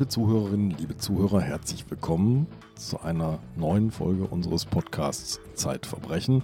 Liebe 0.00 0.08
Zuhörerinnen, 0.08 0.70
liebe 0.78 0.96
Zuhörer, 0.96 1.42
herzlich 1.42 1.84
willkommen 1.90 2.46
zu 2.74 3.02
einer 3.02 3.38
neuen 3.54 3.90
Folge 3.90 4.26
unseres 4.26 4.64
Podcasts 4.64 5.38
Zeitverbrechen. 5.52 6.42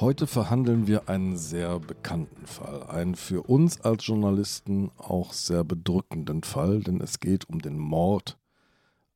Heute 0.00 0.26
verhandeln 0.26 0.86
wir 0.86 1.10
einen 1.10 1.36
sehr 1.36 1.80
bekannten 1.80 2.46
Fall, 2.46 2.84
einen 2.84 3.14
für 3.14 3.42
uns 3.42 3.82
als 3.82 4.06
Journalisten 4.06 4.90
auch 4.96 5.34
sehr 5.34 5.64
bedrückenden 5.64 6.44
Fall, 6.44 6.80
denn 6.80 7.02
es 7.02 7.20
geht 7.20 7.46
um 7.46 7.60
den 7.60 7.76
Mord 7.76 8.38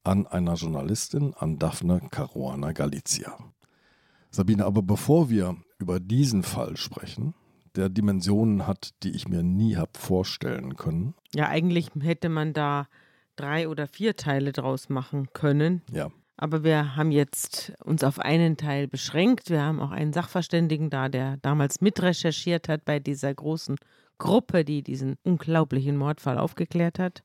an 0.05 0.27
einer 0.27 0.52
Journalistin, 0.56 1.33
an 1.33 1.59
Daphne 1.59 2.02
Caruana 2.11 2.73
Galizia. 2.73 3.38
Sabine, 4.30 4.66
aber 4.66 4.83
bevor 4.83 5.30
wir 5.30 5.56
über 5.78 5.98
diesen 5.98 6.42
Fall 6.42 6.77
sprechen, 6.77 7.33
der 7.75 7.88
Dimensionen 7.88 8.66
hat, 8.66 8.91
die 9.02 9.12
ich 9.12 9.28
mir 9.28 9.42
nie 9.42 9.77
habe 9.77 9.92
vorstellen 9.95 10.77
können. 10.77 11.14
Ja, 11.34 11.48
eigentlich 11.48 11.88
hätte 12.02 12.28
man 12.28 12.52
da 12.52 12.86
drei 13.37 13.69
oder 13.69 13.87
vier 13.87 14.17
Teile 14.17 14.53
draus 14.53 14.89
machen 14.89 15.29
können. 15.33 15.83
Ja. 15.93 16.11
Aber 16.39 16.65
wir 16.65 16.97
haben 16.97 17.13
jetzt 17.13 17.73
uns 17.83 18.05
auf 18.05 18.19
einen 18.19 18.57
Teil 18.57 18.89
beschränkt. 18.89 19.49
Wir 19.49 19.62
haben 19.62 19.81
auch 19.81 19.91
einen 19.91 20.12
Sachverständigen 20.12 20.91
da, 20.91 21.09
der 21.09 21.39
damals 21.39 21.81
mitrecherchiert 21.81 22.69
hat 22.69 22.85
bei 22.85 22.99
dieser 22.99 23.33
großen 23.33 23.77
Gruppe, 24.19 24.65
die 24.65 24.83
diesen 24.83 25.17
unglaublichen 25.23 25.97
Mordfall 25.97 26.39
aufgeklärt 26.39 26.99
hat. 26.99 27.23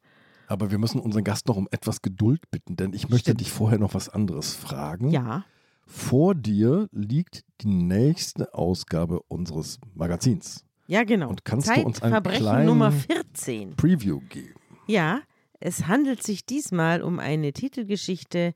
Aber 0.47 0.71
wir 0.71 0.77
müssen 0.77 0.99
unseren 0.99 1.23
Gast 1.23 1.47
noch 1.47 1.55
um 1.55 1.67
etwas 1.71 2.01
Geduld 2.01 2.49
bitten, 2.51 2.75
denn 2.75 2.93
ich 2.93 3.09
möchte 3.09 3.31
Stimmt. 3.31 3.41
dich 3.41 3.51
vorher 3.51 3.79
noch 3.79 3.93
was 3.93 4.09
anderes 4.09 4.53
fragen. 4.53 5.09
Ja. 5.09 5.45
Vor 5.85 6.35
dir 6.35 6.87
liegt 6.91 7.43
die 7.61 7.69
nächste 7.69 8.53
Ausgabe 8.53 9.21
unseres 9.27 9.79
Magazins. 9.93 10.65
Ja, 10.87 11.03
genau. 11.03 11.29
Und 11.29 11.45
kannst 11.45 11.69
du 11.69 11.81
uns 11.81 12.01
einen 12.01 12.21
kleinen 12.23 12.65
Nummer 12.65 12.91
14. 12.91 13.75
Preview 13.75 14.19
geben? 14.29 14.59
Ja, 14.87 15.21
es 15.61 15.85
handelt 15.87 16.23
sich 16.23 16.45
diesmal 16.45 17.03
um 17.03 17.19
eine 17.19 17.53
Titelgeschichte, 17.53 18.53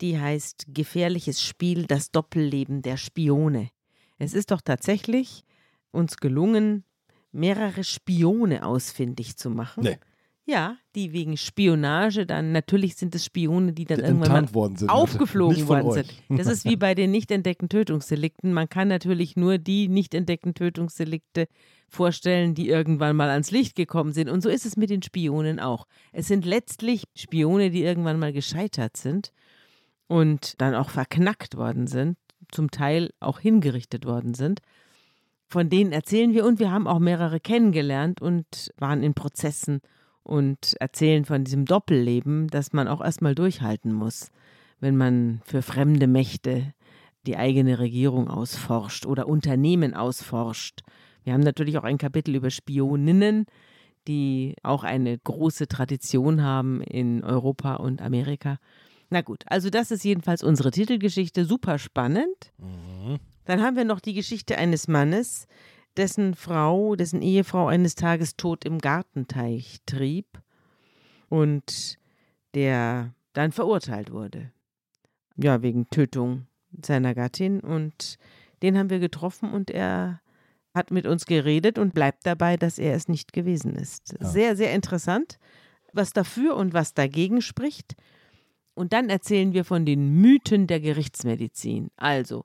die 0.00 0.18
heißt 0.18 0.66
Gefährliches 0.68 1.42
Spiel, 1.42 1.86
das 1.86 2.10
Doppelleben 2.10 2.80
der 2.80 2.96
Spione. 2.96 3.68
Es 4.18 4.32
ist 4.32 4.50
doch 4.50 4.62
tatsächlich 4.62 5.44
uns 5.90 6.16
gelungen, 6.16 6.84
mehrere 7.30 7.84
Spione 7.84 8.64
ausfindig 8.64 9.36
zu 9.36 9.50
machen. 9.50 9.84
Nee. 9.84 9.98
Ja, 10.48 10.76
die 10.94 11.12
wegen 11.12 11.36
Spionage 11.36 12.24
dann, 12.24 12.52
natürlich 12.52 12.94
sind 12.94 13.12
es 13.16 13.24
Spione, 13.24 13.72
die 13.72 13.84
dann 13.84 13.98
die 13.98 14.04
irgendwann 14.04 14.54
worden 14.54 14.76
sind, 14.76 14.88
aufgeflogen 14.88 15.66
worden 15.66 15.90
sind. 15.90 16.12
Das 16.28 16.46
ist 16.46 16.64
wie 16.64 16.76
bei 16.76 16.94
den 16.94 17.10
nicht 17.10 17.32
entdeckten 17.32 17.68
Tötungsdelikten. 17.68 18.52
Man 18.52 18.68
kann 18.68 18.86
natürlich 18.86 19.34
nur 19.34 19.58
die 19.58 19.88
nicht 19.88 20.14
entdeckten 20.14 20.54
Tötungsdelikte 20.54 21.48
vorstellen, 21.88 22.54
die 22.54 22.68
irgendwann 22.68 23.16
mal 23.16 23.28
ans 23.28 23.50
Licht 23.50 23.74
gekommen 23.74 24.12
sind. 24.12 24.30
Und 24.30 24.40
so 24.40 24.48
ist 24.48 24.64
es 24.64 24.76
mit 24.76 24.88
den 24.88 25.02
Spionen 25.02 25.58
auch. 25.58 25.88
Es 26.12 26.28
sind 26.28 26.46
letztlich 26.46 27.04
Spione, 27.16 27.70
die 27.70 27.82
irgendwann 27.82 28.20
mal 28.20 28.32
gescheitert 28.32 28.96
sind 28.96 29.32
und 30.06 30.60
dann 30.60 30.76
auch 30.76 30.90
verknackt 30.90 31.56
worden 31.56 31.88
sind, 31.88 32.18
zum 32.52 32.70
Teil 32.70 33.10
auch 33.18 33.40
hingerichtet 33.40 34.04
worden 34.06 34.34
sind. 34.34 34.60
Von 35.48 35.68
denen 35.70 35.90
erzählen 35.90 36.34
wir 36.34 36.44
und 36.44 36.60
wir 36.60 36.70
haben 36.70 36.86
auch 36.86 37.00
mehrere 37.00 37.40
kennengelernt 37.40 38.22
und 38.22 38.72
waren 38.78 39.02
in 39.02 39.14
Prozessen 39.14 39.80
und 40.26 40.74
erzählen 40.80 41.24
von 41.24 41.44
diesem 41.44 41.64
Doppelleben, 41.64 42.48
das 42.48 42.72
man 42.72 42.88
auch 42.88 43.00
erstmal 43.00 43.34
durchhalten 43.34 43.92
muss, 43.92 44.30
wenn 44.80 44.96
man 44.96 45.40
für 45.44 45.62
fremde 45.62 46.06
Mächte 46.06 46.74
die 47.26 47.36
eigene 47.36 47.78
Regierung 47.78 48.28
ausforscht 48.28 49.06
oder 49.06 49.28
Unternehmen 49.28 49.94
ausforscht. 49.94 50.80
Wir 51.24 51.32
haben 51.32 51.42
natürlich 51.42 51.78
auch 51.78 51.84
ein 51.84 51.98
Kapitel 51.98 52.34
über 52.34 52.50
Spioninnen, 52.50 53.46
die 54.08 54.54
auch 54.62 54.84
eine 54.84 55.16
große 55.18 55.68
Tradition 55.68 56.42
haben 56.42 56.82
in 56.82 57.24
Europa 57.24 57.74
und 57.74 58.02
Amerika. 58.02 58.58
Na 59.10 59.22
gut, 59.22 59.44
also 59.46 59.70
das 59.70 59.90
ist 59.90 60.04
jedenfalls 60.04 60.42
unsere 60.42 60.72
Titelgeschichte, 60.72 61.44
super 61.44 61.78
spannend. 61.78 62.52
Mhm. 62.58 63.18
Dann 63.44 63.62
haben 63.62 63.76
wir 63.76 63.84
noch 63.84 64.00
die 64.00 64.14
Geschichte 64.14 64.58
eines 64.58 64.88
Mannes, 64.88 65.46
dessen 65.96 66.34
Frau, 66.34 66.96
dessen 66.96 67.22
Ehefrau 67.22 67.66
eines 67.68 67.94
Tages 67.94 68.36
tot 68.36 68.64
im 68.64 68.78
Gartenteich 68.78 69.78
trieb 69.86 70.26
und 71.28 71.98
der 72.54 73.14
dann 73.32 73.52
verurteilt 73.52 74.12
wurde. 74.12 74.50
Ja, 75.36 75.62
wegen 75.62 75.88
Tötung 75.90 76.46
seiner 76.82 77.14
Gattin 77.14 77.60
und 77.60 78.18
den 78.62 78.78
haben 78.78 78.90
wir 78.90 78.98
getroffen 78.98 79.52
und 79.52 79.70
er 79.70 80.20
hat 80.74 80.90
mit 80.90 81.06
uns 81.06 81.26
geredet 81.26 81.78
und 81.78 81.94
bleibt 81.94 82.26
dabei, 82.26 82.56
dass 82.56 82.78
er 82.78 82.94
es 82.94 83.08
nicht 83.08 83.32
gewesen 83.32 83.74
ist. 83.74 84.14
Ja. 84.20 84.26
Sehr, 84.26 84.56
sehr 84.56 84.74
interessant, 84.74 85.38
was 85.92 86.12
dafür 86.12 86.56
und 86.56 86.74
was 86.74 86.94
dagegen 86.94 87.40
spricht. 87.40 87.96
Und 88.74 88.92
dann 88.92 89.08
erzählen 89.08 89.54
wir 89.54 89.64
von 89.64 89.86
den 89.86 90.20
Mythen 90.20 90.66
der 90.66 90.80
Gerichtsmedizin. 90.80 91.90
Also 91.96 92.44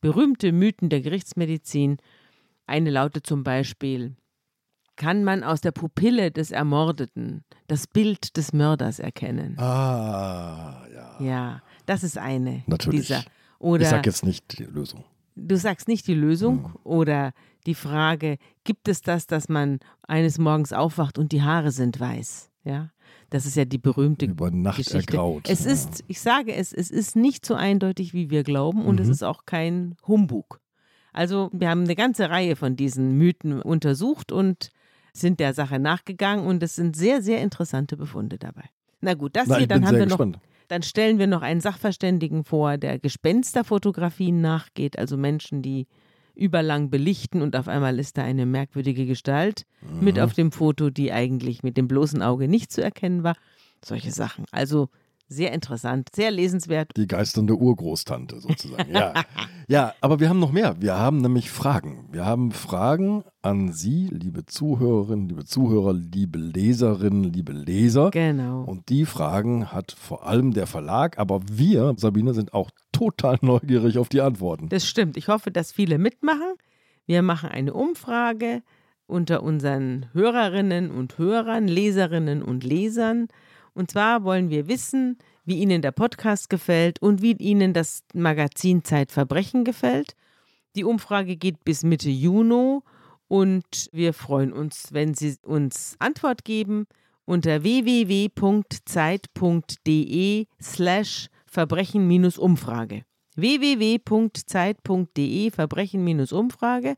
berühmte 0.00 0.52
Mythen 0.52 0.90
der 0.90 1.00
Gerichtsmedizin 1.00 1.98
eine 2.66 2.90
lautet 2.90 3.26
zum 3.26 3.42
Beispiel, 3.44 4.16
kann 4.96 5.24
man 5.24 5.42
aus 5.42 5.60
der 5.60 5.72
Pupille 5.72 6.30
des 6.30 6.50
Ermordeten 6.50 7.44
das 7.66 7.86
Bild 7.86 8.36
des 8.36 8.52
Mörders 8.52 8.98
erkennen? 8.98 9.58
Ah, 9.58 10.86
ja. 10.92 11.20
Ja, 11.20 11.62
das 11.86 12.04
ist 12.04 12.18
eine 12.18 12.62
Natürlich. 12.66 13.06
dieser. 13.06 13.24
Oder 13.58 13.82
ich 13.82 13.88
sage 13.88 14.10
jetzt 14.10 14.24
nicht 14.24 14.58
die 14.58 14.64
Lösung. 14.64 15.04
Du 15.34 15.56
sagst 15.56 15.88
nicht 15.88 16.06
die 16.06 16.14
Lösung 16.14 16.64
hm. 16.64 16.76
oder 16.84 17.32
die 17.66 17.74
Frage, 17.74 18.38
gibt 18.64 18.88
es 18.88 19.02
das, 19.02 19.26
dass 19.26 19.48
man 19.48 19.78
eines 20.06 20.38
Morgens 20.38 20.72
aufwacht 20.72 21.18
und 21.18 21.32
die 21.32 21.42
Haare 21.42 21.70
sind 21.70 21.98
weiß? 21.98 22.50
Ja, 22.64 22.90
das 23.30 23.46
ist 23.46 23.56
ja 23.56 23.64
die 23.64 23.78
berühmte 23.78 24.26
Über 24.26 24.50
Nacht 24.50 24.76
Geschichte. 24.76 24.98
ergraut. 24.98 25.48
Es 25.48 25.66
ist, 25.66 26.04
ich 26.06 26.20
sage 26.20 26.54
es, 26.54 26.72
es 26.72 26.90
ist 26.90 27.16
nicht 27.16 27.44
so 27.44 27.54
eindeutig, 27.54 28.14
wie 28.14 28.30
wir 28.30 28.44
glauben 28.44 28.84
und 28.84 28.96
mhm. 28.96 29.02
es 29.02 29.08
ist 29.08 29.24
auch 29.24 29.46
kein 29.46 29.96
Humbug. 30.06 30.60
Also 31.12 31.50
wir 31.52 31.68
haben 31.68 31.84
eine 31.84 31.94
ganze 31.94 32.30
Reihe 32.30 32.56
von 32.56 32.76
diesen 32.76 33.16
Mythen 33.18 33.60
untersucht 33.60 34.32
und 34.32 34.70
sind 35.12 35.40
der 35.40 35.52
Sache 35.54 35.78
nachgegangen 35.78 36.46
und 36.46 36.62
es 36.62 36.74
sind 36.74 36.96
sehr, 36.96 37.22
sehr 37.22 37.42
interessante 37.42 37.96
Befunde 37.96 38.38
dabei. 38.38 38.64
Na 39.00 39.14
gut, 39.14 39.36
das 39.36 39.48
Na, 39.48 39.58
hier, 39.58 39.66
dann 39.66 39.86
haben 39.86 39.98
wir 39.98 40.06
gespannt. 40.06 40.36
noch. 40.36 40.42
Dann 40.68 40.82
stellen 40.82 41.18
wir 41.18 41.26
noch 41.26 41.42
einen 41.42 41.60
Sachverständigen 41.60 42.44
vor, 42.44 42.78
der 42.78 42.98
Gespensterfotografien 42.98 44.40
nachgeht, 44.40 44.98
also 44.98 45.18
Menschen, 45.18 45.60
die 45.60 45.86
überlang 46.34 46.88
belichten 46.88 47.42
und 47.42 47.56
auf 47.56 47.68
einmal 47.68 47.98
ist 47.98 48.16
da 48.16 48.22
eine 48.22 48.46
merkwürdige 48.46 49.04
Gestalt 49.04 49.66
mhm. 49.82 50.04
mit 50.04 50.18
auf 50.18 50.32
dem 50.32 50.50
Foto, 50.50 50.88
die 50.88 51.12
eigentlich 51.12 51.62
mit 51.62 51.76
dem 51.76 51.88
bloßen 51.88 52.22
Auge 52.22 52.48
nicht 52.48 52.72
zu 52.72 52.82
erkennen 52.82 53.22
war. 53.22 53.36
Solche 53.84 54.12
Sachen. 54.12 54.46
Also 54.50 54.88
sehr 55.32 55.52
interessant, 55.52 56.08
sehr 56.14 56.30
lesenswert. 56.30 56.90
Die 56.96 57.06
geisternde 57.06 57.56
Urgroßtante 57.56 58.40
sozusagen. 58.40 58.92
Ja. 58.92 59.14
ja, 59.68 59.94
aber 60.00 60.20
wir 60.20 60.28
haben 60.28 60.38
noch 60.38 60.52
mehr. 60.52 60.76
Wir 60.80 60.98
haben 60.98 61.18
nämlich 61.18 61.50
Fragen. 61.50 62.08
Wir 62.12 62.24
haben 62.24 62.52
Fragen 62.52 63.24
an 63.42 63.72
Sie, 63.72 64.08
liebe 64.08 64.46
Zuhörerinnen, 64.46 65.28
liebe 65.28 65.44
Zuhörer, 65.44 65.92
liebe 65.92 66.38
Leserinnen, 66.38 67.24
liebe 67.24 67.52
Leser. 67.52 68.10
Genau. 68.10 68.62
Und 68.62 68.88
die 68.88 69.04
Fragen 69.04 69.72
hat 69.72 69.92
vor 69.92 70.26
allem 70.26 70.52
der 70.52 70.66
Verlag, 70.66 71.18
aber 71.18 71.40
wir, 71.50 71.94
Sabine, 71.96 72.34
sind 72.34 72.54
auch 72.54 72.70
total 72.92 73.38
neugierig 73.40 73.98
auf 73.98 74.08
die 74.08 74.20
Antworten. 74.20 74.68
Das 74.68 74.86
stimmt. 74.86 75.16
Ich 75.16 75.28
hoffe, 75.28 75.50
dass 75.50 75.72
viele 75.72 75.98
mitmachen. 75.98 76.54
Wir 77.06 77.22
machen 77.22 77.48
eine 77.48 77.74
Umfrage 77.74 78.62
unter 79.06 79.42
unseren 79.42 80.06
Hörerinnen 80.12 80.90
und 80.90 81.18
Hörern, 81.18 81.68
Leserinnen 81.68 82.42
und 82.42 82.64
Lesern. 82.64 83.28
Und 83.74 83.90
zwar 83.90 84.24
wollen 84.24 84.50
wir 84.50 84.68
wissen, 84.68 85.18
wie 85.44 85.58
Ihnen 85.58 85.82
der 85.82 85.92
Podcast 85.92 86.48
gefällt 86.50 87.02
und 87.02 87.22
wie 87.22 87.32
Ihnen 87.32 87.72
das 87.72 88.02
Magazin 88.14 88.84
Zeitverbrechen 88.84 89.64
gefällt. 89.64 90.14
Die 90.76 90.84
Umfrage 90.84 91.36
geht 91.36 91.64
bis 91.64 91.82
Mitte 91.82 92.10
Juni 92.10 92.80
und 93.28 93.88
wir 93.92 94.12
freuen 94.12 94.52
uns, 94.52 94.88
wenn 94.92 95.14
Sie 95.14 95.36
uns 95.42 95.96
Antwort 95.98 96.44
geben 96.44 96.86
unter 97.24 97.62
www.zeit.de 97.62 98.36
slash 100.60 101.28
Verbrechen-Umfrage. 101.46 103.04
www.zeit.de 103.36 103.90
Verbrechen-Umfrage. 105.50 106.96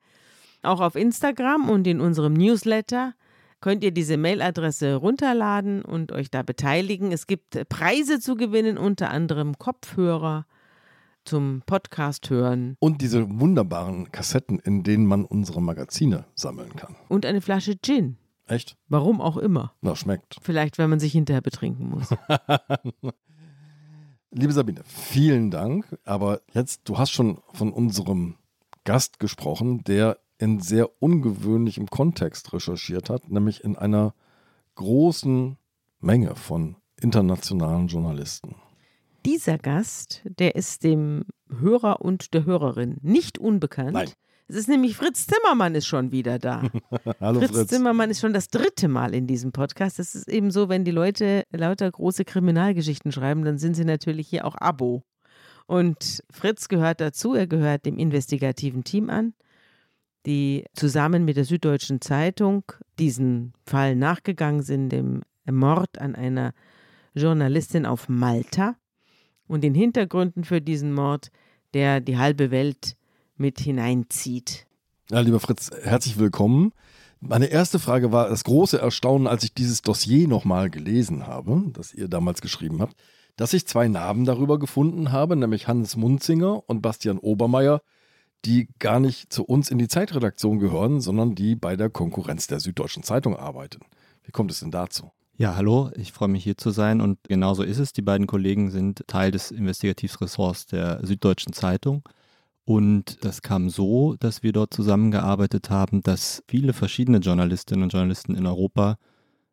Auch 0.63 0.81
auf 0.81 0.95
Instagram 0.97 1.69
und 1.69 1.87
in 1.87 2.01
unserem 2.01 2.33
Newsletter 2.35 3.15
könnt 3.61 3.85
ihr 3.85 3.93
diese 3.93 4.17
Mailadresse 4.17 4.95
runterladen 4.97 5.83
und 5.83 6.13
euch 6.13 6.31
da 6.31 6.43
beteiligen. 6.43 7.13
Es 7.13 7.27
gibt 7.27 7.69
Preise 7.69 8.21
zu 8.21 8.35
gewinnen, 8.37 8.79
unter 8.79 9.11
anderem 9.11 9.59
Kopfhörer 9.59 10.47
zum 11.25 11.63
Podcast 11.65 12.31
hören. 12.31 12.77
Und 12.81 13.01
diese 13.01 13.41
wunderbaren 13.41 14.13
Kassetten, 14.13 14.59
in 14.59 14.83
denen 14.83 15.07
man 15.07 15.25
unsere 15.25 15.63
Magazine 15.63 16.27
sammeln 16.35 16.77
kann. 16.77 16.97
Und 17.09 17.27
eine 17.27 17.41
Flasche 17.41 17.77
Gin. 17.81 18.19
Echt? 18.47 18.77
Warum 18.89 19.21
auch 19.21 19.39
immer. 19.39 19.73
Na, 19.81 19.97
schmeckt. 19.97 20.37
Vielleicht, 20.43 20.77
wenn 20.79 20.91
man 20.91 21.01
sich 21.01 21.13
hinterher 21.13 21.41
betrinken 21.41 21.89
muss. 21.89 22.15
Liebe 24.31 24.53
Sabine, 24.53 24.83
vielen 24.85 25.51
Dank. 25.51 25.97
Aber 26.05 26.43
jetzt, 26.53 26.83
du 26.85 26.99
hast 26.99 27.11
schon 27.11 27.39
von 27.53 27.73
unserem 27.73 28.37
Gast 28.85 29.19
gesprochen, 29.19 29.83
der 29.85 30.19
in 30.39 30.61
sehr 30.61 31.03
ungewöhnlichem 31.03 31.87
Kontext 31.87 32.53
recherchiert 32.53 33.11
hat, 33.11 33.31
nämlich 33.31 33.63
in 33.65 33.77
einer 33.77 34.15
großen 34.75 35.57
Menge 36.01 36.35
von 36.35 36.77
internationalen 37.01 37.87
Journalisten. 37.87 38.57
Dieser 39.25 39.59
Gast, 39.59 40.23
der 40.25 40.55
ist 40.55 40.85
dem 40.85 41.25
Hörer 41.49 42.03
und 42.03 42.35
der 42.35 42.45
Hörerin 42.45 42.99
nicht 43.03 43.39
unbekannt. 43.39 43.93
Nein. 43.93 44.11
Es 44.47 44.57
ist 44.57 44.69
nämlich 44.69 44.95
Fritz 44.97 45.27
Zimmermann 45.27 45.75
ist 45.75 45.87
schon 45.87 46.13
wieder 46.13 46.39
da. 46.39 46.63
Hallo 47.21 47.41
Fritz, 47.41 47.53
Fritz. 47.53 47.69
Zimmermann 47.71 48.11
ist 48.11 48.21
schon 48.21 48.35
das 48.35 48.49
dritte 48.49 48.89
Mal 48.89 49.15
in 49.15 49.27
diesem 49.27 49.53
Podcast. 49.53 49.99
Das 49.99 50.15
ist 50.15 50.29
eben 50.29 50.51
so, 50.51 50.69
wenn 50.69 50.85
die 50.85 50.91
Leute 50.91 51.45
lauter 51.51 51.91
große 51.91 52.27
Kriminalgeschichten 52.27 53.11
schreiben, 53.11 53.45
dann 53.45 53.57
sind 53.57 53.75
sie 53.75 53.87
natürlich 53.87 54.29
hier 54.29 54.45
auch 54.45 54.57
Abo. 54.59 55.03
Und 55.67 56.23
Fritz 56.31 56.69
gehört 56.69 57.01
dazu, 57.01 57.35
er 57.35 57.47
gehört 57.47 57.87
dem 57.87 57.97
investigativen 57.97 58.85
Team 58.85 59.09
an, 59.09 59.33
die 60.27 60.65
zusammen 60.75 61.25
mit 61.25 61.37
der 61.37 61.45
Süddeutschen 61.45 62.01
Zeitung 62.01 62.65
diesen 62.99 63.53
Fall 63.67 63.97
nachgegangen 63.97 64.63
sind, 64.63 64.91
dem 64.91 65.23
Mord 65.51 65.99
an 65.99 66.15
einer 66.15 66.53
Journalistin 67.15 67.87
auf 67.87 68.09
Malta 68.09 68.77
und 69.47 69.63
den 69.63 69.75
Hintergründen 69.75 70.45
für 70.45 70.61
diesen 70.61 70.93
Mord, 70.93 71.31
der 71.75 72.01
die 72.01 72.19
halbe 72.19 72.51
Welt 72.51 72.97
mit 73.37 73.61
hineinzieht. 73.61 74.67
Ja, 75.11 75.21
lieber 75.21 75.41
Fritz, 75.41 75.71
herzlich 75.83 76.19
willkommen. 76.19 76.73
Meine 77.21 77.47
erste 77.47 77.79
Frage 77.79 78.13
war 78.13 78.29
das 78.29 78.45
große 78.45 78.79
Erstaunen, 78.79 79.27
als 79.27 79.45
ich 79.45 79.55
dieses 79.55 79.83
Dossier 79.83 80.29
nochmal 80.29 80.71
gelesen 80.71 81.27
habe, 81.27 81.63
das 81.73 81.93
ihr 81.93 82.09
damals 82.09 82.41
geschrieben 82.41 82.81
habt, 82.81 82.97
dass 83.37 83.53
ich 83.53 83.67
zwei 83.67 83.89
Namen 83.89 84.25
darüber 84.25 84.59
gefunden 84.59 85.13
habe, 85.13 85.37
nämlich 85.37 85.67
Hannes 85.69 85.97
Munzinger 85.97 86.69
und 86.69 86.83
Bastian 86.83 87.19
Obermeier, 87.19 87.81
die 88.45 88.69
gar 88.79 89.01
nicht 89.01 89.33
zu 89.33 89.45
uns 89.45 89.71
in 89.71 89.79
die 89.79 89.89
Zeitredaktion 89.89 90.59
gehören, 90.59 91.01
sondern 91.01 91.35
die 91.35 91.57
bei 91.57 91.77
der 91.77 91.91
Konkurrenz 91.91 92.47
der 92.47 92.61
Süddeutschen 92.61 93.03
Zeitung 93.03 93.37
arbeiten. 93.37 93.81
Wie 94.25 94.33
kommt 94.33 94.51
es 94.51 94.61
denn 94.61 94.71
dazu? 94.71 95.11
Ja, 95.37 95.57
hallo, 95.57 95.91
ich 95.97 96.13
freue 96.13 96.29
mich 96.29 96.45
hier 96.45 96.57
zu 96.57 96.71
sein 96.71 97.01
und 97.01 97.19
genauso 97.25 97.65
ist 97.65 97.79
es. 97.79 97.93
Die 97.93 98.03
beiden 98.03 98.27
Kollegen 98.29 98.71
sind 98.71 99.03
Teil 99.09 99.33
des 99.33 99.51
Investigativressorts 99.51 100.67
der 100.67 101.05
Süddeutschen 101.05 101.53
Zeitung. 101.53 102.09
Und 102.65 103.25
das 103.25 103.43
kam 103.43 103.69
so, 103.69 104.15
dass 104.21 104.43
wir 104.43 104.53
dort 104.53 104.73
zusammengearbeitet 104.73 105.71
haben, 105.71 106.03
dass 106.03 106.43
viele 106.47 106.73
verschiedene 106.73 107.19
Journalistinnen 107.19 107.83
und 107.83 107.93
Journalisten 107.93 108.37
in 108.37 108.47
Europa 108.47 108.97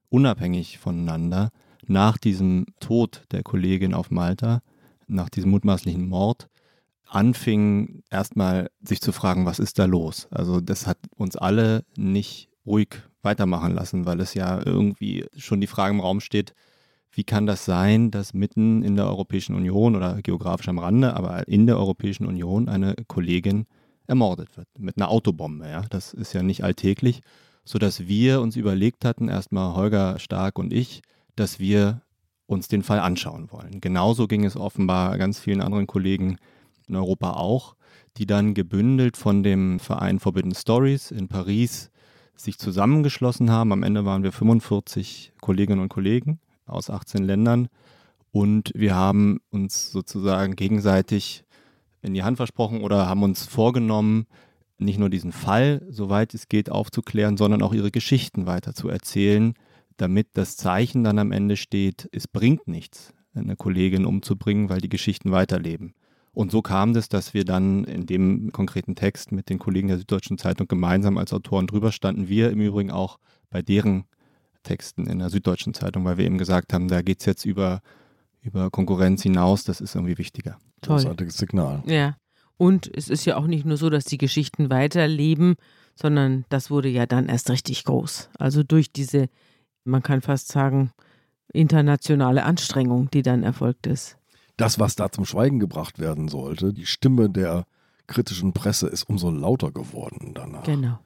unabhängig 0.09 0.77
voneinander 0.77 1.49
nach 1.87 2.17
diesem 2.17 2.67
Tod 2.79 3.23
der 3.31 3.43
Kollegin 3.43 3.93
auf 3.93 4.11
Malta, 4.11 4.61
nach 5.07 5.29
diesem 5.29 5.49
mutmaßlichen 5.49 6.07
Mord, 6.07 6.47
anfingen 7.11 8.03
erstmal 8.09 8.69
sich 8.81 9.01
zu 9.01 9.11
fragen, 9.11 9.45
was 9.45 9.59
ist 9.59 9.79
da 9.79 9.85
los? 9.85 10.27
Also 10.31 10.61
das 10.61 10.87
hat 10.87 10.97
uns 11.15 11.35
alle 11.35 11.83
nicht 11.97 12.49
ruhig 12.65 13.01
weitermachen 13.21 13.73
lassen, 13.73 14.05
weil 14.05 14.19
es 14.21 14.33
ja 14.33 14.65
irgendwie 14.65 15.25
schon 15.35 15.61
die 15.61 15.67
Frage 15.67 15.93
im 15.93 15.99
Raum 15.99 16.21
steht, 16.21 16.53
wie 17.11 17.25
kann 17.25 17.45
das 17.45 17.65
sein, 17.65 18.09
dass 18.11 18.33
mitten 18.33 18.83
in 18.83 18.95
der 18.95 19.07
Europäischen 19.07 19.55
Union 19.55 19.97
oder 19.97 20.21
geografisch 20.21 20.69
am 20.69 20.79
Rande, 20.79 21.13
aber 21.13 21.47
in 21.49 21.67
der 21.67 21.77
Europäischen 21.77 22.25
Union 22.25 22.69
eine 22.69 22.95
Kollegin 23.07 23.65
ermordet 24.07 24.55
wird 24.55 24.67
mit 24.79 24.95
einer 24.97 25.09
Autobombe? 25.09 25.67
Ja? 25.67 25.81
Das 25.89 26.13
ist 26.13 26.31
ja 26.31 26.41
nicht 26.41 26.63
alltäglich, 26.63 27.21
sodass 27.65 28.07
wir 28.07 28.39
uns 28.39 28.55
überlegt 28.55 29.03
hatten, 29.03 29.27
erstmal 29.27 29.75
Holger 29.75 30.17
Stark 30.19 30.57
und 30.57 30.71
ich, 30.71 31.01
dass 31.35 31.59
wir 31.59 32.01
uns 32.45 32.69
den 32.69 32.83
Fall 32.83 32.99
anschauen 32.99 33.51
wollen. 33.51 33.81
Genauso 33.81 34.27
ging 34.27 34.45
es 34.45 34.55
offenbar 34.55 35.17
ganz 35.17 35.39
vielen 35.39 35.61
anderen 35.61 35.87
Kollegen 35.87 36.37
in 36.91 36.97
Europa 36.97 37.31
auch, 37.31 37.75
die 38.17 38.25
dann 38.25 38.53
gebündelt 38.53 39.17
von 39.17 39.41
dem 39.43 39.79
Verein 39.79 40.19
Forbidden 40.19 40.53
Stories 40.53 41.11
in 41.11 41.27
Paris 41.27 41.89
sich 42.35 42.57
zusammengeschlossen 42.57 43.49
haben. 43.49 43.71
Am 43.71 43.83
Ende 43.83 44.05
waren 44.05 44.23
wir 44.23 44.31
45 44.31 45.33
Kolleginnen 45.41 45.81
und 45.81 45.89
Kollegen 45.89 46.39
aus 46.65 46.89
18 46.89 47.23
Ländern 47.23 47.67
und 48.31 48.71
wir 48.75 48.95
haben 48.95 49.39
uns 49.49 49.91
sozusagen 49.91 50.55
gegenseitig 50.55 51.43
in 52.01 52.13
die 52.13 52.23
Hand 52.23 52.37
versprochen 52.37 52.81
oder 52.81 53.07
haben 53.07 53.23
uns 53.23 53.45
vorgenommen, 53.45 54.25
nicht 54.77 54.97
nur 54.97 55.09
diesen 55.09 55.31
Fall, 55.31 55.85
soweit 55.89 56.33
es 56.33 56.47
geht, 56.47 56.71
aufzuklären, 56.71 57.37
sondern 57.37 57.61
auch 57.61 57.73
ihre 57.73 57.91
Geschichten 57.91 58.47
weiter 58.47 58.73
zu 58.73 58.89
erzählen, 58.89 59.53
damit 59.97 60.29
das 60.33 60.57
Zeichen 60.57 61.03
dann 61.03 61.19
am 61.19 61.31
Ende 61.31 61.55
steht, 61.55 62.09
es 62.11 62.27
bringt 62.27 62.67
nichts, 62.67 63.13
eine 63.35 63.55
Kollegin 63.55 64.05
umzubringen, 64.05 64.69
weil 64.69 64.81
die 64.81 64.89
Geschichten 64.89 65.31
weiterleben. 65.31 65.93
Und 66.33 66.51
so 66.51 66.61
kam 66.61 66.95
es, 66.95 67.09
dass 67.09 67.33
wir 67.33 67.43
dann 67.43 67.83
in 67.83 68.05
dem 68.05 68.51
konkreten 68.51 68.95
Text 68.95 69.31
mit 69.31 69.49
den 69.49 69.59
Kollegen 69.59 69.89
der 69.89 69.97
Süddeutschen 69.97 70.37
Zeitung 70.37 70.67
gemeinsam 70.67 71.17
als 71.17 71.33
Autoren 71.33 71.67
drüber 71.67 71.91
standen. 71.91 72.29
Wir 72.29 72.51
im 72.51 72.61
Übrigen 72.61 72.91
auch 72.91 73.19
bei 73.49 73.61
deren 73.61 74.05
Texten 74.63 75.07
in 75.07 75.19
der 75.19 75.29
Süddeutschen 75.29 75.73
Zeitung, 75.73 76.05
weil 76.05 76.17
wir 76.17 76.25
eben 76.25 76.37
gesagt 76.37 76.73
haben, 76.73 76.87
da 76.87 77.01
geht 77.01 77.19
es 77.19 77.25
jetzt 77.25 77.45
über, 77.45 77.81
über 78.41 78.69
Konkurrenz 78.69 79.23
hinaus, 79.23 79.63
das 79.63 79.81
ist 79.81 79.95
irgendwie 79.95 80.17
wichtiger. 80.17 80.57
Toll. 80.81 80.97
Großartiges 80.97 81.37
Signal. 81.37 81.83
Ja. 81.85 82.15
Und 82.57 82.89
es 82.95 83.09
ist 83.09 83.25
ja 83.25 83.37
auch 83.37 83.47
nicht 83.47 83.65
nur 83.65 83.77
so, 83.77 83.89
dass 83.89 84.05
die 84.05 84.19
Geschichten 84.19 84.69
weiterleben, 84.69 85.55
sondern 85.95 86.45
das 86.49 86.69
wurde 86.69 86.89
ja 86.89 87.05
dann 87.05 87.27
erst 87.27 87.49
richtig 87.49 87.83
groß. 87.83 88.29
Also 88.37 88.63
durch 88.63 88.93
diese, 88.93 89.29
man 89.83 90.03
kann 90.03 90.21
fast 90.21 90.49
sagen, 90.49 90.91
internationale 91.51 92.43
Anstrengung, 92.43 93.09
die 93.11 93.23
dann 93.23 93.43
erfolgt 93.43 93.87
ist. 93.87 94.17
Das, 94.61 94.79
was 94.79 94.95
da 94.95 95.11
zum 95.11 95.25
Schweigen 95.25 95.59
gebracht 95.59 95.99
werden 95.99 96.27
sollte, 96.27 96.71
die 96.73 96.85
Stimme 96.85 97.29
der 97.29 97.65
kritischen 98.07 98.53
Presse 98.53 98.87
ist 98.87 99.03
umso 99.03 99.31
lauter 99.31 99.71
geworden 99.71 100.33
danach. 100.33 100.63
Genau. 100.63 100.99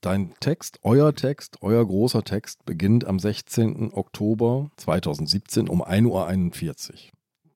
Dein 0.00 0.34
Text, 0.38 0.78
euer 0.82 1.14
Text, 1.14 1.62
euer 1.62 1.84
großer 1.84 2.22
Text 2.22 2.64
beginnt 2.66 3.06
am 3.06 3.18
16. 3.18 3.92
Oktober 3.94 4.70
2017 4.76 5.68
um 5.68 5.82
1.41 5.82 6.90
Uhr. 6.90 6.98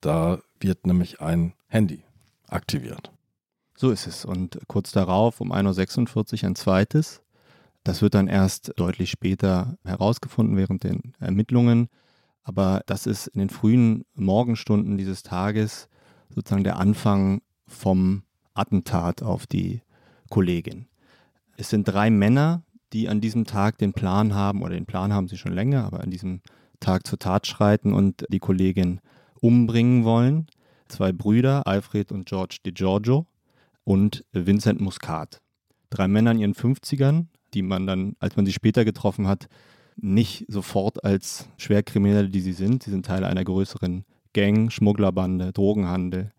Da 0.00 0.38
wird 0.58 0.87
nämlich 0.87 1.20
ein 1.20 1.52
Handy 1.67 2.02
aktiviert. 2.49 3.12
So 3.76 3.91
ist 3.91 4.06
es. 4.06 4.25
Und 4.25 4.58
kurz 4.67 4.91
darauf 4.93 5.41
um 5.41 5.52
1.46 5.52 6.43
Uhr 6.43 6.49
ein 6.49 6.56
zweites. 6.56 7.23
Das 7.84 8.02
wird 8.02 8.14
dann 8.14 8.26
erst 8.26 8.73
deutlich 8.76 9.11
später 9.11 9.76
herausgefunden 9.84 10.56
während 10.56 10.82
den 10.82 11.14
Ermittlungen. 11.20 11.88
Aber 12.49 12.81
das 12.87 13.06
ist 13.06 13.27
in 13.27 13.41
den 13.41 13.51
frühen 13.51 14.06
Morgenstunden 14.15 14.96
dieses 14.96 15.22
Tages 15.22 15.87
sozusagen 16.34 16.65
der 16.65 16.79
Anfang 16.79 17.43
vom 17.67 18.22
Attentat 18.55 19.22
auf 19.22 19.46
die 19.46 19.82
Kollegin. 20.31 20.87
Es 21.58 21.69
sind 21.69 21.87
drei 21.87 22.08
Männer, 22.08 22.63
die 22.94 23.11
an 23.11 23.20
diesem 23.20 23.44
Tag 23.44 23.77
den 23.77 23.93
Plan 23.93 24.34
haben, 24.34 24.63
oder 24.63 24.72
den 24.72 24.87
Plan 24.87 25.13
haben 25.13 25.29
sie 25.29 25.37
schon 25.37 25.53
länger, 25.53 25.84
aber 25.84 26.01
an 26.01 26.11
diesem 26.11 26.41
Tag 26.81 27.06
zur 27.06 27.19
Tat 27.19 27.46
schreiten 27.46 27.93
und 27.93 28.25
die 28.31 28.39
Kollegin 28.39 29.01
umbringen 29.43 30.05
wollen. 30.05 30.46
Zwei 30.89 31.13
Brüder, 31.13 31.67
Alfred 31.67 32.13
und 32.13 32.27
George 32.27 32.61
DiGiorgio 32.65 33.27
und 33.84 34.25
Vincent 34.32 34.81
Muscat. 34.81 35.43
Drei 35.91 36.08
Männer 36.08 36.31
in 36.31 36.39
ihren 36.39 36.55
50ern, 36.55 37.27
die 37.53 37.61
man 37.61 37.87
dann, 37.87 38.17
als 38.20 38.37
man 38.37 38.46
sie 38.46 38.55
später 38.55 38.87
getroffen 38.87 39.29
hat, 39.29 39.49
nicht 40.00 40.44
sofort 40.48 41.05
als 41.05 41.48
Schwerkriminelle, 41.56 42.28
die 42.28 42.40
sie 42.40 42.52
sind. 42.52 42.82
Sie 42.82 42.90
sind 42.90 43.06
Teil 43.06 43.24
einer 43.24 43.44
größeren 43.44 44.05
Gang, 44.32 44.70
Schmugglerbande, 44.70 45.52
Drogenhandel, 45.52 46.32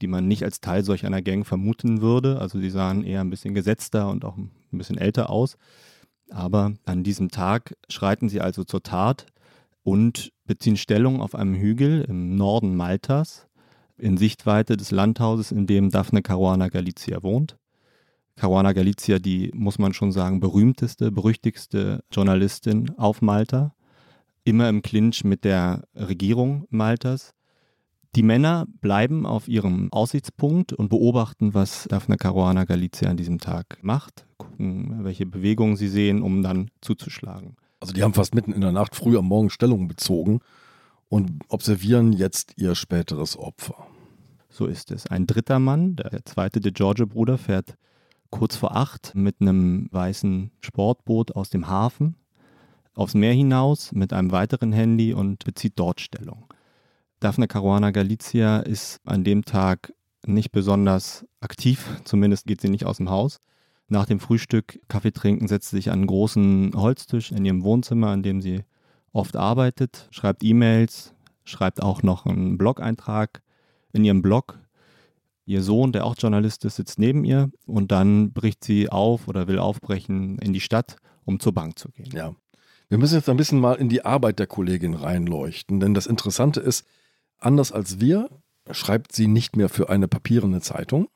die 0.00 0.06
man 0.06 0.26
nicht 0.26 0.44
als 0.44 0.60
Teil 0.60 0.84
solch 0.84 1.04
einer 1.04 1.22
Gang 1.22 1.46
vermuten 1.46 2.00
würde. 2.00 2.38
Also 2.38 2.58
sie 2.58 2.70
sahen 2.70 3.04
eher 3.04 3.20
ein 3.20 3.30
bisschen 3.30 3.54
gesetzter 3.54 4.08
und 4.08 4.24
auch 4.24 4.36
ein 4.36 4.50
bisschen 4.72 4.98
älter 4.98 5.30
aus. 5.30 5.56
Aber 6.30 6.74
an 6.84 7.02
diesem 7.02 7.30
Tag 7.30 7.76
schreiten 7.88 8.28
sie 8.28 8.40
also 8.40 8.64
zur 8.64 8.82
Tat 8.82 9.26
und 9.82 10.32
beziehen 10.46 10.76
Stellung 10.76 11.20
auf 11.20 11.34
einem 11.34 11.54
Hügel 11.54 12.02
im 12.08 12.36
Norden 12.36 12.74
Maltas 12.74 13.46
in 13.96 14.16
Sichtweite 14.16 14.76
des 14.76 14.90
Landhauses, 14.90 15.52
in 15.52 15.66
dem 15.66 15.90
Daphne 15.90 16.22
Caruana 16.22 16.68
Galizia 16.68 17.22
wohnt. 17.22 17.56
Caruana 18.36 18.72
Galizia, 18.72 19.18
die 19.18 19.50
muss 19.54 19.78
man 19.78 19.92
schon 19.92 20.12
sagen, 20.12 20.40
berühmteste, 20.40 21.12
berüchtigste 21.12 22.02
Journalistin 22.10 22.90
auf 22.96 23.22
Malta, 23.22 23.74
immer 24.44 24.68
im 24.68 24.82
Clinch 24.82 25.24
mit 25.24 25.44
der 25.44 25.84
Regierung 25.94 26.66
Maltas. 26.70 27.32
Die 28.16 28.22
Männer 28.22 28.66
bleiben 28.80 29.26
auf 29.26 29.48
ihrem 29.48 29.92
Aussichtspunkt 29.92 30.72
und 30.72 30.88
beobachten, 30.88 31.54
was 31.54 31.86
Daphne 31.88 32.16
Caruana 32.16 32.64
Galizia 32.64 33.08
an 33.10 33.16
diesem 33.16 33.40
Tag 33.40 33.78
macht, 33.82 34.26
gucken, 34.36 35.04
welche 35.04 35.26
Bewegungen 35.26 35.76
sie 35.76 35.88
sehen, 35.88 36.22
um 36.22 36.42
dann 36.42 36.70
zuzuschlagen. 36.80 37.56
Also 37.80 37.92
die 37.92 38.02
haben 38.02 38.14
fast 38.14 38.34
mitten 38.34 38.52
in 38.52 38.60
der 38.60 38.72
Nacht 38.72 38.94
früh 38.94 39.18
am 39.18 39.26
Morgen 39.26 39.50
Stellung 39.50 39.88
bezogen 39.88 40.40
und 41.08 41.42
observieren 41.48 42.12
jetzt 42.12 42.54
ihr 42.56 42.74
späteres 42.74 43.36
Opfer. 43.36 43.86
So 44.48 44.66
ist 44.66 44.92
es. 44.92 45.06
Ein 45.06 45.26
dritter 45.26 45.58
Mann, 45.58 45.96
der 45.96 46.24
zweite 46.24 46.60
De 46.60 46.70
Giorgio-Bruder, 46.70 47.36
fährt 47.36 47.74
kurz 48.30 48.56
vor 48.56 48.76
acht 48.76 49.14
mit 49.14 49.40
einem 49.40 49.88
weißen 49.90 50.50
Sportboot 50.60 51.36
aus 51.36 51.50
dem 51.50 51.68
Hafen 51.68 52.16
aufs 52.94 53.14
Meer 53.14 53.32
hinaus 53.32 53.92
mit 53.92 54.12
einem 54.12 54.30
weiteren 54.30 54.72
Handy 54.72 55.12
und 55.12 55.44
bezieht 55.44 55.74
dort 55.76 56.00
Stellung. 56.00 56.46
Daphne 57.20 57.48
Caruana 57.48 57.90
Galizia 57.90 58.58
ist 58.58 59.00
an 59.04 59.24
dem 59.24 59.44
Tag 59.44 59.92
nicht 60.26 60.52
besonders 60.52 61.26
aktiv, 61.40 62.00
zumindest 62.04 62.46
geht 62.46 62.60
sie 62.60 62.68
nicht 62.68 62.86
aus 62.86 62.98
dem 62.98 63.10
Haus. 63.10 63.40
Nach 63.88 64.06
dem 64.06 64.20
Frühstück, 64.20 64.80
Kaffee 64.88 65.12
trinken, 65.12 65.48
setzt 65.48 65.70
sie 65.70 65.76
sich 65.76 65.90
an 65.90 66.00
einen 66.00 66.06
großen 66.06 66.72
Holztisch 66.74 67.32
in 67.32 67.44
ihrem 67.44 67.64
Wohnzimmer, 67.64 68.08
an 68.08 68.22
dem 68.22 68.40
sie 68.40 68.64
oft 69.12 69.36
arbeitet, 69.36 70.08
schreibt 70.10 70.42
E-Mails, 70.42 71.14
schreibt 71.44 71.82
auch 71.82 72.02
noch 72.02 72.26
einen 72.26 72.56
Blog-Eintrag 72.56 73.42
in 73.92 74.04
ihrem 74.04 74.22
Blog. 74.22 74.58
Ihr 75.46 75.62
Sohn, 75.62 75.92
der 75.92 76.06
auch 76.06 76.14
Journalist 76.18 76.64
ist, 76.64 76.76
sitzt 76.76 76.98
neben 76.98 77.24
ihr 77.24 77.50
und 77.66 77.92
dann 77.92 78.32
bricht 78.32 78.64
sie 78.64 78.88
auf 78.88 79.28
oder 79.28 79.46
will 79.46 79.58
aufbrechen 79.58 80.38
in 80.38 80.52
die 80.52 80.60
Stadt, 80.60 80.96
um 81.24 81.38
zur 81.38 81.52
Bank 81.52 81.78
zu 81.78 81.90
gehen. 81.90 82.10
Ja. 82.12 82.34
Wir 82.88 82.98
müssen 82.98 83.16
jetzt 83.16 83.28
ein 83.28 83.36
bisschen 83.36 83.60
mal 83.60 83.74
in 83.74 83.88
die 83.88 84.04
Arbeit 84.04 84.38
der 84.38 84.46
Kollegin 84.46 84.94
reinleuchten, 84.94 85.80
denn 85.80 85.94
das 85.94 86.06
Interessante 86.06 86.60
ist, 86.60 86.86
anders 87.38 87.72
als 87.72 88.00
wir 88.00 88.30
schreibt 88.70 89.12
sie 89.12 89.26
nicht 89.26 89.56
mehr 89.56 89.68
für 89.68 89.90
eine 89.90 90.08
papierende 90.08 90.60
Zeitung, 90.60 91.08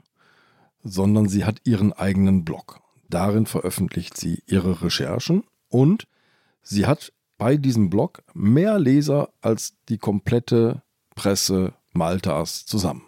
sondern 0.83 1.29
sie 1.29 1.45
hat 1.45 1.61
ihren 1.65 1.93
eigenen 1.93 2.45
Blog. 2.45 2.81
Darin 3.09 3.47
veröffentlicht 3.47 4.17
sie 4.17 4.43
ihre 4.47 4.83
Recherchen 4.83 5.45
und 5.69 6.07
sie 6.63 6.87
hat 6.87 7.13
bei 7.39 7.57
diesem 7.57 7.89
Blog 7.89 8.23
mehr 8.35 8.79
Leser 8.79 9.31
als 9.41 9.75
die 9.89 9.99
komplette 9.99 10.83
Presse 11.15 11.73
Maltas 11.93 12.67
zusammen. 12.67 13.08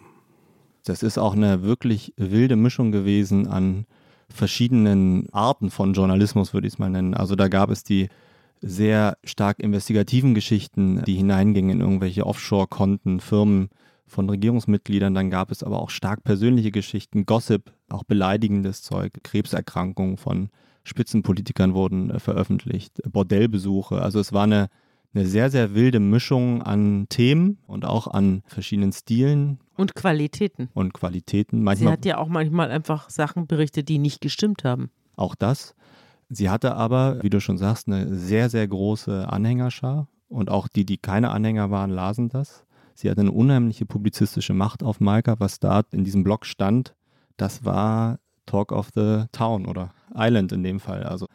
Das 0.83 1.03
ist 1.03 1.17
auch 1.17 1.35
eine 1.35 1.63
wirklich 1.63 2.13
wilde 2.17 2.55
Mischung 2.55 2.91
gewesen 2.91 3.47
an 3.47 3.85
verschiedenen 4.29 5.27
Arten 5.31 5.69
von 5.69 5.93
Journalismus, 5.93 6.53
würde 6.53 6.67
ich 6.67 6.73
es 6.73 6.79
mal 6.79 6.89
nennen. 6.89 7.13
Also 7.13 7.35
da 7.35 7.47
gab 7.47 7.69
es 7.69 7.83
die 7.83 8.09
sehr 8.61 9.17
stark 9.23 9.59
investigativen 9.59 10.33
Geschichten, 10.33 11.03
die 11.03 11.15
hineingingen 11.15 11.71
in 11.71 11.81
irgendwelche 11.81 12.25
Offshore-Konten, 12.25 13.19
Firmen 13.19 13.69
von 14.07 14.29
Regierungsmitgliedern. 14.29 15.13
Dann 15.13 15.29
gab 15.29 15.51
es 15.51 15.63
aber 15.63 15.81
auch 15.81 15.89
stark 15.89 16.23
persönliche 16.23 16.71
Geschichten, 16.71 17.25
Gossip, 17.25 17.73
auch 17.89 18.03
beleidigendes 18.03 18.81
Zeug, 18.83 19.13
Krebserkrankungen 19.23 20.17
von 20.17 20.49
Spitzenpolitikern 20.83 21.73
wurden 21.73 22.09
äh, 22.09 22.19
veröffentlicht, 22.19 23.01
Bordellbesuche. 23.11 24.01
Also 24.01 24.19
es 24.19 24.33
war 24.33 24.43
eine, 24.43 24.69
eine 25.13 25.25
sehr, 25.25 25.49
sehr 25.49 25.75
wilde 25.75 25.99
Mischung 25.99 26.61
an 26.61 27.07
Themen 27.09 27.57
und 27.67 27.85
auch 27.85 28.07
an 28.07 28.43
verschiedenen 28.47 28.93
Stilen. 28.93 29.59
Und 29.75 29.95
Qualitäten. 29.95 30.69
Und 30.73 30.93
Qualitäten. 30.93 31.63
Manchmal, 31.63 31.87
Sie 31.87 31.91
hat 31.91 32.05
ja 32.05 32.17
auch 32.17 32.27
manchmal 32.27 32.71
einfach 32.71 33.09
Sachen 33.09 33.47
berichtet, 33.47 33.89
die 33.89 33.97
nicht 33.97 34.21
gestimmt 34.21 34.63
haben. 34.63 34.89
Auch 35.15 35.35
das. 35.35 35.75
Sie 36.29 36.49
hatte 36.49 36.75
aber, 36.75 37.21
wie 37.23 37.29
du 37.29 37.41
schon 37.41 37.57
sagst, 37.57 37.87
eine 37.87 38.15
sehr, 38.15 38.49
sehr 38.49 38.67
große 38.67 39.27
Anhängerschar. 39.27 40.07
Und 40.29 40.49
auch 40.49 40.69
die, 40.69 40.85
die 40.85 40.97
keine 40.97 41.31
Anhänger 41.31 41.71
waren, 41.71 41.89
lasen 41.89 42.29
das. 42.29 42.65
Sie 42.95 43.09
hatte 43.09 43.21
eine 43.21 43.31
unheimliche 43.31 43.85
publizistische 43.85 44.53
Macht 44.53 44.81
auf 44.81 45.01
Malka, 45.01 45.35
was 45.39 45.59
da 45.59 45.81
in 45.91 46.05
diesem 46.05 46.23
Blog 46.23 46.45
stand. 46.45 46.95
Das 47.35 47.65
war 47.65 48.19
Talk 48.45 48.71
of 48.71 48.89
the 48.95 49.25
Town 49.33 49.65
oder 49.65 49.93
Island 50.15 50.53
in 50.53 50.63
dem 50.63 50.79
Fall. 50.79 51.03
Also 51.03 51.27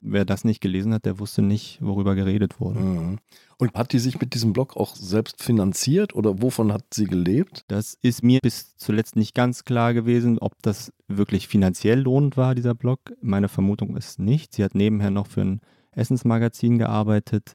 wer 0.00 0.24
das 0.24 0.44
nicht 0.44 0.60
gelesen 0.60 0.94
hat, 0.94 1.04
der 1.04 1.18
wusste 1.18 1.42
nicht, 1.42 1.78
worüber 1.82 2.14
geredet 2.14 2.60
wurde. 2.60 2.80
Mhm. 2.80 3.18
Und 3.58 3.74
hat 3.74 3.92
die 3.92 3.98
sich 3.98 4.20
mit 4.20 4.34
diesem 4.34 4.52
Blog 4.52 4.76
auch 4.76 4.94
selbst 4.94 5.42
finanziert 5.42 6.14
oder 6.14 6.40
wovon 6.40 6.72
hat 6.72 6.84
sie 6.94 7.06
gelebt? 7.06 7.64
Das 7.68 7.98
ist 8.02 8.22
mir 8.22 8.38
bis 8.40 8.76
zuletzt 8.76 9.16
nicht 9.16 9.34
ganz 9.34 9.64
klar 9.64 9.94
gewesen, 9.94 10.38
ob 10.38 10.54
das 10.62 10.92
wirklich 11.08 11.48
finanziell 11.48 12.00
lohnend 12.00 12.36
war, 12.36 12.54
dieser 12.54 12.74
Blog. 12.74 13.00
Meine 13.20 13.48
Vermutung 13.48 13.96
ist 13.96 14.20
nicht. 14.20 14.54
Sie 14.54 14.62
hat 14.62 14.74
nebenher 14.74 15.10
noch 15.10 15.26
für 15.26 15.40
ein 15.40 15.60
Essensmagazin 15.90 16.78
gearbeitet. 16.78 17.54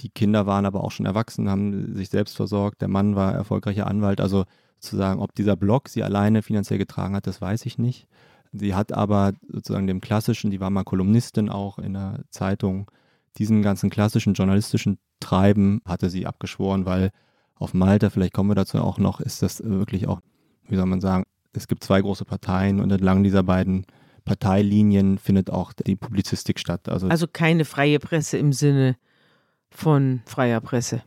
Die 0.00 0.10
Kinder 0.10 0.46
waren 0.46 0.66
aber 0.66 0.84
auch 0.84 0.92
schon 0.92 1.06
erwachsen, 1.06 1.50
haben 1.50 1.94
sich 1.94 2.08
selbst 2.10 2.36
versorgt. 2.36 2.80
Der 2.80 2.88
Mann 2.88 3.16
war 3.16 3.34
erfolgreicher 3.34 3.88
Anwalt. 3.88 4.20
Also 4.20 4.44
zu 4.78 4.96
sagen, 4.96 5.20
ob 5.20 5.34
dieser 5.34 5.56
Blog 5.56 5.88
sie 5.88 6.04
alleine 6.04 6.42
finanziell 6.42 6.78
getragen 6.78 7.16
hat, 7.16 7.26
das 7.26 7.40
weiß 7.40 7.66
ich 7.66 7.78
nicht. 7.78 8.06
Sie 8.52 8.74
hat 8.74 8.92
aber 8.92 9.32
sozusagen 9.48 9.86
dem 9.86 10.00
klassischen, 10.00 10.50
die 10.50 10.60
war 10.60 10.70
mal 10.70 10.84
Kolumnistin 10.84 11.48
auch 11.48 11.78
in 11.78 11.94
der 11.94 12.24
Zeitung, 12.30 12.90
diesen 13.36 13.62
ganzen 13.62 13.90
klassischen 13.90 14.34
journalistischen 14.34 14.98
Treiben 15.20 15.80
hatte 15.84 16.10
sie 16.10 16.26
abgeschworen, 16.26 16.86
weil 16.86 17.10
auf 17.54 17.74
Malta, 17.74 18.10
vielleicht 18.10 18.32
kommen 18.32 18.50
wir 18.50 18.54
dazu 18.54 18.78
auch 18.78 18.98
noch, 18.98 19.20
ist 19.20 19.42
das 19.42 19.62
wirklich 19.62 20.06
auch, 20.08 20.20
wie 20.68 20.76
soll 20.76 20.86
man 20.86 21.00
sagen, 21.00 21.24
es 21.52 21.66
gibt 21.66 21.82
zwei 21.82 22.00
große 22.00 22.24
Parteien 22.24 22.80
und 22.80 22.90
entlang 22.90 23.22
dieser 23.24 23.42
beiden 23.42 23.84
Parteilinien 24.24 25.18
findet 25.18 25.50
auch 25.50 25.72
die 25.72 25.96
Publizistik 25.96 26.58
statt. 26.58 26.88
Also, 26.88 27.08
also 27.08 27.26
keine 27.26 27.64
freie 27.64 27.98
Presse 27.98 28.38
im 28.38 28.52
Sinne 28.52 28.96
von 29.70 30.22
freier 30.26 30.60
Presse. 30.60 31.02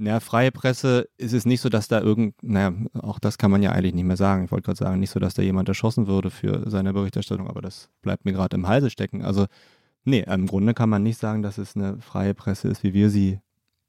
Ja, 0.00 0.20
freie 0.20 0.52
Presse 0.52 1.08
ist 1.16 1.32
es 1.32 1.44
nicht 1.44 1.60
so, 1.60 1.68
dass 1.68 1.88
da 1.88 2.00
irgend, 2.00 2.40
naja, 2.42 2.72
auch 2.94 3.18
das 3.18 3.36
kann 3.36 3.50
man 3.50 3.62
ja 3.62 3.72
eigentlich 3.72 3.94
nicht 3.94 4.04
mehr 4.04 4.16
sagen. 4.16 4.44
Ich 4.44 4.52
wollte 4.52 4.66
gerade 4.66 4.78
sagen, 4.78 5.00
nicht 5.00 5.10
so, 5.10 5.18
dass 5.18 5.34
da 5.34 5.42
jemand 5.42 5.68
erschossen 5.68 6.06
würde 6.06 6.30
für 6.30 6.70
seine 6.70 6.92
Berichterstattung, 6.92 7.48
aber 7.48 7.62
das 7.62 7.90
bleibt 8.00 8.24
mir 8.24 8.32
gerade 8.32 8.56
im 8.56 8.68
Halse 8.68 8.90
stecken. 8.90 9.24
Also, 9.24 9.46
nee, 10.04 10.24
im 10.26 10.46
Grunde 10.46 10.72
kann 10.72 10.88
man 10.88 11.02
nicht 11.02 11.18
sagen, 11.18 11.42
dass 11.42 11.58
es 11.58 11.74
eine 11.74 12.00
freie 12.00 12.34
Presse 12.34 12.68
ist, 12.68 12.84
wie 12.84 12.94
wir 12.94 13.10
sie 13.10 13.40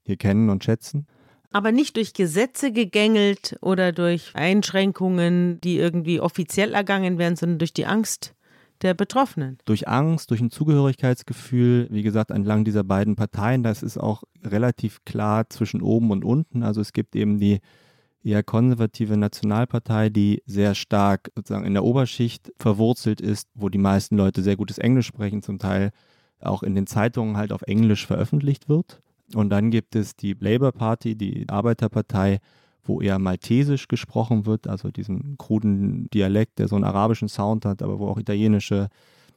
hier 0.02 0.16
kennen 0.16 0.50
und 0.50 0.64
schätzen. 0.64 1.06
Aber 1.52 1.70
nicht 1.70 1.96
durch 1.96 2.12
Gesetze 2.12 2.72
gegängelt 2.72 3.56
oder 3.60 3.92
durch 3.92 4.32
Einschränkungen, 4.34 5.60
die 5.60 5.78
irgendwie 5.78 6.20
offiziell 6.20 6.74
ergangen 6.74 7.18
werden, 7.18 7.36
sondern 7.36 7.58
durch 7.58 7.72
die 7.72 7.86
Angst 7.86 8.34
der 8.82 8.94
Betroffenen. 8.94 9.58
Durch 9.64 9.88
Angst, 9.88 10.30
durch 10.30 10.40
ein 10.40 10.50
Zugehörigkeitsgefühl, 10.50 11.88
wie 11.90 12.02
gesagt, 12.02 12.30
entlang 12.30 12.64
dieser 12.64 12.84
beiden 12.84 13.16
Parteien, 13.16 13.62
das 13.62 13.82
ist 13.82 13.98
auch 13.98 14.24
relativ 14.44 15.04
klar 15.04 15.48
zwischen 15.50 15.82
oben 15.82 16.10
und 16.10 16.24
unten. 16.24 16.62
Also 16.62 16.80
es 16.80 16.92
gibt 16.92 17.14
eben 17.16 17.38
die 17.38 17.60
eher 18.22 18.42
konservative 18.42 19.16
Nationalpartei, 19.16 20.10
die 20.10 20.42
sehr 20.46 20.74
stark 20.74 21.30
sozusagen 21.34 21.64
in 21.64 21.74
der 21.74 21.84
Oberschicht 21.84 22.52
verwurzelt 22.58 23.20
ist, 23.20 23.48
wo 23.54 23.68
die 23.68 23.78
meisten 23.78 24.16
Leute 24.16 24.42
sehr 24.42 24.56
gutes 24.56 24.78
Englisch 24.78 25.06
sprechen, 25.06 25.42
zum 25.42 25.58
Teil 25.58 25.90
auch 26.40 26.62
in 26.62 26.74
den 26.74 26.86
Zeitungen 26.86 27.36
halt 27.36 27.52
auf 27.52 27.62
Englisch 27.62 28.06
veröffentlicht 28.06 28.68
wird. 28.68 29.00
Und 29.34 29.50
dann 29.50 29.70
gibt 29.70 29.94
es 29.94 30.16
die 30.16 30.36
Labour 30.38 30.72
Party, 30.72 31.16
die 31.16 31.48
Arbeiterpartei, 31.48 32.40
wo 32.90 33.00
eher 33.00 33.20
maltesisch 33.20 33.86
gesprochen 33.86 34.46
wird, 34.46 34.66
also 34.66 34.90
diesen 34.90 35.36
kruden 35.38 36.10
Dialekt, 36.10 36.58
der 36.58 36.66
so 36.66 36.74
einen 36.74 36.84
arabischen 36.84 37.28
Sound 37.28 37.64
hat, 37.64 37.82
aber 37.82 38.00
wo 38.00 38.08
auch 38.08 38.18
italienische, 38.18 38.88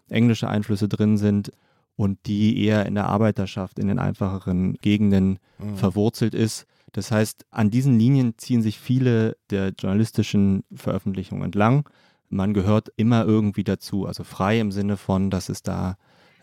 englische 0.10 0.50
Einflüsse 0.50 0.90
drin 0.90 1.18
sind 1.18 1.52
und 1.96 2.18
die 2.26 2.66
eher 2.66 2.88
in 2.88 2.96
der 2.96 3.06
Arbeiterschaft, 3.06 3.78
in 3.78 3.88
den 3.88 4.00
einfacheren 4.00 4.74
Gegenden 4.82 5.38
mhm. 5.60 5.76
verwurzelt 5.76 6.34
ist. 6.34 6.66
Das 6.94 7.12
heißt, 7.12 7.46
an 7.52 7.70
diesen 7.70 8.00
Linien 8.00 8.34
ziehen 8.38 8.64
sich 8.64 8.80
viele 8.80 9.38
der 9.52 9.70
journalistischen 9.70 10.64
Veröffentlichungen 10.74 11.46
entlang. 11.46 11.88
Man 12.30 12.56
gehört 12.56 12.90
immer 12.96 13.26
irgendwie 13.26 13.64
dazu, 13.64 14.08
also 14.08 14.24
frei 14.24 14.60
im 14.60 14.72
Sinne 14.72 14.98
von, 14.98 15.30
dass 15.30 15.50
es 15.50 15.62
da 15.62 15.98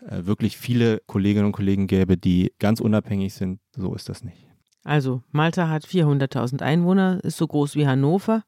äh, 0.07 0.25
wirklich 0.25 0.57
viele 0.57 1.01
Kolleginnen 1.07 1.47
und 1.47 1.51
Kollegen 1.51 1.87
gäbe, 1.87 2.15
die 2.15 2.53
ganz 2.59 2.79
unabhängig 2.79 3.33
sind. 3.33 3.59
So 3.75 3.93
ist 3.95 4.07
das 4.07 4.23
nicht. 4.23 4.50
Also, 4.83 5.21
Malta 5.31 5.69
hat 5.69 5.85
400.000 5.85 6.61
Einwohner, 6.61 7.23
ist 7.23 7.37
so 7.37 7.47
groß 7.47 7.75
wie 7.75 7.87
Hannover. 7.87 8.43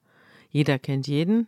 Jeder 0.49 0.79
kennt 0.79 1.07
jeden. 1.07 1.47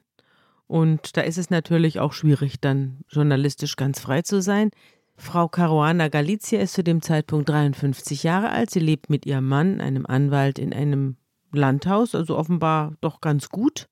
Und 0.68 1.18
da 1.18 1.22
ist 1.22 1.38
es 1.38 1.50
natürlich 1.50 2.00
auch 2.00 2.14
schwierig, 2.14 2.60
dann 2.60 3.00
journalistisch 3.10 3.76
ganz 3.76 4.00
frei 4.00 4.22
zu 4.22 4.42
sein. 4.42 4.72
Frau 5.18 5.48
Caruana 5.48 6.10
Galizia 6.10 6.60
ist 6.60 6.74
zu 6.74 6.84
dem 6.84 7.02
Zeitpunkt 7.02 7.50
53 7.50 8.24
Jahre 8.24 8.50
alt. 8.50 8.70
Sie 8.70 8.80
lebt 8.80 9.10
mit 9.10 9.26
ihrem 9.26 9.48
Mann, 9.48 9.80
einem 9.80 10.06
Anwalt, 10.06 10.60
in 10.60 10.74
einem 10.74 11.18
Landhaus, 11.52 12.16
also 12.16 12.38
offenbar 12.38 12.96
doch 13.02 13.22
ganz 13.22 13.50
gut, 13.50 13.88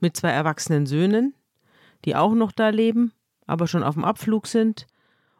mit 0.00 0.16
zwei 0.16 0.30
erwachsenen 0.30 0.86
Söhnen, 0.86 1.34
die 2.04 2.14
auch 2.14 2.34
noch 2.34 2.52
da 2.52 2.68
leben, 2.68 3.12
aber 3.46 3.66
schon 3.66 3.82
auf 3.82 3.94
dem 3.94 4.04
Abflug 4.04 4.46
sind. 4.46 4.86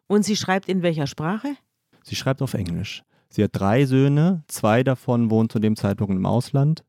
Und 0.06 0.24
sie 0.24 0.36
schreibt 0.36 0.68
in 0.68 0.82
welcher 0.82 1.06
Sprache? 1.06 1.56
Sie 2.02 2.16
schreibt 2.16 2.40
auf 2.40 2.54
Englisch. 2.54 3.02
Sie 3.28 3.42
hat 3.42 3.50
drei 3.52 3.86
Söhne, 3.86 4.42
zwei 4.48 4.82
davon 4.82 5.30
wohnen 5.30 5.50
zu 5.50 5.58
dem 5.58 5.76
Zeitpunkt 5.76 6.14
im 6.14 6.26
Ausland. 6.26 6.84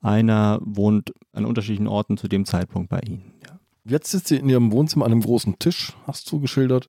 Einer 0.00 0.58
wohnt 0.62 1.12
an 1.32 1.44
unterschiedlichen 1.44 1.86
Orten 1.86 2.16
zu 2.16 2.28
dem 2.28 2.44
Zeitpunkt 2.44 2.88
bei 2.88 3.00
ihnen. 3.00 3.34
Ja. 3.46 3.60
Jetzt 3.84 4.10
sitzt 4.10 4.28
sie 4.28 4.36
in 4.36 4.48
ihrem 4.48 4.72
Wohnzimmer 4.72 5.04
an 5.04 5.12
einem 5.12 5.22
großen 5.22 5.58
Tisch, 5.58 5.92
hast 6.06 6.30
du 6.30 6.40
geschildert. 6.40 6.88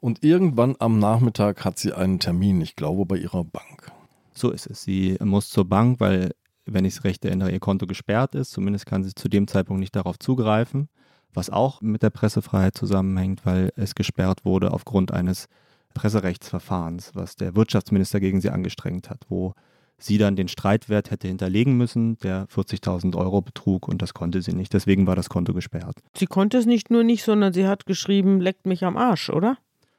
Und 0.00 0.22
irgendwann 0.22 0.76
am 0.78 0.98
Nachmittag 0.98 1.64
hat 1.64 1.78
sie 1.78 1.92
einen 1.92 2.20
Termin, 2.20 2.60
ich 2.60 2.76
glaube, 2.76 3.06
bei 3.06 3.16
ihrer 3.16 3.44
Bank. 3.44 3.90
So 4.32 4.50
ist 4.50 4.66
es. 4.66 4.82
Sie 4.82 5.16
muss 5.22 5.48
zur 5.48 5.64
Bank, 5.64 5.98
weil, 6.00 6.32
wenn 6.66 6.84
ich 6.84 6.94
es 6.94 7.04
recht 7.04 7.24
erinnere, 7.24 7.50
ihr 7.50 7.60
Konto 7.60 7.86
gesperrt 7.86 8.34
ist. 8.34 8.50
Zumindest 8.50 8.86
kann 8.86 9.02
sie 9.02 9.14
zu 9.14 9.28
dem 9.28 9.48
Zeitpunkt 9.48 9.80
nicht 9.80 9.96
darauf 9.96 10.18
zugreifen, 10.18 10.88
was 11.32 11.48
auch 11.48 11.80
mit 11.80 12.02
der 12.02 12.10
Pressefreiheit 12.10 12.76
zusammenhängt, 12.76 13.46
weil 13.46 13.72
es 13.76 13.94
gesperrt 13.94 14.44
wurde 14.44 14.72
aufgrund 14.72 15.12
eines 15.12 15.48
Presserechtsverfahrens, 15.96 17.12
was 17.14 17.36
der 17.36 17.56
Wirtschaftsminister 17.56 18.20
gegen 18.20 18.42
sie 18.42 18.50
angestrengt 18.50 19.08
hat, 19.08 19.22
wo 19.28 19.54
sie 19.96 20.18
dann 20.18 20.36
den 20.36 20.48
Streitwert 20.48 21.10
hätte 21.10 21.26
hinterlegen 21.26 21.78
müssen, 21.78 22.18
der 22.18 22.46
40.000 22.48 23.16
Euro 23.16 23.40
betrug 23.40 23.88
und 23.88 24.02
das 24.02 24.12
konnte 24.12 24.42
sie 24.42 24.52
nicht. 24.52 24.74
Deswegen 24.74 25.06
war 25.06 25.16
das 25.16 25.30
Konto 25.30 25.54
gesperrt. 25.54 25.96
Sie 26.14 26.26
konnte 26.26 26.58
es 26.58 26.66
nicht 26.66 26.90
nur 26.90 27.02
nicht, 27.02 27.24
sondern 27.24 27.54
sie 27.54 27.66
hat 27.66 27.86
geschrieben, 27.86 28.42
leckt 28.42 28.66
mich 28.66 28.84
am 28.84 28.98
Arsch, 28.98 29.30
oder? 29.30 29.56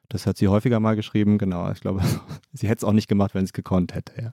Das 0.08 0.28
hat 0.28 0.38
sie 0.38 0.48
häufiger 0.48 0.80
mal 0.80 0.96
geschrieben, 0.96 1.40
genau. 1.40 1.72
Ich 1.72 1.82
glaube, 1.82 2.02
sie 2.54 2.68
hätte 2.68 2.78
es 2.78 2.84
auch 2.84 2.94
nicht 2.94 3.08
gemacht, 3.08 3.34
wenn 3.34 3.46
sie 3.46 3.50
es 3.50 3.54
gekonnt 3.54 3.96
hätte, 3.96 4.22
ja. 4.22 4.32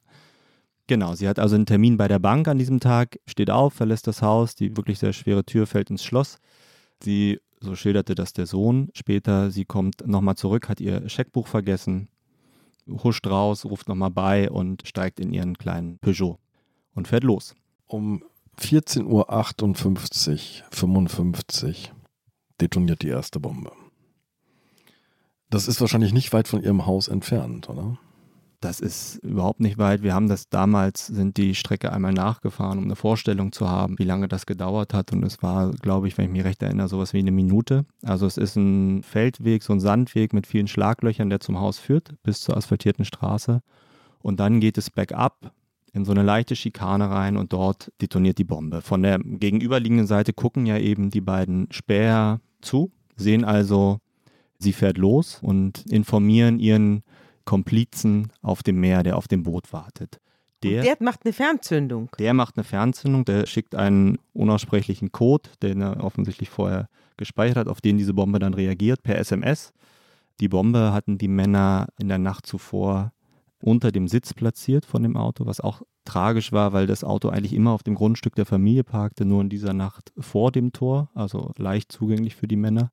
Genau, 0.87 1.15
sie 1.15 1.27
hat 1.27 1.39
also 1.39 1.55
einen 1.55 1.65
Termin 1.65 1.97
bei 1.97 2.09
der 2.09 2.19
Bank 2.19 2.47
an 2.47 2.59
diesem 2.59 2.79
Tag, 2.79 3.19
steht 3.27 3.49
auf, 3.49 3.73
verlässt 3.73 4.07
das 4.07 4.21
Haus, 4.21 4.55
die 4.55 4.77
wirklich 4.77 4.99
sehr 4.99 5.15
schwere 5.15 5.43
Tür 5.43 5.67
fällt 5.67 5.89
ins 5.89 6.05
Schloss. 6.05 6.37
Sie 7.03 7.41
so 7.65 7.75
schilderte 7.75 8.15
das 8.15 8.33
der 8.33 8.47
Sohn. 8.47 8.91
Später, 8.95 9.51
sie 9.51 9.65
kommt 9.65 10.07
nochmal 10.07 10.37
zurück, 10.37 10.69
hat 10.69 10.81
ihr 10.81 11.09
Scheckbuch 11.09 11.47
vergessen, 11.47 12.09
huscht 12.89 13.27
raus, 13.27 13.65
ruft 13.65 13.89
nochmal 13.89 14.11
bei 14.11 14.51
und 14.51 14.87
steigt 14.87 15.21
in 15.21 15.33
ihren 15.33 15.59
kleinen 15.59 15.99
Peugeot. 15.99 16.39
und 16.95 17.09
fährt 17.09 17.25
los. 17.25 17.55
Um 17.87 18.23
14.58 18.59 20.63
Uhr, 20.63 20.67
55 20.71 21.93
detoniert 22.61 23.03
die 23.03 23.09
erste 23.09 23.41
Bombe. 23.41 23.73
Das 25.51 25.69
ist 25.69 25.81
wahrscheinlich 25.81 26.13
nicht 26.13 26.33
weit 26.33 26.49
von 26.49 26.63
Ihrem 26.63 26.87
Haus 26.87 27.09
entfernt, 27.09 27.69
oder? 27.69 27.99
Das 28.65 28.81
ist 28.81 29.17
überhaupt 29.17 29.61
nicht 29.61 29.77
weit. 29.77 30.03
Wir 30.03 30.15
haben 30.15 30.27
das 30.27 30.49
damals, 30.49 31.07
sind 31.09 31.37
die 31.37 31.55
Strecke 31.55 31.93
einmal 31.93 32.15
nachgefahren, 32.15 32.79
um 32.79 32.85
eine 32.85 32.97
Vorstellung 32.97 33.53
zu 33.53 33.69
haben, 33.69 33.99
wie 33.99 34.05
lange 34.05 34.27
das 34.27 34.47
gedauert 34.47 34.95
hat. 34.95 35.13
Und 35.13 35.23
es 35.23 35.43
war, 35.43 35.73
glaube 35.73 36.09
ich, 36.09 36.17
wenn 36.17 36.25
ich 36.25 36.31
mich 36.31 36.45
recht 36.45 36.63
erinnere, 36.63 36.89
sowas 36.89 37.13
wie 37.13 37.19
eine 37.19 37.31
Minute. 37.31 37.85
Also 38.03 38.25
es 38.25 38.39
ist 38.39 38.57
ein 38.57 39.03
Feldweg, 39.03 39.63
so 39.63 39.75
ein 39.75 39.81
Sandweg 39.81 40.33
mit 40.33 40.47
vielen 40.47 40.67
Schlaglöchern, 40.67 41.29
der 41.29 41.41
zum 41.41 41.61
Haus 41.61 41.79
führt, 41.79 42.15
bis 42.23 42.41
zur 42.41 42.57
asphaltierten 42.57 43.05
Straße. 43.05 43.61
Und 44.23 44.41
dann 44.41 44.61
geht 44.61 44.79
es 44.79 44.89
bergab 44.89 45.53
in 45.93 46.07
so 46.07 46.13
eine 46.13 46.23
leichte 46.23 46.57
Schikane 46.57 47.11
rein 47.11 47.37
und 47.37 47.53
dort 47.53 47.93
detoniert 48.01 48.39
die 48.39 48.45
Bombe. 48.45 48.81
Von 48.81 49.03
der 49.03 49.19
gegenüberliegenden 49.19 50.07
Seite 50.07 50.33
gucken 50.33 50.65
ja 50.65 50.79
eben 50.79 51.11
die 51.11 51.21
beiden 51.21 51.69
Späher 51.71 52.41
zu, 52.63 52.91
sehen 53.15 53.45
also, 53.45 53.99
sie 54.59 54.73
fährt 54.73 54.97
los 54.97 55.39
und 55.43 55.85
informieren 55.91 56.59
ihren 56.59 57.03
Komplizen 57.45 58.33
auf 58.43 58.63
dem 58.63 58.81
Meer, 58.81 59.03
der 59.03 59.17
auf 59.17 59.29
dem 59.29 59.43
Boot 59.43 59.73
wartet. 59.73 60.21
Der, 60.63 60.83
der, 60.83 60.97
macht 61.01 61.25
eine 61.25 61.35
Fernzündung. 61.35 62.11
Der 62.19 62.33
macht 62.33 62.57
eine 62.57 62.65
Fernzündung, 62.65 63.25
der 63.27 63.47
schickt 63.47 63.75
einen 63.75 64.19
unaussprechlichen 64.33 65.13
Code, 65.13 65.51
den 65.63 65.83
er 65.83 66.03
offensichtlich 66.03 66.49
vorher 66.49 66.89
gespeichert 67.17 67.57
hat, 67.57 67.69
auf 67.69 67.83
den 67.83 67.99
diese 67.99 68.15
Bombe 68.15 68.39
dann 68.39 68.55
reagiert 68.55 69.03
per 69.03 69.19
SMS. 69.19 69.73
Die 70.41 70.49
Bombe 70.49 70.93
hatten 70.93 71.19
die 71.19 71.29
Männer 71.29 71.89
in 71.99 72.09
der 72.09 72.19
Nacht 72.19 72.47
zuvor 72.47 73.13
unter 73.61 73.93
dem 73.93 74.09
Sitz 74.09 74.35
platziert 74.35 74.85
von 74.85 75.03
dem 75.03 75.17
Auto, 75.17 75.47
was 75.47 75.61
auch 75.61 75.83
tragisch 76.05 76.53
war, 76.53 76.73
weil 76.73 76.87
das 76.87 77.05
Auto 77.05 77.29
eigentlich 77.29 77.55
immer 77.55 77.71
auf 77.71 77.83
dem 77.83 77.95
Grundstück 77.95 78.35
der 78.35 78.47
Familie 78.47 78.85
parkte, 78.85 79.25
nur 79.25 79.41
in 79.41 79.49
dieser 79.49 79.73
Nacht 79.73 80.13
vor 80.19 80.53
dem 80.53 80.73
Tor, 80.73 81.09
also 81.15 81.53
leicht 81.57 81.93
zugänglich 81.93 82.37
für 82.37 82.49
die 82.49 82.57
Männer. 82.57 82.91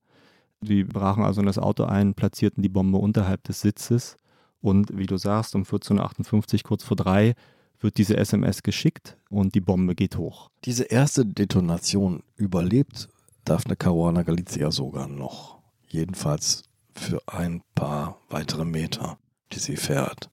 Sie 0.62 0.84
brachen 0.84 1.24
also 1.24 1.42
in 1.42 1.48
das 1.48 1.58
Auto 1.58 1.84
ein, 1.84 2.14
platzierten 2.14 2.62
die 2.62 2.70
Bombe 2.70 3.00
unterhalb 3.00 3.44
des 3.44 3.62
Sitzes 3.62 4.18
und 4.62 4.98
wie 4.98 5.06
du 5.06 5.18
sagst, 5.18 5.56
um 5.56 5.64
14.58 5.64 6.54
Uhr, 6.54 6.60
kurz 6.64 6.84
vor 6.84 6.96
drei, 6.96 7.34
wird 7.80 7.98
diese 7.98 8.16
SMS 8.18 8.64
geschickt 8.64 9.18
und 9.30 9.56
die 9.56 9.62
Bombe 9.62 9.96
geht 9.96 10.18
hoch. 10.18 10.50
Diese 10.66 10.84
erste 10.84 11.26
Detonation 11.26 12.24
überlebt 12.36 13.10
Daphne 13.44 13.76
Caruana 13.76 14.22
Galizia 14.24 14.72
sogar 14.72 15.08
noch. 15.08 15.60
Jedenfalls 15.88 16.64
für 16.94 17.22
ein 17.28 17.64
paar 17.74 18.20
weitere 18.30 18.66
Meter, 18.66 19.18
die 19.52 19.60
sie 19.60 19.78
fährt. 19.78 20.30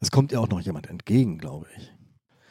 Es 0.00 0.10
kommt 0.10 0.32
ihr 0.32 0.40
auch 0.40 0.48
noch 0.48 0.60
jemand 0.60 0.88
entgegen, 0.88 1.38
glaube 1.38 1.66
ich. 1.76 1.92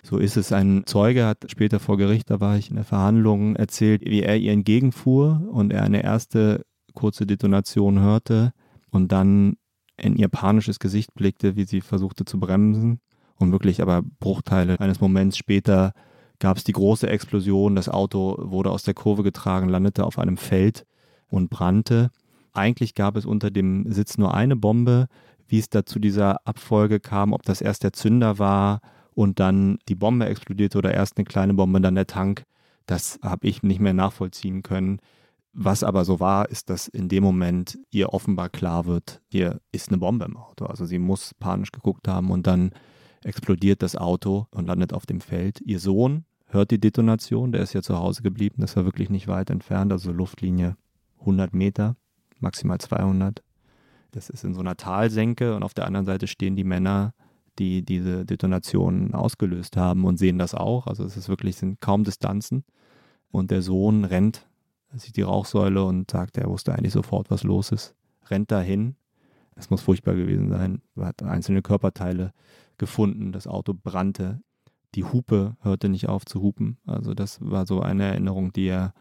So 0.04 0.18
ist 0.18 0.38
es. 0.38 0.52
Ein 0.52 0.84
Zeuge 0.86 1.26
hat 1.26 1.50
später 1.50 1.80
vor 1.80 1.98
Gericht, 1.98 2.30
da 2.30 2.40
war 2.40 2.58
ich 2.58 2.70
in 2.70 2.76
der 2.76 2.86
Verhandlung, 2.86 3.56
erzählt, 3.56 4.04
wie 4.06 4.22
er 4.22 4.38
ihr 4.38 4.52
entgegenfuhr 4.52 5.48
und 5.52 5.74
er 5.74 5.84
eine 5.84 6.04
erste 6.04 6.64
kurze 6.94 7.26
Detonation 7.26 8.00
hörte 8.00 8.54
und 8.92 9.12
dann 9.12 9.58
in 9.98 10.16
ihr 10.16 10.28
panisches 10.28 10.80
Gesicht 10.80 11.14
blickte, 11.14 11.56
wie 11.56 11.66
sie 11.66 11.82
versuchte 11.82 12.26
zu 12.26 12.40
bremsen. 12.40 13.00
Und 13.38 13.52
wirklich 13.52 13.82
aber 13.82 14.02
Bruchteile 14.20 14.80
eines 14.80 15.02
Moments 15.02 15.38
später 15.38 15.94
gab 16.40 16.58
es 16.58 16.64
die 16.64 16.72
große 16.72 17.08
Explosion. 17.08 17.76
Das 17.76 17.90
Auto 17.90 18.38
wurde 18.40 18.72
aus 18.72 18.84
der 18.84 18.94
Kurve 18.94 19.24
getragen, 19.24 19.70
landete 19.70 20.06
auf 20.06 20.20
einem 20.20 20.38
Feld 20.38 20.86
und 21.30 21.50
brannte. 21.50 22.12
Eigentlich 22.54 22.96
gab 22.96 23.18
es 23.18 23.26
unter 23.26 23.52
dem 23.52 23.92
Sitz 23.92 24.18
nur 24.18 24.34
eine 24.34 24.56
Bombe. 24.56 25.08
Wie 25.48 25.60
es 25.60 25.70
da 25.70 25.86
zu 25.86 26.00
dieser 26.00 26.46
Abfolge 26.48 27.00
kam, 27.00 27.32
ob 27.32 27.44
das 27.44 27.62
erst 27.62 27.84
der 27.84 27.94
Zünder 27.94 28.40
war 28.40 28.82
und 29.14 29.40
dann 29.40 29.78
die 29.88 29.96
Bombe 29.96 30.26
explodierte 30.26 30.78
oder 30.78 30.94
erst 30.94 31.18
eine 31.18 31.26
kleine 31.26 31.54
Bombe, 31.54 31.82
dann 31.82 31.96
der 31.96 32.08
Tank, 32.08 32.46
das 32.88 33.20
habe 33.22 33.48
ich 33.48 33.62
nicht 33.62 33.80
mehr 33.80 33.94
nachvollziehen 33.94 34.64
können. 34.64 35.00
Was 35.58 35.84
aber 35.84 36.04
so 36.04 36.20
war, 36.20 36.50
ist, 36.50 36.70
dass 36.70 36.90
in 36.90 37.08
dem 37.08 37.24
Moment 37.24 37.80
ihr 37.90 38.10
offenbar 38.10 38.50
klar 38.50 38.86
wird, 38.86 39.22
hier 39.30 39.62
ist 39.72 39.88
eine 39.88 39.98
Bombe 39.98 40.26
im 40.26 40.36
Auto. 40.36 40.66
Also 40.66 40.86
sie 40.86 41.00
muss 41.00 41.34
panisch 41.34 41.72
geguckt 41.72 42.10
haben 42.10 42.30
und 42.30 42.46
dann 42.46 42.72
explodiert 43.24 43.82
das 43.82 43.96
Auto 43.96 44.48
und 44.52 44.68
landet 44.68 44.92
auf 44.92 45.06
dem 45.06 45.22
Feld. 45.22 45.62
Ihr 45.62 45.80
Sohn 45.80 46.26
hört 46.48 46.72
die 46.72 46.80
Detonation, 46.80 47.54
der 47.54 47.62
ist 47.62 47.72
ja 47.72 47.82
zu 47.82 47.98
Hause 47.98 48.22
geblieben, 48.22 48.58
das 48.60 48.76
war 48.76 48.84
wirklich 48.84 49.10
nicht 49.10 49.30
weit 49.30 49.50
entfernt, 49.50 49.94
also 49.94 50.12
Luftlinie 50.12 50.76
100 51.22 51.54
Meter, 51.54 51.96
maximal 52.42 52.78
200. 52.78 53.42
Das 54.12 54.30
ist 54.30 54.44
in 54.44 54.54
so 54.54 54.60
einer 54.60 54.76
Talsenke 54.76 55.56
und 55.56 55.64
auf 55.64 55.74
der 55.74 55.88
anderen 55.88 56.06
Seite 56.06 56.28
stehen 56.28 56.58
die 56.58 56.66
Männer, 56.66 57.14
die 57.60 57.82
diese 57.82 58.26
Detonation 58.26 59.14
ausgelöst 59.14 59.78
haben 59.78 60.04
und 60.04 60.18
sehen 60.18 60.38
das 60.38 60.54
auch. 60.54 60.88
Also 60.88 61.06
es 61.06 61.16
ist 61.16 61.30
wirklich, 61.30 61.56
sind 61.56 61.80
kaum 61.80 62.04
Distanzen. 62.04 62.66
Und 63.32 63.52
der 63.52 63.62
Sohn 63.62 64.04
rennt 64.04 64.48
sieht 64.98 65.18
die 65.18 65.22
Rauchsäule 65.22 65.84
und 65.84 66.12
sagt, 66.12 66.38
er 66.38 66.50
wusste 66.50 66.74
eigentlich 66.74 66.94
sofort, 66.94 67.30
was 67.32 67.44
los 67.44 67.72
ist. 67.72 67.96
Rennt 68.30 68.52
dahin. 68.52 68.96
Es 69.56 69.70
muss 69.70 69.82
furchtbar 69.82 70.16
gewesen 70.16 70.50
sein. 70.50 70.82
Er 70.96 71.08
hat 71.08 71.24
einzelne 71.24 71.62
Körperteile 71.62 72.34
gefunden. 72.78 73.32
Das 73.32 73.48
Auto 73.48 73.74
brannte. 73.74 74.42
Die 74.96 75.04
Hupe 75.04 75.56
hörte 75.62 75.90
nicht 75.90 76.10
auf 76.10 76.26
zu 76.26 76.42
hupen. 76.42 76.78
Also 76.86 77.14
das 77.14 77.40
war 77.42 77.66
so 77.66 77.82
eine 77.82 78.06
Erinnerung, 78.06 78.54
die 78.54 78.68
er 78.68 78.94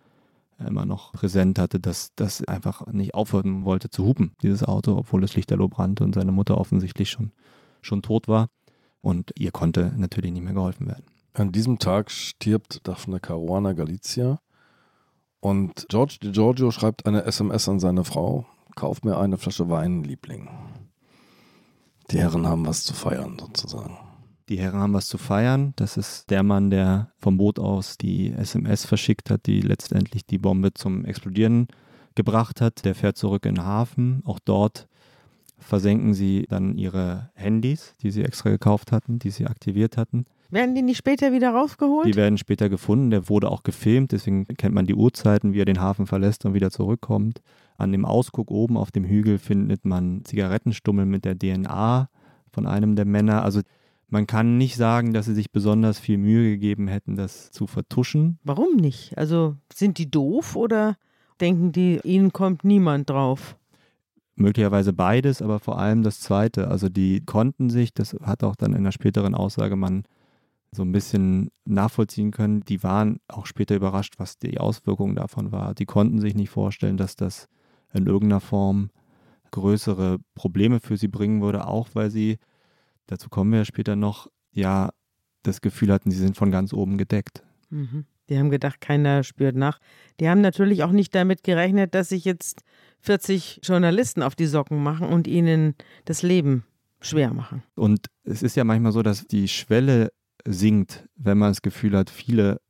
immer 0.58 0.86
noch 0.86 1.12
präsent 1.12 1.58
hatte, 1.58 1.80
dass 1.80 2.14
das 2.14 2.44
einfach 2.44 2.86
nicht 2.86 3.14
aufhören 3.14 3.64
wollte 3.64 3.90
zu 3.90 4.04
hupen, 4.04 4.32
dieses 4.42 4.62
Auto, 4.62 4.96
obwohl 4.96 5.24
es 5.24 5.34
lichterloh 5.34 5.68
brannte 5.68 6.04
und 6.04 6.14
seine 6.14 6.32
Mutter 6.32 6.58
offensichtlich 6.58 7.10
schon, 7.10 7.32
schon 7.80 8.02
tot 8.02 8.28
war. 8.28 8.48
Und 9.00 9.32
ihr 9.38 9.50
konnte 9.50 9.92
natürlich 9.96 10.32
nicht 10.32 10.44
mehr 10.44 10.54
geholfen 10.54 10.86
werden. 10.86 11.04
An 11.34 11.50
diesem 11.50 11.78
Tag 11.78 12.10
stirbt 12.10 12.86
Daphne 12.86 13.18
Caruana 13.18 13.72
Galizia. 13.72 14.38
Und 15.44 15.84
George 15.90 16.16
DiGiorgio 16.22 16.70
schreibt 16.70 17.04
eine 17.04 17.26
SMS 17.26 17.68
an 17.68 17.78
seine 17.78 18.04
Frau: 18.04 18.46
Kauf 18.76 19.02
mir 19.02 19.18
eine 19.18 19.36
Flasche 19.36 19.68
Wein, 19.68 20.02
Liebling. 20.02 20.48
Die 22.10 22.18
Herren 22.18 22.46
haben 22.46 22.64
was 22.64 22.82
zu 22.82 22.94
feiern, 22.94 23.36
sozusagen. 23.38 23.98
Die 24.48 24.58
Herren 24.58 24.80
haben 24.80 24.94
was 24.94 25.06
zu 25.06 25.18
feiern. 25.18 25.74
Das 25.76 25.98
ist 25.98 26.30
der 26.30 26.42
Mann, 26.42 26.70
der 26.70 27.10
vom 27.18 27.36
Boot 27.36 27.58
aus 27.58 27.98
die 27.98 28.32
SMS 28.32 28.86
verschickt 28.86 29.28
hat, 29.28 29.44
die 29.44 29.60
letztendlich 29.60 30.24
die 30.24 30.38
Bombe 30.38 30.72
zum 30.72 31.04
Explodieren 31.04 31.68
gebracht 32.14 32.62
hat. 32.62 32.86
Der 32.86 32.94
fährt 32.94 33.18
zurück 33.18 33.44
in 33.44 33.56
den 33.56 33.66
Hafen. 33.66 34.22
Auch 34.24 34.38
dort 34.38 34.88
versenken 35.58 36.14
sie 36.14 36.46
dann 36.48 36.78
ihre 36.78 37.28
Handys, 37.34 37.94
die 38.00 38.10
sie 38.10 38.24
extra 38.24 38.48
gekauft 38.48 38.92
hatten, 38.92 39.18
die 39.18 39.30
sie 39.30 39.46
aktiviert 39.46 39.98
hatten. 39.98 40.24
Werden 40.54 40.76
die 40.76 40.82
nicht 40.82 40.98
später 40.98 41.32
wieder 41.32 41.50
rausgeholt? 41.50 42.06
Die 42.06 42.14
werden 42.14 42.38
später 42.38 42.68
gefunden. 42.68 43.10
Der 43.10 43.28
wurde 43.28 43.50
auch 43.50 43.64
gefilmt, 43.64 44.12
deswegen 44.12 44.46
kennt 44.46 44.72
man 44.72 44.86
die 44.86 44.94
Uhrzeiten, 44.94 45.52
wie 45.52 45.60
er 45.60 45.64
den 45.64 45.80
Hafen 45.80 46.06
verlässt 46.06 46.44
und 46.44 46.54
wieder 46.54 46.70
zurückkommt. 46.70 47.42
An 47.76 47.90
dem 47.90 48.04
Ausguck 48.04 48.52
oben 48.52 48.76
auf 48.76 48.92
dem 48.92 49.04
Hügel 49.04 49.38
findet 49.38 49.84
man 49.84 50.24
Zigarettenstummel 50.24 51.06
mit 51.06 51.24
der 51.24 51.36
DNA 51.36 52.08
von 52.52 52.66
einem 52.68 52.94
der 52.94 53.04
Männer. 53.04 53.42
Also 53.42 53.62
man 54.08 54.28
kann 54.28 54.56
nicht 54.56 54.76
sagen, 54.76 55.12
dass 55.12 55.26
sie 55.26 55.34
sich 55.34 55.50
besonders 55.50 55.98
viel 55.98 56.18
Mühe 56.18 56.52
gegeben 56.52 56.86
hätten, 56.86 57.16
das 57.16 57.50
zu 57.50 57.66
vertuschen. 57.66 58.38
Warum 58.44 58.76
nicht? 58.76 59.18
Also 59.18 59.56
sind 59.72 59.98
die 59.98 60.08
doof 60.08 60.54
oder 60.54 60.96
denken 61.40 61.72
die, 61.72 61.98
ihnen 62.04 62.32
kommt 62.32 62.62
niemand 62.62 63.10
drauf? 63.10 63.56
Möglicherweise 64.36 64.92
beides, 64.92 65.42
aber 65.42 65.58
vor 65.58 65.80
allem 65.80 66.04
das 66.04 66.20
Zweite. 66.20 66.68
Also 66.68 66.88
die 66.88 67.24
konnten 67.24 67.70
sich, 67.70 67.92
das 67.92 68.16
hat 68.22 68.44
auch 68.44 68.54
dann 68.54 68.72
in 68.72 68.84
der 68.84 68.92
späteren 68.92 69.34
Aussage 69.34 69.74
man 69.74 70.04
so 70.74 70.82
ein 70.82 70.92
bisschen 70.92 71.50
nachvollziehen 71.64 72.30
können. 72.30 72.60
Die 72.64 72.82
waren 72.82 73.20
auch 73.28 73.46
später 73.46 73.74
überrascht, 73.74 74.14
was 74.18 74.38
die 74.38 74.58
Auswirkung 74.58 75.14
davon 75.14 75.52
war. 75.52 75.74
Die 75.74 75.86
konnten 75.86 76.20
sich 76.20 76.34
nicht 76.34 76.50
vorstellen, 76.50 76.96
dass 76.96 77.16
das 77.16 77.48
in 77.92 78.06
irgendeiner 78.06 78.40
Form 78.40 78.90
größere 79.50 80.18
Probleme 80.34 80.80
für 80.80 80.96
sie 80.96 81.08
bringen 81.08 81.40
würde, 81.40 81.66
auch 81.66 81.88
weil 81.94 82.10
sie, 82.10 82.38
dazu 83.06 83.28
kommen 83.28 83.52
wir 83.52 83.60
ja 83.60 83.64
später 83.64 83.94
noch, 83.94 84.28
ja 84.52 84.90
das 85.42 85.60
Gefühl 85.60 85.92
hatten, 85.92 86.10
sie 86.10 86.18
sind 86.18 86.36
von 86.36 86.50
ganz 86.50 86.72
oben 86.72 86.98
gedeckt. 86.98 87.44
Mhm. 87.70 88.06
Die 88.28 88.38
haben 88.38 88.50
gedacht, 88.50 88.80
keiner 88.80 89.22
spürt 89.22 89.54
nach. 89.54 89.78
Die 90.18 90.28
haben 90.28 90.40
natürlich 90.40 90.82
auch 90.82 90.92
nicht 90.92 91.14
damit 91.14 91.44
gerechnet, 91.44 91.94
dass 91.94 92.08
sich 92.08 92.24
jetzt 92.24 92.62
40 93.00 93.60
Journalisten 93.62 94.22
auf 94.22 94.34
die 94.34 94.46
Socken 94.46 94.82
machen 94.82 95.08
und 95.08 95.26
ihnen 95.26 95.74
das 96.06 96.22
Leben 96.22 96.64
schwer 97.00 97.34
machen. 97.34 97.62
Und 97.74 98.06
es 98.24 98.42
ist 98.42 98.56
ja 98.56 98.64
manchmal 98.64 98.92
so, 98.92 99.02
dass 99.02 99.26
die 99.26 99.48
Schwelle 99.48 100.10
sinkt, 100.46 101.08
wenn 101.16 101.38
man 101.38 101.50
das 101.50 101.62
Gefühl 101.62 101.96
hat, 101.96 102.10
viele 102.10 102.60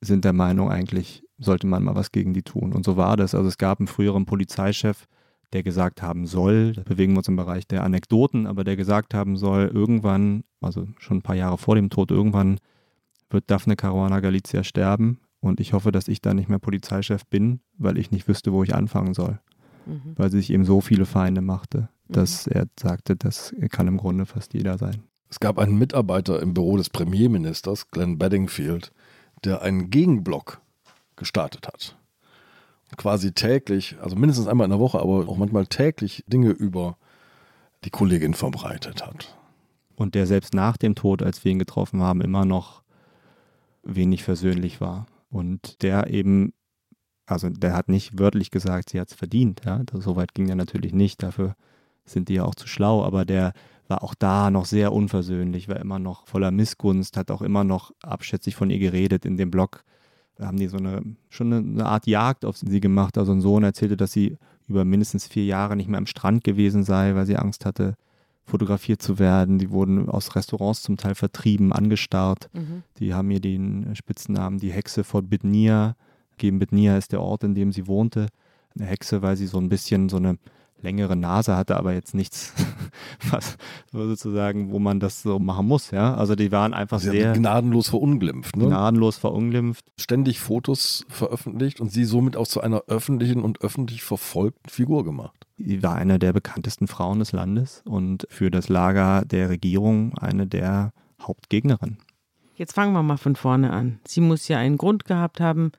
sind 0.00 0.24
der 0.24 0.32
Meinung, 0.32 0.70
eigentlich 0.70 1.24
sollte 1.38 1.66
man 1.66 1.82
mal 1.82 1.94
was 1.94 2.12
gegen 2.12 2.34
die 2.34 2.42
tun. 2.42 2.72
Und 2.72 2.84
so 2.84 2.96
war 2.96 3.16
das. 3.16 3.34
Also 3.34 3.48
es 3.48 3.58
gab 3.58 3.80
einen 3.80 3.88
früheren 3.88 4.26
Polizeichef, 4.26 5.06
der 5.52 5.62
gesagt 5.62 6.02
haben 6.02 6.26
soll, 6.26 6.72
da 6.72 6.82
bewegen 6.82 7.12
wir 7.12 7.18
uns 7.18 7.28
im 7.28 7.36
Bereich 7.36 7.66
der 7.66 7.84
Anekdoten, 7.84 8.46
aber 8.46 8.64
der 8.64 8.76
gesagt 8.76 9.14
haben 9.14 9.36
soll, 9.36 9.70
irgendwann, 9.72 10.44
also 10.60 10.88
schon 10.98 11.18
ein 11.18 11.22
paar 11.22 11.36
Jahre 11.36 11.58
vor 11.58 11.76
dem 11.76 11.90
Tod, 11.90 12.10
irgendwann 12.10 12.58
wird 13.30 13.50
Daphne 13.50 13.76
Caruana 13.76 14.20
Galizia 14.20 14.64
sterben. 14.64 15.20
Und 15.40 15.60
ich 15.60 15.72
hoffe, 15.74 15.92
dass 15.92 16.08
ich 16.08 16.22
da 16.22 16.32
nicht 16.32 16.48
mehr 16.48 16.58
Polizeichef 16.58 17.26
bin, 17.26 17.60
weil 17.76 17.98
ich 17.98 18.10
nicht 18.10 18.26
wüsste, 18.28 18.52
wo 18.52 18.62
ich 18.62 18.74
anfangen 18.74 19.14
soll. 19.14 19.40
Mhm. 19.86 20.14
Weil 20.16 20.30
sie 20.30 20.38
sich 20.38 20.50
eben 20.50 20.64
so 20.64 20.80
viele 20.80 21.04
Feinde 21.04 21.42
machte, 21.42 21.88
dass 22.08 22.46
mhm. 22.46 22.52
er 22.52 22.66
sagte, 22.80 23.14
das 23.14 23.54
kann 23.70 23.86
im 23.86 23.98
Grunde 23.98 24.24
fast 24.26 24.54
jeder 24.54 24.78
sein. 24.78 25.04
Es 25.30 25.40
gab 25.40 25.58
einen 25.58 25.78
Mitarbeiter 25.78 26.40
im 26.40 26.54
Büro 26.54 26.76
des 26.76 26.90
Premierministers, 26.90 27.90
Glenn 27.90 28.18
Bedingfield, 28.18 28.92
der 29.44 29.62
einen 29.62 29.90
Gegenblock 29.90 30.60
gestartet 31.16 31.66
hat. 31.66 31.96
Quasi 32.96 33.32
täglich, 33.32 33.96
also 34.00 34.14
mindestens 34.14 34.46
einmal 34.46 34.66
in 34.66 34.70
der 34.70 34.80
Woche, 34.80 35.00
aber 35.00 35.28
auch 35.28 35.36
manchmal 35.36 35.66
täglich 35.66 36.24
Dinge 36.26 36.50
über 36.50 36.96
die 37.84 37.90
Kollegin 37.90 38.34
verbreitet 38.34 39.04
hat. 39.04 39.36
Und 39.96 40.14
der 40.14 40.26
selbst 40.26 40.54
nach 40.54 40.76
dem 40.76 40.94
Tod, 40.94 41.22
als 41.22 41.44
wir 41.44 41.52
ihn 41.52 41.58
getroffen 41.58 42.02
haben, 42.02 42.20
immer 42.20 42.44
noch 42.44 42.82
wenig 43.82 44.24
versöhnlich 44.24 44.80
war. 44.80 45.06
Und 45.30 45.82
der 45.82 46.10
eben, 46.10 46.52
also 47.26 47.48
der 47.48 47.74
hat 47.74 47.88
nicht 47.88 48.18
wörtlich 48.18 48.50
gesagt, 48.50 48.90
sie 48.90 49.00
hat 49.00 49.10
es 49.10 49.16
verdient. 49.16 49.62
Ja? 49.64 49.82
Soweit 49.92 50.34
ging 50.34 50.48
er 50.48 50.56
natürlich 50.56 50.92
nicht. 50.92 51.22
Dafür 51.22 51.54
sind 52.04 52.28
die 52.28 52.34
ja 52.34 52.44
auch 52.44 52.54
zu 52.54 52.66
schlau. 52.66 53.04
Aber 53.04 53.24
der 53.24 53.52
war 53.88 54.02
auch 54.02 54.14
da 54.14 54.50
noch 54.50 54.64
sehr 54.64 54.92
unversöhnlich, 54.92 55.68
war 55.68 55.80
immer 55.80 55.98
noch 55.98 56.26
voller 56.26 56.50
Missgunst, 56.50 57.16
hat 57.16 57.30
auch 57.30 57.42
immer 57.42 57.64
noch 57.64 57.92
abschätzig 58.02 58.56
von 58.56 58.70
ihr 58.70 58.78
geredet 58.78 59.24
in 59.24 59.36
dem 59.36 59.50
Blog. 59.50 59.84
Da 60.36 60.46
haben 60.46 60.56
die 60.56 60.66
so 60.66 60.78
eine, 60.78 61.02
schon 61.28 61.52
eine 61.52 61.86
Art 61.86 62.06
Jagd 62.06 62.44
auf 62.44 62.56
sie 62.56 62.80
gemacht. 62.80 63.18
Also 63.18 63.32
ein 63.32 63.40
Sohn 63.40 63.62
erzählte, 63.62 63.96
dass 63.96 64.12
sie 64.12 64.36
über 64.66 64.84
mindestens 64.84 65.26
vier 65.26 65.44
Jahre 65.44 65.76
nicht 65.76 65.88
mehr 65.88 65.98
am 65.98 66.06
Strand 66.06 66.42
gewesen 66.44 66.82
sei, 66.82 67.14
weil 67.14 67.26
sie 67.26 67.36
Angst 67.36 67.64
hatte, 67.64 67.94
fotografiert 68.44 69.00
zu 69.00 69.18
werden. 69.18 69.58
Die 69.58 69.70
wurden 69.70 70.08
aus 70.08 70.34
Restaurants 70.34 70.82
zum 70.82 70.96
Teil 70.96 71.14
vertrieben, 71.14 71.72
angestarrt. 71.72 72.48
Mhm. 72.52 72.82
Die 72.98 73.14
haben 73.14 73.30
ihr 73.30 73.40
den 73.40 73.94
Spitznamen 73.94 74.58
die 74.58 74.72
Hexe 74.72 75.04
von 75.04 75.28
Bitnia 75.28 75.94
gegeben. 76.32 76.58
Bitnia 76.58 76.96
ist 76.96 77.12
der 77.12 77.20
Ort, 77.20 77.44
in 77.44 77.54
dem 77.54 77.70
sie 77.70 77.86
wohnte. 77.86 78.26
Eine 78.76 78.86
Hexe, 78.88 79.22
weil 79.22 79.36
sie 79.36 79.46
so 79.46 79.58
ein 79.58 79.68
bisschen 79.68 80.08
so 80.08 80.16
eine 80.16 80.36
längere 80.84 81.16
Nase 81.16 81.56
hatte, 81.56 81.76
aber 81.76 81.92
jetzt 81.92 82.14
nichts, 82.14 82.52
was 83.30 83.56
sozusagen, 83.90 84.70
wo 84.70 84.78
man 84.78 85.00
das 85.00 85.22
so 85.22 85.40
machen 85.40 85.66
muss, 85.66 85.90
ja. 85.90 86.14
Also 86.14 86.36
die 86.36 86.52
waren 86.52 86.72
einfach 86.72 87.00
sie 87.00 87.10
sehr 87.10 87.32
gnadenlos 87.32 87.88
verunglimpft, 87.88 88.56
ne? 88.56 88.66
Gnadenlos 88.66 89.16
verunglimpft. 89.16 89.84
Ständig 89.98 90.38
Fotos 90.38 91.04
veröffentlicht 91.08 91.80
und 91.80 91.90
sie 91.90 92.04
somit 92.04 92.36
auch 92.36 92.46
zu 92.46 92.60
einer 92.60 92.84
öffentlichen 92.86 93.42
und 93.42 93.62
öffentlich 93.62 94.02
verfolgten 94.02 94.70
Figur 94.70 95.04
gemacht. 95.04 95.46
Sie 95.56 95.82
war 95.82 95.96
eine 95.96 96.18
der 96.18 96.32
bekanntesten 96.32 96.86
Frauen 96.86 97.18
des 97.18 97.32
Landes 97.32 97.82
und 97.84 98.26
für 98.30 98.50
das 98.50 98.68
Lager 98.68 99.24
der 99.24 99.48
Regierung 99.48 100.16
eine 100.18 100.46
der 100.46 100.92
Hauptgegnerinnen. 101.20 101.98
Jetzt 102.56 102.74
fangen 102.74 102.92
wir 102.92 103.02
mal 103.02 103.16
von 103.16 103.34
vorne 103.34 103.72
an. 103.72 103.98
Sie 104.06 104.20
muss 104.20 104.46
ja 104.46 104.58
einen 104.58 104.76
Grund 104.76 105.04
gehabt 105.04 105.40
haben 105.40 105.72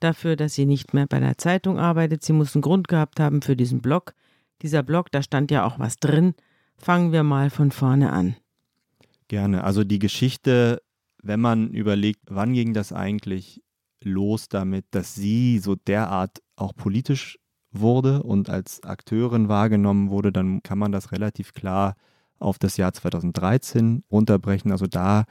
dafür, 0.00 0.36
dass 0.36 0.54
sie 0.54 0.66
nicht 0.66 0.94
mehr 0.94 1.06
bei 1.06 1.20
der 1.20 1.38
Zeitung 1.38 1.78
arbeitet. 1.78 2.22
Sie 2.22 2.32
muss 2.32 2.54
einen 2.54 2.62
Grund 2.62 2.88
gehabt 2.88 3.20
haben 3.20 3.42
für 3.42 3.56
diesen 3.56 3.80
Blog. 3.80 4.14
Dieser 4.62 4.82
Blog, 4.82 5.10
da 5.10 5.22
stand 5.22 5.50
ja 5.50 5.64
auch 5.64 5.78
was 5.78 5.96
drin. 5.96 6.34
Fangen 6.76 7.12
wir 7.12 7.22
mal 7.22 7.50
von 7.50 7.70
vorne 7.70 8.12
an. 8.12 8.36
Gerne. 9.28 9.64
Also 9.64 9.84
die 9.84 9.98
Geschichte, 9.98 10.82
wenn 11.22 11.40
man 11.40 11.70
überlegt, 11.70 12.20
wann 12.28 12.52
ging 12.52 12.74
das 12.74 12.92
eigentlich 12.92 13.62
los 14.02 14.48
damit, 14.48 14.86
dass 14.92 15.14
sie 15.14 15.58
so 15.58 15.74
derart 15.74 16.42
auch 16.54 16.74
politisch 16.74 17.38
wurde 17.72 18.22
und 18.22 18.48
als 18.48 18.82
Akteurin 18.82 19.48
wahrgenommen 19.48 20.10
wurde, 20.10 20.32
dann 20.32 20.62
kann 20.62 20.78
man 20.78 20.92
das 20.92 21.12
relativ 21.12 21.52
klar 21.52 21.96
auf 22.38 22.58
das 22.58 22.76
Jahr 22.76 22.92
2013 22.92 24.04
runterbrechen. 24.10 24.70
Also 24.70 24.86
da 24.86 25.24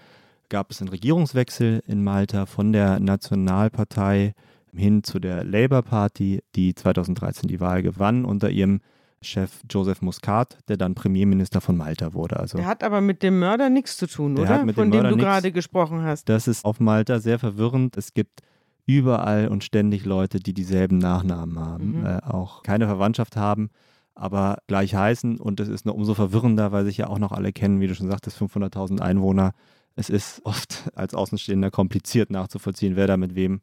gab 0.49 0.71
es 0.71 0.81
einen 0.81 0.89
Regierungswechsel 0.89 1.81
in 1.87 2.03
Malta 2.03 2.45
von 2.45 2.73
der 2.73 2.99
Nationalpartei 2.99 4.33
hin 4.75 5.03
zu 5.03 5.19
der 5.19 5.43
Labour 5.43 5.83
Party, 5.83 6.41
die 6.55 6.75
2013 6.75 7.47
die 7.47 7.59
Wahl 7.59 7.81
gewann 7.81 8.25
unter 8.25 8.49
ihrem 8.49 8.81
Chef 9.25 9.61
Joseph 9.69 10.01
Muscat, 10.01 10.57
der 10.67 10.77
dann 10.77 10.95
Premierminister 10.95 11.61
von 11.61 11.77
Malta 11.77 12.13
wurde. 12.13 12.39
Also 12.39 12.57
der 12.57 12.67
hat 12.67 12.83
aber 12.83 13.01
mit 13.01 13.23
dem 13.23 13.39
Mörder 13.39 13.69
nichts 13.69 13.97
zu 13.97 14.07
tun, 14.07 14.37
oder? 14.37 14.59
Von 14.73 14.91
dem, 14.91 15.03
dem 15.03 15.03
du 15.03 15.17
gerade 15.17 15.51
gesprochen 15.51 16.03
hast. 16.03 16.29
Das 16.29 16.47
ist 16.47 16.63
auf 16.65 16.79
Malta 16.79 17.19
sehr 17.19 17.39
verwirrend. 17.39 17.97
Es 17.97 18.13
gibt 18.13 18.41
überall 18.85 19.47
und 19.47 19.63
ständig 19.63 20.05
Leute, 20.05 20.39
die 20.39 20.53
dieselben 20.53 20.97
Nachnamen 20.97 21.59
haben, 21.59 21.99
mhm. 21.99 22.05
äh, 22.05 22.19
auch 22.23 22.63
keine 22.63 22.85
Verwandtschaft 22.85 23.35
haben, 23.35 23.69
aber 24.13 24.59
gleich 24.67 24.95
heißen. 24.95 25.39
Und 25.39 25.59
es 25.59 25.67
ist 25.67 25.85
nur 25.85 25.95
umso 25.95 26.13
verwirrender, 26.13 26.71
weil 26.71 26.85
sich 26.85 26.97
ja 26.97 27.07
auch 27.07 27.19
noch 27.19 27.31
alle 27.31 27.51
kennen, 27.51 27.79
wie 27.79 27.87
du 27.87 27.95
schon 27.95 28.07
sagtest, 28.07 28.39
500.000 28.39 29.01
Einwohner. 29.01 29.53
Es 29.95 30.09
ist 30.09 30.41
oft 30.43 30.91
als 30.95 31.13
Außenstehender 31.13 31.71
kompliziert 31.71 32.29
nachzuvollziehen, 32.29 32.95
wer 32.95 33.07
da 33.07 33.17
mit 33.17 33.35
wem 33.35 33.61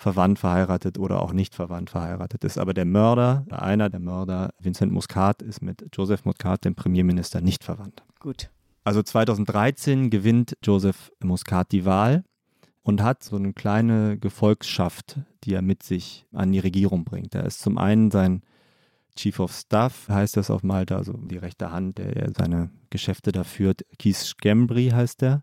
verwandt, 0.00 0.38
verheiratet 0.38 0.98
oder 0.98 1.20
auch 1.22 1.32
nicht 1.32 1.54
verwandt, 1.54 1.90
verheiratet 1.90 2.44
ist. 2.44 2.58
Aber 2.58 2.74
der 2.74 2.84
Mörder, 2.84 3.44
einer 3.50 3.90
der 3.90 4.00
Mörder, 4.00 4.54
Vincent 4.58 4.92
Muscat, 4.92 5.42
ist 5.42 5.62
mit 5.62 5.84
Joseph 5.92 6.24
Muscat, 6.24 6.64
dem 6.64 6.74
Premierminister, 6.74 7.40
nicht 7.40 7.64
verwandt. 7.64 8.02
Gut. 8.18 8.50
Also 8.82 9.02
2013 9.02 10.10
gewinnt 10.10 10.56
Joseph 10.62 11.12
Muscat 11.22 11.70
die 11.72 11.84
Wahl 11.84 12.24
und 12.82 13.02
hat 13.02 13.22
so 13.22 13.36
eine 13.36 13.52
kleine 13.52 14.18
Gefolgschaft, 14.18 15.18
die 15.44 15.52
er 15.52 15.62
mit 15.62 15.82
sich 15.82 16.26
an 16.32 16.50
die 16.50 16.58
Regierung 16.58 17.04
bringt. 17.04 17.34
Er 17.34 17.44
ist 17.44 17.60
zum 17.60 17.76
einen 17.76 18.10
sein 18.10 18.42
Chief 19.16 19.38
of 19.38 19.52
Staff, 19.52 20.08
heißt 20.08 20.36
das 20.36 20.50
auf 20.50 20.62
Malta, 20.62 20.96
also 20.96 21.12
die 21.12 21.36
rechte 21.36 21.72
Hand, 21.72 21.98
der 21.98 22.32
seine 22.36 22.70
Geschäfte 22.88 23.32
da 23.32 23.44
führt. 23.44 23.82
Keith 23.98 24.16
Schembri 24.16 24.88
heißt 24.88 25.22
er. 25.22 25.42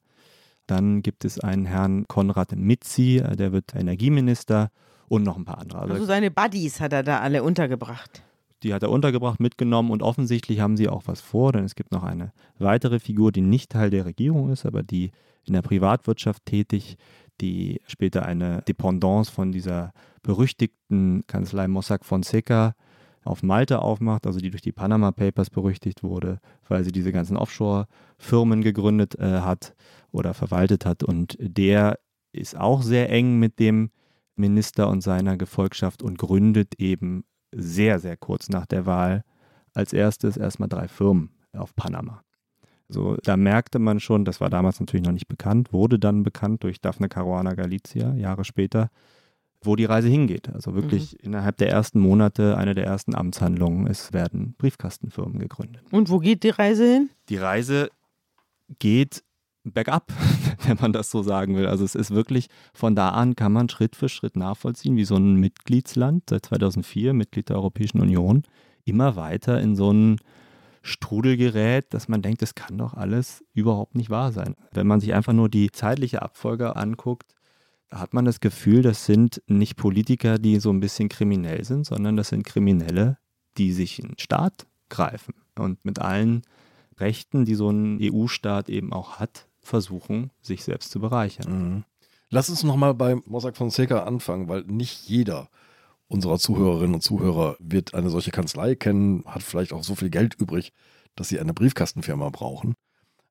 Dann 0.68 1.02
gibt 1.02 1.26
es 1.26 1.40
einen 1.40 1.66
Herrn 1.66 2.08
Konrad 2.08 2.56
Mitzi, 2.56 3.18
äh, 3.18 3.36
der 3.36 3.52
wird 3.52 3.74
Energieminister 3.74 4.70
und 5.08 5.24
noch 5.24 5.38
ein 5.38 5.46
paar 5.46 5.60
andere. 5.60 5.80
Also, 5.80 5.94
also 5.94 6.06
seine 6.06 6.32
Buddies 6.32 6.80
hat 6.80 6.94
er 6.94 7.04
da 7.04 7.20
alle 7.20 7.44
untergebracht. 7.44 8.22
Die 8.64 8.74
hat 8.74 8.84
er 8.84 8.90
untergebracht, 8.90 9.40
mitgenommen 9.40 9.92
und 9.92 10.04
offensichtlich 10.04 10.60
haben 10.60 10.78
sie 10.78 10.90
auch 10.90 11.04
was 11.06 11.22
vor, 11.22 11.54
denn 11.54 11.64
es 11.64 11.76
gibt 11.76 11.92
noch 11.92 12.04
eine 12.04 12.34
weitere 12.58 13.00
Figur, 13.00 13.32
die 13.32 13.42
nicht 13.42 13.72
Teil 13.72 13.90
der 13.90 14.06
Regierung 14.06 14.52
ist, 14.52 14.66
aber 14.66 14.84
die 14.84 15.12
in 15.46 15.54
der 15.54 15.62
Privatwirtschaft 15.62 16.46
tätig, 16.46 16.98
die 17.40 17.80
später 17.86 18.26
eine 18.26 18.64
Dependance 18.68 19.32
von 19.32 19.52
dieser 19.52 19.94
berüchtigten 20.24 21.24
Kanzlei 21.28 21.68
Mossack 21.68 22.04
Fonseca 22.04 22.74
auf 23.28 23.44
Malta 23.44 23.80
aufmacht, 23.80 24.26
also 24.26 24.40
die 24.40 24.50
durch 24.50 24.62
die 24.62 24.72
Panama 24.72 25.12
Papers 25.12 25.50
berüchtigt 25.50 26.04
wurde, 26.04 26.40
weil 26.68 26.84
sie 26.84 26.92
diese 26.92 27.12
ganzen 27.12 27.38
Offshore-Firmen 27.38 28.62
gegründet 28.62 29.16
äh, 29.20 29.42
hat 29.42 29.76
oder 30.12 30.34
verwaltet 30.34 30.86
hat. 30.86 31.04
Und 31.04 31.38
der 31.40 32.00
ist 32.32 32.58
auch 32.58 32.82
sehr 32.82 33.10
eng 33.10 33.40
mit 33.40 33.60
dem 33.60 33.92
Minister 34.36 34.90
und 34.90 35.02
seiner 35.02 35.38
Gefolgschaft 35.38 36.04
und 36.04 36.18
gründet 36.18 36.76
eben 36.80 37.24
sehr, 37.52 38.00
sehr 38.00 38.18
kurz 38.18 38.50
nach 38.50 38.66
der 38.66 38.86
Wahl 38.86 39.24
als 39.74 39.94
erstes 39.94 40.38
erstmal 40.38 40.70
drei 40.70 40.88
Firmen 40.88 41.32
auf 41.54 41.76
Panama. 41.76 42.22
So, 42.90 43.18
da 43.24 43.36
merkte 43.36 43.80
man 43.80 44.00
schon, 44.00 44.24
das 44.24 44.40
war 44.40 44.50
damals 44.50 44.80
natürlich 44.80 45.06
noch 45.06 45.14
nicht 45.14 45.28
bekannt, 45.28 45.74
wurde 45.74 46.00
dann 46.00 46.24
bekannt 46.24 46.64
durch 46.64 46.80
Daphne 46.80 47.10
Caruana 47.10 47.54
Galizia, 47.54 48.14
Jahre 48.16 48.46
später, 48.46 48.90
wo 49.62 49.76
die 49.76 49.86
Reise 49.86 50.08
hingeht. 50.08 50.50
Also 50.54 50.76
wirklich 50.76 51.14
mhm. 51.14 51.20
innerhalb 51.24 51.58
der 51.58 51.70
ersten 51.70 52.00
Monate 52.00 52.58
eine 52.58 52.76
der 52.76 52.86
ersten 52.86 53.16
Amtshandlungen. 53.16 53.88
Es 53.88 54.14
werden 54.14 54.56
Briefkastenfirmen 54.58 55.40
gegründet. 55.40 55.84
Und 55.92 56.10
wo 56.10 56.20
geht 56.20 56.44
die 56.44 56.50
Reise 56.50 56.86
hin? 56.86 57.10
Die 57.30 57.38
Reise 57.38 57.90
geht 58.80 59.24
bergab, 59.64 60.12
wenn 60.66 60.78
man 60.80 60.94
das 60.94 61.12
so 61.12 61.24
sagen 61.24 61.56
will. 61.56 61.68
Also 61.68 61.84
es 61.84 61.96
ist 61.96 62.12
wirklich, 62.12 62.48
von 62.74 62.96
da 62.96 63.10
an 63.10 63.36
kann 63.36 63.52
man 63.52 63.70
Schritt 63.70 63.96
für 63.96 64.10
Schritt 64.10 64.36
nachvollziehen, 64.36 64.96
wie 64.96 65.06
so 65.06 65.16
ein 65.16 65.36
Mitgliedsland, 65.36 66.24
seit 66.30 66.46
2004 66.46 67.14
Mitglied 67.14 67.50
der 67.50 67.58
Europäischen 67.58 68.00
Union, 68.00 68.44
immer 68.86 69.16
weiter 69.16 69.60
in 69.60 69.76
so 69.76 69.90
einen 69.90 70.18
Strudel 70.82 71.36
gerät, 71.36 71.94
dass 71.94 72.08
man 72.08 72.22
denkt, 72.22 72.42
das 72.42 72.56
kann 72.56 72.78
doch 72.78 72.94
alles 72.94 73.44
überhaupt 73.54 73.96
nicht 73.96 74.10
wahr 74.10 74.32
sein. 74.32 74.56
Wenn 74.72 74.88
man 74.88 75.02
sich 75.02 75.14
einfach 75.14 75.34
nur 75.34 75.50
die 75.50 75.70
zeitliche 75.72 76.22
Abfolge 76.22 76.78
anguckt, 76.78 77.36
hat 77.92 78.14
man 78.14 78.26
das 78.26 78.40
Gefühl, 78.40 78.82
das 78.82 79.06
sind 79.06 79.42
nicht 79.48 79.76
Politiker, 79.76 80.40
die 80.40 80.60
so 80.60 80.70
ein 80.72 80.80
bisschen 80.80 81.10
kriminell 81.10 81.64
sind, 81.64 81.86
sondern 81.86 82.18
das 82.18 82.30
sind 82.30 82.46
Kriminelle, 82.46 83.18
die 83.58 83.74
sich 83.74 84.04
einen 84.04 84.18
Staat 84.18 84.68
greifen 84.90 85.34
und 85.58 85.84
mit 85.86 86.00
allen 86.00 86.44
Rechten, 86.98 87.46
die 87.46 87.56
so 87.56 87.70
ein 87.70 88.00
EU-Staat 88.02 88.70
eben 88.70 88.94
auch 88.94 89.20
hat, 89.20 89.48
versuchen, 89.62 90.32
sich 90.42 90.64
selbst 90.64 90.92
zu 90.92 91.00
bereichern. 91.00 91.74
Mhm. 91.76 91.84
Lass 92.30 92.50
uns 92.50 92.64
nochmal 92.64 92.94
bei 92.94 93.16
Mossack 93.26 93.56
Fonseca 93.56 94.04
anfangen, 94.04 94.50
weil 94.50 94.64
nicht 94.64 95.08
jeder 95.08 95.50
unserer 96.08 96.40
Zuhörerinnen 96.40 96.96
und 96.96 97.02
Zuhörer 97.02 97.56
wird 97.60 97.94
eine 97.94 98.10
solche 98.10 98.32
Kanzlei 98.32 98.76
kennen, 98.76 99.24
hat 99.26 99.44
vielleicht 99.44 99.74
auch 99.74 99.84
so 99.84 99.96
viel 99.96 100.10
Geld 100.10 100.36
übrig, 100.36 100.74
dass 101.16 101.30
sie 101.30 101.40
eine 101.40 101.54
Briefkastenfirma 101.54 102.30
brauchen. 102.30 102.76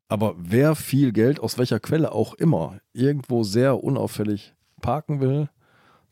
Aber 0.09 0.35
wer 0.39 0.75
viel 0.75 1.13
Geld 1.13 1.41
aus 1.41 1.59
welcher 1.59 1.81
Quelle 1.81 2.13
auch 2.13 2.35
immer 2.35 2.79
irgendwo 2.93 3.43
sehr 3.43 3.83
unauffällig 3.83 4.55
parken 4.81 5.21
will, 5.21 5.49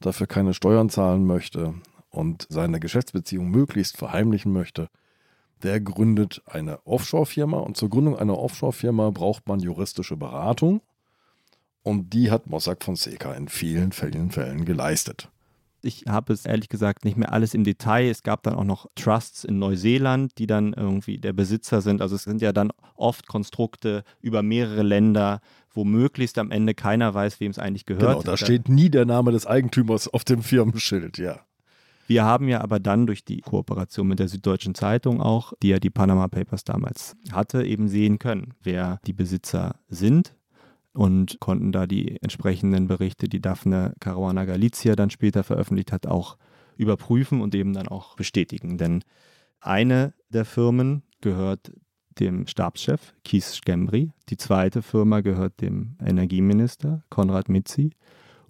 dafür 0.01 0.27
keine 0.27 0.55
Steuern 0.55 0.91
zahlen 0.91 1.27
möchte 1.27 1.75
und 2.11 2.47
seine 2.51 2.81
Geschäftsbeziehung 2.81 3.51
möglichst 3.51 3.97
verheimlichen 3.97 4.53
möchte, 4.53 4.89
der 5.63 5.81
gründet 5.81 6.43
eine 6.47 6.85
Offshore-Firma 6.87 7.59
und 7.59 7.77
zur 7.77 7.89
Gründung 7.89 8.19
einer 8.19 8.39
Offshore-Firma 8.39 9.11
braucht 9.11 9.47
man 9.49 9.61
juristische 9.61 10.17
Beratung 10.17 10.81
und 11.83 12.13
die 12.13 12.31
hat 12.31 12.47
Mossack 12.49 12.83
Fonseca 12.83 13.33
in 13.35 13.49
vielen, 13.49 13.93
vielen 13.93 14.31
Fällen 14.31 14.65
geleistet. 14.65 15.31
Ich 15.85 16.05
habe 16.09 16.33
es 16.33 16.47
ehrlich 16.47 16.69
gesagt 16.69 17.05
nicht 17.05 17.17
mehr 17.17 17.33
alles 17.33 17.55
im 17.55 17.65
Detail. 17.65 18.09
Es 18.09 18.23
gab 18.23 18.43
dann 18.43 18.55
auch 18.55 18.65
noch 18.65 18.87
Trusts 18.95 19.45
in 19.45 19.59
Neuseeland, 19.59 20.39
die 20.39 20.47
dann 20.47 20.73
irgendwie 20.73 21.19
der 21.19 21.33
Besitzer 21.33 21.81
sind. 21.81 22.01
Also 22.01 22.17
es 22.17 22.25
sind 22.25 22.41
ja 22.41 22.53
dann 22.53 22.73
oft 22.97 23.27
Konstrukte 23.27 24.05
über 24.21 24.43
mehrere 24.43 24.83
Länder, 24.83 25.41
wo 25.73 25.85
möglichst 25.85 26.39
am 26.39 26.51
Ende 26.51 26.75
keiner 26.75 27.13
weiß, 27.15 27.41
wem 27.41 27.51
es 27.51 27.59
eigentlich 27.59 27.87
gehört. 27.87 28.21
Genau, 28.21 28.23
da 28.23 28.37
steht 28.37 28.69
nie 28.69 28.91
der 28.91 29.05
Name 29.05 29.33
des 29.33 29.47
Eigentümers 29.47 30.09
auf 30.09 30.25
dem 30.25 30.43
Firmenschild, 30.43 31.19
ja. 31.19 31.41
Wir 32.07 32.25
haben 32.25 32.49
ja 32.49 32.61
aber 32.61 32.81
dann 32.81 33.07
durch 33.07 33.25
die 33.25 33.41
Kooperation 33.41 34.07
mit 34.07 34.19
der 34.19 34.29
Süddeutschen 34.29 34.75
Zeitung 34.75 35.23
auch, 35.23 35.55
die 35.63 35.69
ja 35.69 35.79
die 35.79 35.91
Panama 35.91 36.29
Papers 36.29 36.65
damals 36.65 37.17
hatte, 37.33 37.65
eben 37.65 37.89
sehen 37.89 38.19
können, 38.19 38.55
wer 38.63 39.01
die 39.07 39.15
Besitzer 39.15 39.77
sind 39.89 40.35
und 40.95 41.39
konnten 41.41 41.73
da 41.73 41.87
die 41.87 42.21
entsprechenden 42.23 42.87
Berichte, 42.87 43.29
die 43.29 43.41
Daphne 43.41 43.95
Caruana 44.01 44.45
Galizia 44.45 44.97
dann 44.97 45.11
später 45.11 45.45
veröffentlicht 45.45 45.93
hat, 45.93 46.07
auch 46.07 46.39
überprüfen 46.77 47.41
und 47.41 47.55
eben 47.55 47.73
dann 47.73 47.89
auch 47.89 48.17
bestätigen. 48.17 48.79
Denn 48.79 49.03
eine 49.61 50.15
der 50.29 50.45
Firmen 50.45 51.03
gehört 51.21 51.73
dem 52.21 52.47
Stabschef 52.47 53.13
Kies 53.25 53.57
Skembri, 53.57 54.13
die 54.29 54.37
zweite 54.37 54.83
Firma 54.83 55.21
gehört 55.21 55.61
dem 55.61 55.97
Energieminister 56.01 57.03
Konrad 57.11 57.49
Mitzi 57.49 57.91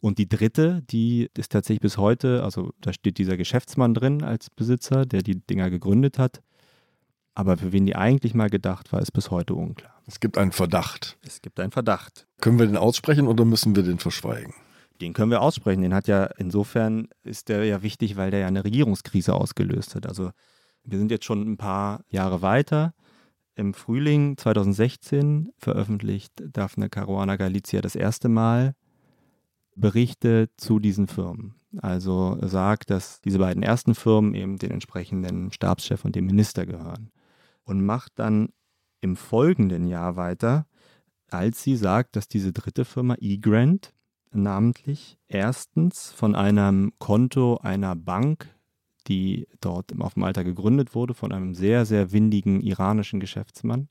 und 0.02 0.18
die 0.18 0.28
dritte, 0.28 0.82
die 0.90 1.30
ist 1.34 1.50
tatsächlich 1.50 1.80
bis 1.80 1.96
heute, 1.96 2.42
also 2.44 2.72
da 2.82 2.92
steht 2.92 3.16
dieser 3.16 3.38
Geschäftsmann 3.38 3.94
drin 3.94 4.22
als 4.22 4.50
Besitzer, 4.50 5.06
der 5.06 5.22
die 5.22 5.40
Dinger 5.40 5.70
gegründet 5.70 6.18
hat. 6.18 6.42
Aber 7.34 7.56
für 7.56 7.72
wen 7.72 7.86
die 7.86 7.96
eigentlich 7.96 8.34
mal 8.34 8.50
gedacht 8.50 8.92
war, 8.92 9.00
ist 9.00 9.12
bis 9.12 9.30
heute 9.30 9.54
unklar. 9.54 9.93
Es 10.06 10.20
gibt 10.20 10.36
einen 10.38 10.52
Verdacht. 10.52 11.18
Es 11.22 11.40
gibt 11.40 11.58
einen 11.60 11.72
Verdacht. 11.72 12.26
Können 12.40 12.58
wir 12.58 12.66
den 12.66 12.76
aussprechen 12.76 13.26
oder 13.26 13.44
müssen 13.44 13.74
wir 13.74 13.82
den 13.82 13.98
verschweigen? 13.98 14.54
Den 15.00 15.12
können 15.12 15.30
wir 15.30 15.40
aussprechen. 15.40 15.82
Den 15.82 15.94
hat 15.94 16.08
ja, 16.08 16.26
insofern 16.36 17.08
ist 17.22 17.48
der 17.48 17.64
ja 17.64 17.82
wichtig, 17.82 18.16
weil 18.16 18.30
der 18.30 18.40
ja 18.40 18.46
eine 18.46 18.64
Regierungskrise 18.64 19.34
ausgelöst 19.34 19.94
hat. 19.94 20.06
Also 20.06 20.30
wir 20.84 20.98
sind 20.98 21.10
jetzt 21.10 21.24
schon 21.24 21.42
ein 21.42 21.56
paar 21.56 22.04
Jahre 22.08 22.42
weiter. 22.42 22.94
Im 23.56 23.72
Frühling 23.72 24.36
2016 24.36 25.52
veröffentlicht 25.58 26.32
Daphne 26.52 26.90
Caruana 26.90 27.36
Galizia 27.36 27.80
das 27.80 27.94
erste 27.94 28.28
Mal 28.28 28.74
Berichte 29.76 30.50
zu 30.56 30.78
diesen 30.78 31.06
Firmen. 31.06 31.54
Also 31.78 32.38
sagt, 32.42 32.90
dass 32.90 33.20
diese 33.20 33.38
beiden 33.38 33.62
ersten 33.62 33.94
Firmen 33.94 34.34
eben 34.34 34.58
den 34.58 34.70
entsprechenden 34.70 35.50
Stabschef 35.50 36.04
und 36.04 36.14
dem 36.14 36.26
Minister 36.26 36.66
gehören. 36.66 37.10
Und 37.64 37.84
macht 37.84 38.12
dann 38.16 38.50
im 39.04 39.16
folgenden 39.16 39.86
Jahr 39.86 40.16
weiter, 40.16 40.66
als 41.28 41.62
sie 41.62 41.76
sagt, 41.76 42.16
dass 42.16 42.26
diese 42.26 42.54
dritte 42.54 42.86
Firma 42.86 43.16
eGrant 43.20 43.92
namentlich 44.32 45.18
erstens 45.28 46.10
von 46.10 46.34
einem 46.34 46.94
Konto 46.98 47.58
einer 47.58 47.96
Bank, 47.96 48.48
die 49.06 49.46
dort 49.60 49.92
auf 50.00 50.16
Malta 50.16 50.42
gegründet 50.42 50.94
wurde, 50.94 51.12
von 51.12 51.32
einem 51.32 51.54
sehr, 51.54 51.84
sehr 51.84 52.12
windigen 52.12 52.62
iranischen 52.62 53.20
Geschäftsmann, 53.20 53.88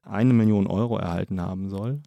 eine 0.00 0.32
Million 0.32 0.66
Euro 0.66 0.96
erhalten 0.96 1.42
haben 1.42 1.68
soll 1.68 2.00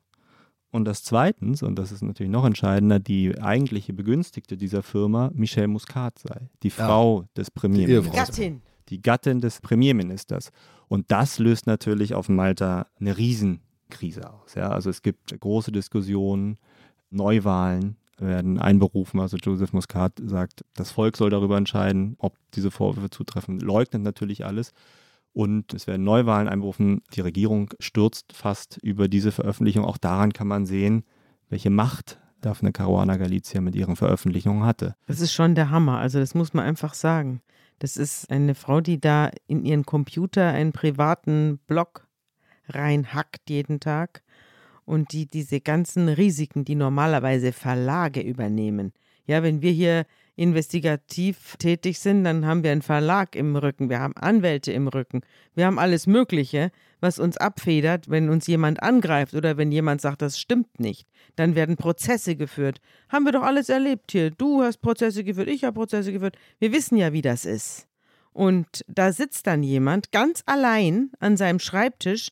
und 0.71 0.85
dass 0.85 1.03
zweitens, 1.03 1.61
und 1.61 1.75
das 1.77 1.91
ist 1.91 2.01
natürlich 2.01 2.31
noch 2.31 2.45
entscheidender, 2.45 2.99
die 2.99 3.39
eigentliche 3.39 3.93
Begünstigte 3.93 4.57
dieser 4.57 4.81
Firma 4.81 5.29
Michelle 5.35 5.67
Muscat 5.67 6.17
sei, 6.17 6.49
die 6.63 6.71
Frau 6.71 7.21
ja. 7.21 7.27
des 7.37 7.51
Premierministers. 7.51 8.31
Die 8.31 8.41
Gattin. 8.41 8.61
Die 8.89 9.01
Gattin 9.01 9.41
des 9.41 9.61
Premierministers. 9.61 10.51
Und 10.87 11.11
das 11.11 11.39
löst 11.39 11.67
natürlich 11.67 12.13
auf 12.13 12.29
Malta 12.29 12.87
eine 12.99 13.17
Riesenkrise 13.17 14.31
aus. 14.31 14.55
Ja? 14.55 14.69
Also 14.69 14.89
es 14.89 15.01
gibt 15.01 15.39
große 15.39 15.71
Diskussionen, 15.71 16.57
Neuwahlen 17.09 17.97
werden 18.17 18.59
einberufen. 18.59 19.19
Also 19.19 19.37
Joseph 19.37 19.73
Muscat 19.73 20.13
sagt, 20.23 20.63
das 20.75 20.91
Volk 20.91 21.17
soll 21.17 21.29
darüber 21.29 21.57
entscheiden, 21.57 22.15
ob 22.19 22.35
diese 22.53 22.71
Vorwürfe 22.71 23.09
zutreffen. 23.09 23.59
Leugnet 23.59 24.03
natürlich 24.03 24.45
alles 24.45 24.73
und 25.33 25.73
es 25.73 25.87
werden 25.87 26.03
Neuwahlen 26.03 26.47
einberufen. 26.47 27.01
Die 27.13 27.21
Regierung 27.21 27.73
stürzt 27.79 28.33
fast 28.33 28.77
über 28.81 29.07
diese 29.07 29.31
Veröffentlichung. 29.31 29.85
Auch 29.85 29.97
daran 29.97 30.33
kann 30.33 30.47
man 30.47 30.65
sehen, 30.65 31.03
welche 31.49 31.69
Macht 31.69 32.19
Daphne 32.41 32.71
Caruana 32.71 33.17
Galizia 33.17 33.61
mit 33.61 33.75
ihren 33.75 33.95
Veröffentlichungen 33.95 34.63
hatte. 34.63 34.95
Das 35.07 35.19
ist 35.19 35.33
schon 35.33 35.55
der 35.55 35.69
Hammer. 35.69 35.99
Also 35.99 36.19
das 36.19 36.33
muss 36.33 36.53
man 36.53 36.65
einfach 36.65 36.93
sagen. 36.93 37.41
Das 37.81 37.97
ist 37.97 38.29
eine 38.29 38.53
Frau, 38.53 38.79
die 38.79 39.01
da 39.01 39.31
in 39.47 39.65
ihren 39.65 39.87
Computer 39.87 40.49
einen 40.49 40.71
privaten 40.71 41.57
Blog 41.65 42.07
reinhackt 42.67 43.49
jeden 43.49 43.79
Tag 43.79 44.21
und 44.85 45.13
die 45.13 45.25
diese 45.25 45.61
ganzen 45.61 46.07
Risiken, 46.07 46.63
die 46.63 46.75
normalerweise 46.75 47.51
Verlage 47.51 48.21
übernehmen. 48.21 48.93
Ja, 49.25 49.41
wenn 49.41 49.63
wir 49.63 49.71
hier 49.71 50.05
investigativ 50.35 51.57
tätig 51.57 51.97
sind, 51.97 52.23
dann 52.23 52.45
haben 52.45 52.61
wir 52.61 52.71
einen 52.71 52.83
Verlag 52.83 53.35
im 53.35 53.55
Rücken, 53.55 53.89
wir 53.89 53.99
haben 53.99 54.15
Anwälte 54.15 54.71
im 54.71 54.87
Rücken, 54.87 55.21
wir 55.55 55.65
haben 55.65 55.79
alles 55.79 56.05
Mögliche, 56.05 56.69
was 57.01 57.19
uns 57.19 57.35
abfedert, 57.37 58.09
wenn 58.09 58.29
uns 58.29 58.47
jemand 58.47 58.81
angreift 58.81 59.33
oder 59.33 59.57
wenn 59.57 59.71
jemand 59.71 59.99
sagt, 59.99 60.21
das 60.21 60.39
stimmt 60.39 60.79
nicht. 60.79 61.07
Dann 61.35 61.55
werden 61.55 61.75
Prozesse 61.75 62.35
geführt. 62.35 62.79
Haben 63.09 63.25
wir 63.25 63.31
doch 63.31 63.43
alles 63.43 63.69
erlebt 63.69 64.11
hier. 64.11 64.31
Du 64.31 64.61
hast 64.61 64.77
Prozesse 64.77 65.23
geführt, 65.23 65.49
ich 65.49 65.63
habe 65.63 65.73
Prozesse 65.73 66.13
geführt. 66.13 66.37
Wir 66.59 66.71
wissen 66.71 66.95
ja, 66.95 67.11
wie 67.11 67.21
das 67.21 67.45
ist. 67.45 67.87
Und 68.31 68.85
da 68.87 69.11
sitzt 69.11 69.47
dann 69.47 69.63
jemand 69.63 70.11
ganz 70.11 70.43
allein 70.45 71.11
an 71.19 71.35
seinem 71.35 71.59
Schreibtisch 71.59 72.29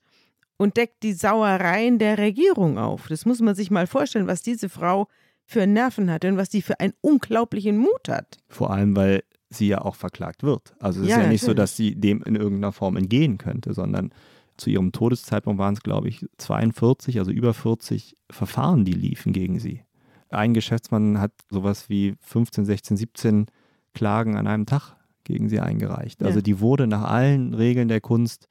und 0.57 0.77
deckt 0.77 1.03
die 1.03 1.13
Sauereien 1.13 1.99
der 1.99 2.17
Regierung 2.17 2.77
auf. 2.77 3.07
Das 3.07 3.25
muss 3.25 3.41
man 3.41 3.55
sich 3.55 3.71
mal 3.71 3.87
vorstellen, 3.87 4.27
was 4.27 4.41
diese 4.41 4.69
Frau 4.69 5.07
für 5.45 5.65
Nerven 5.65 6.11
hat 6.11 6.25
und 6.25 6.37
was 6.37 6.51
sie 6.51 6.61
für 6.61 6.79
einen 6.79 6.93
unglaublichen 7.01 7.77
Mut 7.77 8.07
hat. 8.07 8.37
Vor 8.47 8.69
allem, 8.69 8.95
weil 8.95 9.23
sie 9.49 9.67
ja 9.67 9.81
auch 9.81 9.95
verklagt 9.95 10.43
wird. 10.43 10.75
Also 10.79 11.01
es 11.01 11.09
ja, 11.09 11.17
ist 11.17 11.23
ja 11.23 11.29
nicht 11.29 11.43
so, 11.43 11.53
dass 11.53 11.75
sie 11.75 11.95
dem 11.95 12.21
in 12.23 12.35
irgendeiner 12.35 12.71
Form 12.71 12.97
entgehen 12.97 13.37
könnte, 13.37 13.73
sondern 13.73 14.11
zu 14.59 14.69
ihrem 14.69 14.91
Todeszeitpunkt 14.91 15.59
waren 15.59 15.73
es, 15.73 15.81
glaube 15.81 16.09
ich, 16.09 16.25
42, 16.37 17.19
also 17.19 17.31
über 17.31 17.53
40 17.53 18.15
Verfahren, 18.29 18.85
die 18.85 18.93
liefen 18.93 19.33
gegen 19.33 19.59
sie. 19.59 19.83
Ein 20.29 20.53
Geschäftsmann 20.53 21.19
hat 21.19 21.31
sowas 21.49 21.89
wie 21.89 22.15
15, 22.21 22.65
16, 22.65 22.97
17 22.97 23.45
Klagen 23.93 24.37
an 24.37 24.47
einem 24.47 24.65
Tag 24.65 24.95
gegen 25.23 25.49
sie 25.49 25.59
eingereicht. 25.59 26.21
Ja. 26.21 26.27
Also 26.27 26.41
die 26.41 26.59
wurde 26.59 26.87
nach 26.87 27.03
allen 27.03 27.53
Regeln 27.53 27.87
der 27.87 28.01
Kunst. 28.01 28.47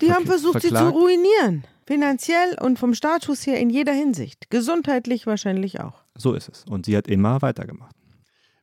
Die 0.00 0.12
haben 0.12 0.26
versucht, 0.26 0.60
verklagt. 0.60 0.86
sie 0.86 0.92
zu 0.92 0.98
ruinieren. 0.98 1.64
Finanziell 1.86 2.56
und 2.60 2.78
vom 2.78 2.94
Status 2.94 3.46
her 3.46 3.58
in 3.58 3.70
jeder 3.70 3.92
Hinsicht. 3.92 4.50
Gesundheitlich 4.50 5.26
wahrscheinlich 5.26 5.80
auch. 5.80 6.04
So 6.16 6.34
ist 6.34 6.48
es. 6.48 6.64
Und 6.68 6.86
sie 6.86 6.96
hat 6.96 7.08
immer 7.08 7.42
weitergemacht. 7.42 7.94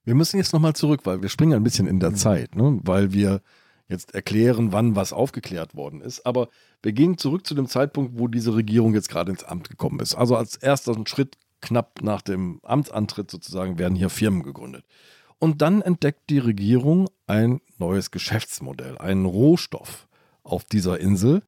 Wir 0.03 0.13
müssen 0.13 0.37
jetzt 0.37 0.53
nochmal 0.53 0.73
zurück, 0.73 1.01
weil 1.03 1.21
wir 1.21 1.29
springen 1.29 1.53
ein 1.53 1.63
bisschen 1.63 1.87
in 1.87 1.99
der 1.99 2.11
mhm. 2.11 2.15
Zeit, 2.15 2.55
ne? 2.55 2.79
weil 2.83 3.11
wir 3.13 3.41
jetzt 3.87 4.15
erklären, 4.15 4.71
wann 4.71 4.95
was 4.95 5.13
aufgeklärt 5.13 5.75
worden 5.75 6.01
ist. 6.01 6.25
Aber 6.25 6.49
wir 6.81 6.93
gehen 6.93 7.17
zurück 7.17 7.45
zu 7.45 7.55
dem 7.55 7.67
Zeitpunkt, 7.67 8.19
wo 8.19 8.27
diese 8.27 8.55
Regierung 8.55 8.93
jetzt 8.93 9.09
gerade 9.09 9.31
ins 9.31 9.43
Amt 9.43 9.69
gekommen 9.69 9.99
ist. 9.99 10.15
Also 10.15 10.35
als 10.35 10.55
erster 10.55 10.95
Schritt 11.05 11.37
knapp 11.61 12.01
nach 12.01 12.21
dem 12.21 12.59
Amtsantritt 12.63 13.29
sozusagen 13.29 13.77
werden 13.77 13.95
hier 13.95 14.09
Firmen 14.09 14.43
gegründet. 14.43 14.85
Und 15.39 15.61
dann 15.61 15.81
entdeckt 15.81 16.29
die 16.29 16.39
Regierung 16.39 17.09
ein 17.27 17.61
neues 17.77 18.11
Geschäftsmodell, 18.11 18.97
einen 18.97 19.25
Rohstoff 19.25 20.07
auf 20.43 20.63
dieser 20.63 20.99
Insel, 20.99 21.43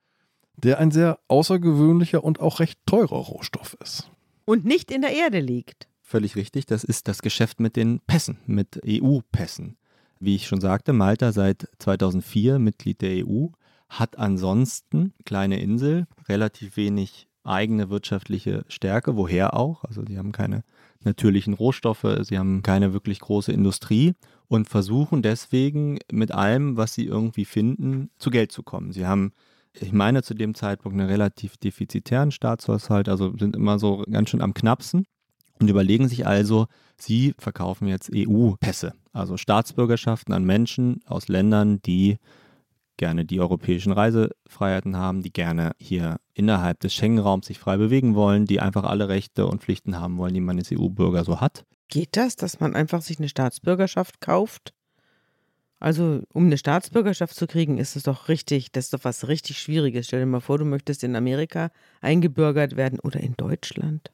der 0.55 0.79
ein 0.79 0.91
sehr 0.91 1.19
außergewöhnlicher 1.27 2.23
und 2.23 2.39
auch 2.39 2.59
recht 2.59 2.79
teurer 2.85 3.17
Rohstoff 3.17 3.77
ist. 3.81 4.09
Und 4.45 4.65
nicht 4.65 4.91
in 4.91 5.01
der 5.01 5.15
Erde 5.15 5.39
liegt. 5.39 5.87
Völlig 6.01 6.35
richtig, 6.35 6.65
das 6.65 6.83
ist 6.83 7.07
das 7.07 7.21
Geschäft 7.21 7.59
mit 7.59 7.75
den 7.75 7.99
Pässen, 7.99 8.39
mit 8.45 8.81
EU-Pässen. 8.85 9.77
Wie 10.19 10.35
ich 10.35 10.47
schon 10.47 10.61
sagte, 10.61 10.93
Malta 10.93 11.31
seit 11.31 11.69
2004 11.79 12.59
Mitglied 12.59 13.01
der 13.01 13.25
EU, 13.27 13.47
hat 13.89 14.17
ansonsten 14.17 15.13
kleine 15.25 15.59
Insel, 15.61 16.07
relativ 16.27 16.75
wenig 16.75 17.27
eigene 17.43 17.89
wirtschaftliche 17.89 18.65
Stärke, 18.67 19.15
woher 19.15 19.55
auch. 19.55 19.85
Also 19.85 20.03
sie 20.05 20.17
haben 20.17 20.33
keine 20.33 20.63
natürlichen 21.03 21.53
Rohstoffe, 21.53 22.05
sie 22.23 22.37
haben 22.37 22.63
keine 22.63 22.91
wirklich 22.91 23.19
große 23.19 23.53
Industrie 23.53 24.15
und 24.47 24.67
versuchen 24.67 25.21
deswegen 25.21 25.99
mit 26.11 26.33
allem, 26.33 26.75
was 26.75 26.93
sie 26.93 27.05
irgendwie 27.05 27.45
finden, 27.45 28.09
zu 28.17 28.29
Geld 28.29 28.51
zu 28.51 28.63
kommen. 28.63 28.91
Sie 28.91 29.05
haben 29.05 29.31
ich 29.79 29.93
meine 29.93 30.23
zu 30.23 30.33
dem 30.33 30.55
Zeitpunkt 30.55 30.99
einen 30.99 31.09
relativ 31.09 31.57
defizitären 31.57 32.31
Staatshaushalt, 32.31 33.09
also 33.09 33.37
sind 33.37 33.55
immer 33.55 33.77
so 33.77 34.03
ganz 34.09 34.29
schön 34.29 34.41
am 34.41 34.55
knappsten 34.55 35.05
und 35.59 35.69
überlegen 35.69 36.07
sich 36.07 36.25
also, 36.25 36.67
sie 36.97 37.33
verkaufen 37.37 37.87
jetzt 37.87 38.11
EU-Pässe, 38.13 38.93
also 39.13 39.37
Staatsbürgerschaften 39.37 40.33
an 40.33 40.45
Menschen 40.45 41.01
aus 41.05 41.27
Ländern, 41.27 41.81
die 41.81 42.17
gerne 42.97 43.25
die 43.25 43.39
europäischen 43.39 43.91
Reisefreiheiten 43.91 44.97
haben, 44.97 45.21
die 45.21 45.31
gerne 45.31 45.71
hier 45.77 46.17
innerhalb 46.33 46.79
des 46.79 46.93
Schengen-Raums 46.93 47.45
sich 47.45 47.59
frei 47.59 47.77
bewegen 47.77 48.15
wollen, 48.15 48.45
die 48.45 48.59
einfach 48.59 48.83
alle 48.83 49.07
Rechte 49.07 49.47
und 49.47 49.61
Pflichten 49.61 49.99
haben 49.99 50.17
wollen, 50.17 50.33
die 50.33 50.41
man 50.41 50.57
als 50.57 50.71
EU-Bürger 50.71 51.23
so 51.23 51.39
hat. 51.39 51.63
Geht 51.89 52.17
das, 52.17 52.35
dass 52.35 52.59
man 52.59 52.75
einfach 52.75 53.01
sich 53.01 53.19
eine 53.19 53.29
Staatsbürgerschaft 53.29 54.19
kauft? 54.19 54.73
Also, 55.79 56.23
um 56.33 56.45
eine 56.45 56.57
Staatsbürgerschaft 56.57 57.35
zu 57.35 57.45
kriegen, 57.45 57.77
ist 57.77 57.95
es 57.95 58.03
doch 58.03 58.29
richtig, 58.29 58.71
das 58.71 58.85
ist 58.85 58.93
doch 58.93 59.03
was 59.03 59.27
richtig 59.27 59.59
Schwieriges. 59.59 60.07
Stell 60.07 60.21
dir 60.21 60.25
mal 60.25 60.39
vor, 60.39 60.57
du 60.57 60.65
möchtest 60.65 61.03
in 61.03 61.15
Amerika 61.15 61.69
eingebürgert 62.01 62.75
werden 62.75 62.99
oder 62.99 63.19
in 63.19 63.35
Deutschland 63.37 64.11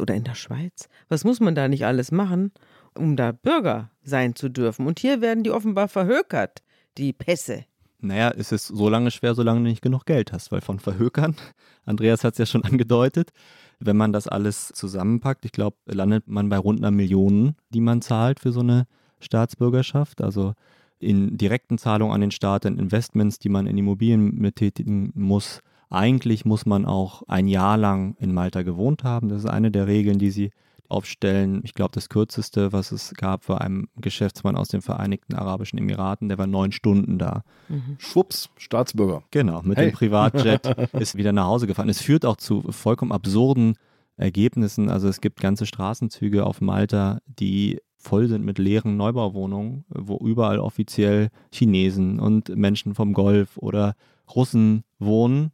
oder 0.00 0.14
in 0.14 0.24
der 0.24 0.34
Schweiz. 0.34 0.88
Was 1.08 1.24
muss 1.24 1.40
man 1.40 1.54
da 1.54 1.68
nicht 1.68 1.84
alles 1.84 2.10
machen, 2.12 2.52
um 2.94 3.16
da 3.16 3.32
Bürger 3.32 3.90
sein 4.02 4.34
zu 4.34 4.48
dürfen. 4.48 4.86
Und 4.86 4.98
hier 4.98 5.20
werden 5.20 5.44
die 5.44 5.50
offenbar 5.50 5.88
verhökert, 5.88 6.62
die 6.98 7.12
Pässe. 7.12 7.64
Naja, 8.00 8.32
es 8.36 8.50
ist 8.50 8.66
so 8.66 8.88
lange 8.88 9.10
schwer, 9.10 9.34
solange 9.34 9.60
du 9.60 9.68
nicht 9.68 9.82
genug 9.82 10.06
Geld 10.06 10.32
hast, 10.32 10.50
weil 10.52 10.62
von 10.62 10.78
Verhökern, 10.78 11.36
Andreas 11.84 12.24
hat 12.24 12.34
es 12.34 12.38
ja 12.38 12.46
schon 12.46 12.64
angedeutet, 12.64 13.30
wenn 13.78 13.96
man 13.96 14.12
das 14.12 14.26
alles 14.26 14.68
zusammenpackt, 14.68 15.44
ich 15.44 15.52
glaube, 15.52 15.76
landet 15.86 16.26
man 16.26 16.48
bei 16.48 16.58
rund 16.58 16.80
einer 16.80 16.90
Million, 16.90 17.56
die 17.70 17.80
man 17.80 18.02
zahlt 18.02 18.40
für 18.40 18.52
so 18.52 18.60
eine 18.60 18.86
Staatsbürgerschaft. 19.20 20.22
Also 20.22 20.54
in 20.98 21.38
direkten 21.38 21.78
Zahlungen 21.78 22.14
an 22.14 22.20
den 22.20 22.30
Staat, 22.30 22.66
in 22.66 22.78
Investments, 22.78 23.38
die 23.38 23.48
man 23.48 23.66
in 23.66 23.78
Immobilien 23.78 24.40
betätigen 24.40 25.12
muss. 25.14 25.60
Eigentlich 25.90 26.44
muss 26.44 26.66
man 26.66 26.86
auch 26.86 27.22
ein 27.28 27.48
Jahr 27.48 27.76
lang 27.76 28.16
in 28.18 28.32
Malta 28.32 28.62
gewohnt 28.62 29.04
haben. 29.04 29.28
Das 29.28 29.40
ist 29.44 29.50
eine 29.50 29.70
der 29.70 29.86
Regeln, 29.86 30.18
die 30.18 30.30
sie 30.30 30.50
aufstellen. 30.88 31.60
Ich 31.64 31.74
glaube, 31.74 31.92
das 31.92 32.08
kürzeste, 32.08 32.72
was 32.72 32.92
es 32.92 33.14
gab, 33.14 33.48
war 33.48 33.60
ein 33.60 33.88
Geschäftsmann 33.96 34.56
aus 34.56 34.68
den 34.68 34.82
Vereinigten 34.82 35.34
Arabischen 35.34 35.78
Emiraten, 35.78 36.28
der 36.28 36.38
war 36.38 36.46
neun 36.46 36.72
Stunden 36.72 37.18
da. 37.18 37.42
Mhm. 37.68 37.96
Schwupps, 37.98 38.50
Staatsbürger. 38.56 39.22
Genau, 39.30 39.62
mit 39.62 39.78
hey. 39.78 39.90
dem 39.90 39.94
Privatjet 39.94 40.66
ist 40.94 41.16
wieder 41.16 41.32
nach 41.32 41.46
Hause 41.46 41.66
gefahren. 41.66 41.88
Es 41.88 42.02
führt 42.02 42.26
auch 42.26 42.36
zu 42.36 42.62
vollkommen 42.70 43.12
absurden 43.12 43.74
Ergebnissen. 44.16 44.90
Also 44.90 45.08
es 45.08 45.20
gibt 45.20 45.40
ganze 45.40 45.66
Straßenzüge 45.66 46.44
auf 46.44 46.60
Malta, 46.60 47.20
die 47.26 47.80
voll 47.96 48.28
sind 48.28 48.44
mit 48.44 48.58
leeren 48.58 48.96
Neubauwohnungen, 48.96 49.84
wo 49.88 50.16
überall 50.16 50.58
offiziell 50.58 51.28
Chinesen 51.52 52.18
und 52.18 52.48
Menschen 52.48 52.94
vom 52.94 53.12
Golf 53.12 53.56
oder 53.58 53.94
Russen 54.34 54.84
wohnen. 54.98 55.52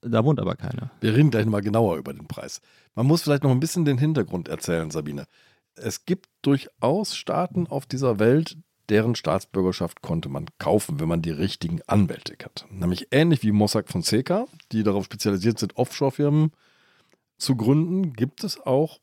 Da 0.00 0.24
wohnt 0.24 0.40
aber 0.40 0.54
keiner. 0.54 0.90
Wir 1.00 1.14
reden 1.14 1.30
gleich 1.30 1.46
mal 1.46 1.60
genauer 1.60 1.96
über 1.96 2.12
den 2.12 2.28
Preis. 2.28 2.60
Man 2.94 3.06
muss 3.06 3.22
vielleicht 3.22 3.42
noch 3.42 3.50
ein 3.50 3.60
bisschen 3.60 3.84
den 3.84 3.98
Hintergrund 3.98 4.48
erzählen, 4.48 4.90
Sabine. 4.90 5.26
Es 5.74 6.04
gibt 6.04 6.28
durchaus 6.42 7.16
Staaten 7.16 7.66
auf 7.66 7.86
dieser 7.86 8.18
Welt, 8.18 8.56
deren 8.88 9.14
Staatsbürgerschaft 9.14 10.00
konnte 10.02 10.28
man 10.28 10.46
kaufen, 10.58 10.98
wenn 11.00 11.08
man 11.08 11.22
die 11.22 11.30
richtigen 11.30 11.80
Anwälte 11.86 12.36
hat. 12.44 12.66
Nämlich 12.70 13.08
ähnlich 13.10 13.42
wie 13.42 13.52
Mossack 13.52 13.88
Fonseca, 13.88 14.46
die 14.72 14.82
darauf 14.82 15.04
spezialisiert 15.04 15.58
sind, 15.58 15.76
Offshore-Firmen 15.76 16.52
zu 17.36 17.56
gründen, 17.56 18.12
gibt 18.14 18.44
es 18.44 18.60
auch 18.60 19.00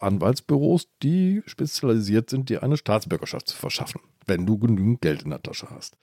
Anwaltsbüros, 0.00 0.88
die 1.02 1.42
spezialisiert 1.46 2.30
sind, 2.30 2.48
dir 2.48 2.62
eine 2.62 2.76
Staatsbürgerschaft 2.76 3.48
zu 3.48 3.56
verschaffen, 3.56 4.00
wenn 4.26 4.46
du 4.46 4.58
genügend 4.58 5.00
Geld 5.00 5.22
in 5.22 5.30
der 5.30 5.42
Tasche 5.42 5.70
hast. 5.70 5.96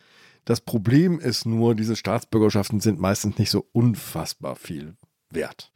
Das 0.45 0.59
Problem 0.59 1.19
ist 1.19 1.45
nur, 1.45 1.73
diese 1.75 1.95
Staatsbürgerschaften 1.95 2.79
sind 2.79 2.99
meistens 2.99 3.37
nicht 3.37 3.49
so 3.49 3.65
unfassbar 3.71 4.55
viel 4.55 4.95
wert. 5.29 5.71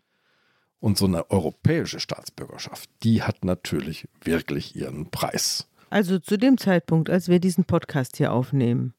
Und 0.80 0.98
so 0.98 1.06
eine 1.06 1.32
europäische 1.32 2.00
Staatsbürgerschaft, 2.00 2.90
die 3.04 3.24
hat 3.24 3.46
natürlich 3.46 4.08
wirklich 4.24 4.76
ihren 4.76 5.10
Preis. 5.10 5.68
Also 5.90 6.20
zu 6.20 6.38
dem 6.38 6.58
Zeitpunkt, 6.58 7.10
als 7.10 7.30
wir 7.30 7.40
diesen 7.40 7.64
Podcast 7.64 8.18
hier 8.18 8.34
aufnehmen, 8.34 8.94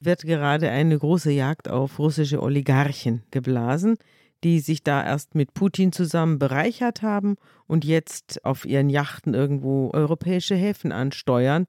wird 0.00 0.22
gerade 0.22 0.70
eine 0.70 0.98
große 0.98 1.32
Jagd 1.32 1.68
auf 1.68 1.98
russische 1.98 2.42
Oligarchen 2.42 3.22
geblasen, 3.30 3.96
die 4.44 4.60
sich 4.60 4.82
da 4.82 5.04
erst 5.04 5.34
mit 5.34 5.54
Putin 5.54 5.92
zusammen 5.92 6.38
bereichert 6.38 7.02
haben 7.02 7.36
und 7.66 7.84
jetzt 7.84 8.44
auf 8.44 8.66
ihren 8.66 8.90
Yachten 8.90 9.32
irgendwo 9.34 9.90
europäische 9.92 10.54
Häfen 10.54 10.92
ansteuern 10.92 11.66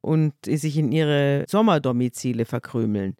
und 0.00 0.34
sich 0.44 0.76
in 0.76 0.92
ihre 0.92 1.44
Sommerdomizile 1.48 2.44
verkrümeln. 2.44 3.16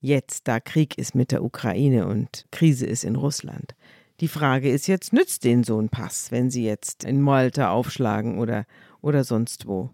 Jetzt, 0.00 0.48
da 0.48 0.60
Krieg 0.60 0.96
ist 0.96 1.14
mit 1.14 1.30
der 1.30 1.44
Ukraine 1.44 2.06
und 2.06 2.46
Krise 2.50 2.86
ist 2.86 3.04
in 3.04 3.16
Russland. 3.16 3.74
Die 4.20 4.28
Frage 4.28 4.70
ist 4.70 4.86
jetzt, 4.86 5.12
nützt 5.12 5.44
denen 5.44 5.64
so 5.64 5.80
ein 5.80 5.88
Pass, 5.88 6.30
wenn 6.30 6.50
sie 6.50 6.64
jetzt 6.64 7.04
in 7.04 7.20
Malta 7.20 7.70
aufschlagen 7.70 8.38
oder, 8.38 8.66
oder 9.00 9.24
sonst 9.24 9.66
wo? 9.66 9.90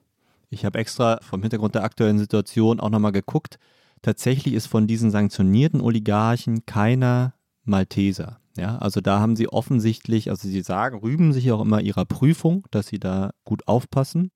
Ich 0.51 0.65
habe 0.65 0.79
extra 0.79 1.19
vom 1.23 1.43
Hintergrund 1.43 1.75
der 1.75 1.85
aktuellen 1.85 2.19
Situation 2.19 2.81
auch 2.81 2.91
nochmal 2.91 3.13
geguckt. 3.13 3.59
Tatsächlich 4.03 4.55
ist 4.55 4.67
von 4.67 4.87
diesen 4.87 5.11
sanktionierten 5.11 5.81
Oligarchen 5.81 6.67
keiner 6.67 7.35
Malteser. 7.65 8.41
Ja, 8.57 8.79
also 8.79 9.01
da 9.01 9.21
haben 9.21 9.37
sie 9.37 9.49
offensichtlich, 9.49 10.31
also 10.31 10.49
sie 10.49 10.63
sagen, 10.63 10.99
rüben 10.99 11.33
sich 11.33 11.53
auch 11.53 11.61
immer 11.61 11.81
ihrer 11.81 12.05
Prüfung, 12.05 12.65
dass 12.71 12.87
sie 12.87 12.99
da 12.99 13.33
gut 13.45 13.69
aufpassen. 13.69 14.31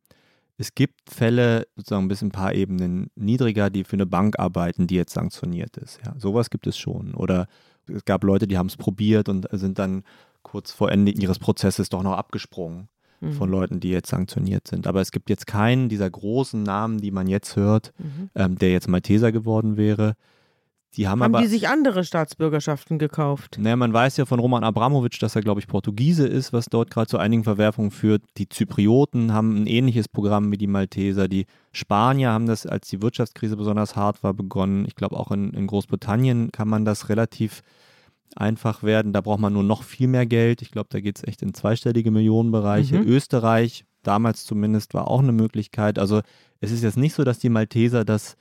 Es 0.61 0.75
gibt 0.75 1.01
Fälle, 1.09 1.66
sozusagen 1.75 2.09
bis 2.09 2.20
ein 2.20 2.33
paar 2.33 2.53
Ebenen 2.53 3.11
niedriger, 3.14 3.70
die 3.70 3.83
für 3.83 3.94
eine 3.94 4.05
Bank 4.05 4.38
arbeiten, 4.38 4.87
die 4.87 4.94
jetzt 4.94 5.14
sanktioniert 5.14 5.79
ist. 5.79 6.01
Ja, 6.05 6.14
sowas 6.18 6.51
gibt 6.51 6.66
es 6.66 6.77
schon. 6.77 7.14
Oder 7.14 7.46
es 7.88 8.05
gab 8.05 8.25
Leute, 8.25 8.46
die 8.46 8.59
haben 8.59 8.66
es 8.66 8.77
probiert 8.77 9.31
und 9.31 9.49
sind 9.53 9.79
dann 9.79 10.05
kurz 10.42 10.70
vor 10.70 10.92
Ende 10.92 11.12
ihres 11.12 11.38
Prozesses 11.38 11.88
doch 11.88 12.03
noch 12.03 12.12
abgesprungen 12.12 12.90
mhm. 13.20 13.33
von 13.33 13.51
Leuten, 13.51 13.81
die 13.81 13.88
jetzt 13.88 14.11
sanktioniert 14.11 14.68
sind. 14.68 14.87
Aber 14.87 15.01
es 15.01 15.12
gibt 15.12 15.31
jetzt 15.31 15.46
keinen 15.46 15.88
dieser 15.88 16.11
großen 16.11 16.62
Namen, 16.62 16.99
die 16.99 17.11
man 17.11 17.27
jetzt 17.27 17.57
hört, 17.57 17.94
mhm. 17.96 18.29
ähm, 18.35 18.59
der 18.59 18.70
jetzt 18.70 18.87
Malteser 18.87 19.33
geworden 19.33 19.79
wäre. 19.79 20.14
Die 20.96 21.07
haben, 21.07 21.22
haben 21.22 21.35
aber, 21.35 21.42
die 21.42 21.48
sich 21.48 21.68
andere 21.68 22.03
Staatsbürgerschaften 22.05 22.98
gekauft? 22.98 23.59
Naja, 23.61 23.76
man 23.76 23.92
weiß 23.92 24.16
ja 24.16 24.26
von 24.26 24.40
Roman 24.40 24.64
Abramowitsch, 24.64 25.22
dass 25.22 25.37
er, 25.37 25.42
glaube 25.42 25.61
ich, 25.61 25.68
Portugiese 25.68 26.26
ist, 26.26 26.53
was 26.53 26.66
dort 26.66 26.90
gerade 26.90 27.07
zu 27.07 27.18
einigen 27.18 27.44
Verwerfungen 27.44 27.92
führt. 27.92 28.22
Die 28.38 28.48
Zyprioten 28.48 29.33
haben 29.33 29.62
ein 29.62 29.66
ähnliches 29.66 30.09
Programm 30.09 30.50
wie 30.50 30.59
die 30.59 30.66
Malteser. 30.66 31.29
Die 31.29 31.46
Spanier 31.72 32.31
haben 32.31 32.46
das, 32.46 32.66
als 32.66 32.88
die 32.88 33.03
Wirtschaftskrise 33.03 33.57
besonders 33.57 33.94
hart 33.94 34.24
war, 34.24 34.35
begonnen. 34.35 34.85
Ich 34.85 34.96
glaube, 34.96 35.16
auch 35.16 35.31
in, 35.31 35.50
in 35.50 35.68
Großbritannien 35.68 36.50
kann 36.50 36.68
man 36.68 36.85
das 36.85 37.09
relativ 37.09 37.62
einfach 38.35 38.83
werden. 38.83 39.12
Da 39.12 39.20
braucht 39.20 39.40
man 39.40 39.53
nur 39.53 39.62
noch 39.62 39.85
viel 39.85 40.09
mehr 40.09 40.26
Geld. 40.26 40.62
Ich 40.62 40.72
glaube, 40.72 40.88
da 40.90 41.00
geht 41.00 41.18
es 41.18 41.24
echt 41.24 41.42
in 41.42 41.55
zweistellige 41.55 42.11
Millionenbereiche. 42.11 42.98
Mhm. 42.98 43.07
Österreich, 43.07 43.85
damals 44.03 44.44
zumindest, 44.44 44.94
war 44.94 45.09
auch 45.09 45.20
eine 45.20 45.33
Möglichkeit. 45.33 46.00
Also 46.00 46.22
es 46.61 46.72
ist 46.72 46.83
jetzt 46.83 46.96
nicht 46.96 47.14
so, 47.14 47.22
dass 47.22 47.38
die 47.38 47.48
Malteser 47.48 48.05
das 48.05 48.37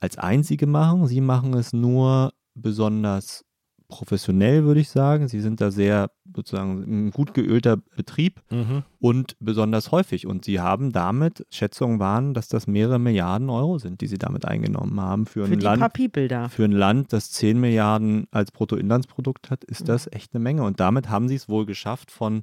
als 0.00 0.18
einzige 0.18 0.66
machen. 0.66 1.06
Sie 1.06 1.20
machen 1.20 1.54
es 1.54 1.72
nur 1.72 2.32
besonders 2.54 3.44
professionell, 3.90 4.64
würde 4.64 4.80
ich 4.80 4.88
sagen. 4.88 5.28
Sie 5.28 5.40
sind 5.40 5.60
da 5.60 5.70
sehr 5.70 6.10
sozusagen 6.34 7.08
ein 7.08 7.10
gut 7.10 7.34
geölter 7.34 7.76
Betrieb 7.76 8.40
mhm. 8.50 8.84
und 8.98 9.36
besonders 9.40 9.90
häufig. 9.90 10.26
Und 10.26 10.44
sie 10.44 10.60
haben 10.60 10.92
damit, 10.92 11.44
Schätzungen 11.50 11.98
waren, 11.98 12.32
dass 12.32 12.48
das 12.48 12.66
mehrere 12.66 12.98
Milliarden 12.98 13.50
Euro 13.50 13.78
sind, 13.78 14.00
die 14.00 14.06
sie 14.06 14.16
damit 14.16 14.46
eingenommen 14.46 14.98
haben. 15.00 15.26
Für, 15.26 15.44
für 15.44 15.52
ein, 15.52 15.60
Land, 15.60 15.82
da. 16.28 16.48
für 16.48 16.64
ein 16.64 16.72
Land, 16.72 17.12
das 17.12 17.30
10 17.32 17.60
Milliarden 17.60 18.26
als 18.30 18.52
Bruttoinlandsprodukt 18.52 19.50
hat, 19.50 19.64
ist 19.64 19.82
mhm. 19.82 19.86
das 19.86 20.10
echt 20.10 20.34
eine 20.34 20.42
Menge. 20.42 20.62
Und 20.62 20.80
damit 20.80 21.10
haben 21.10 21.28
sie 21.28 21.34
es 21.34 21.48
wohl 21.48 21.66
geschafft, 21.66 22.10
von 22.10 22.42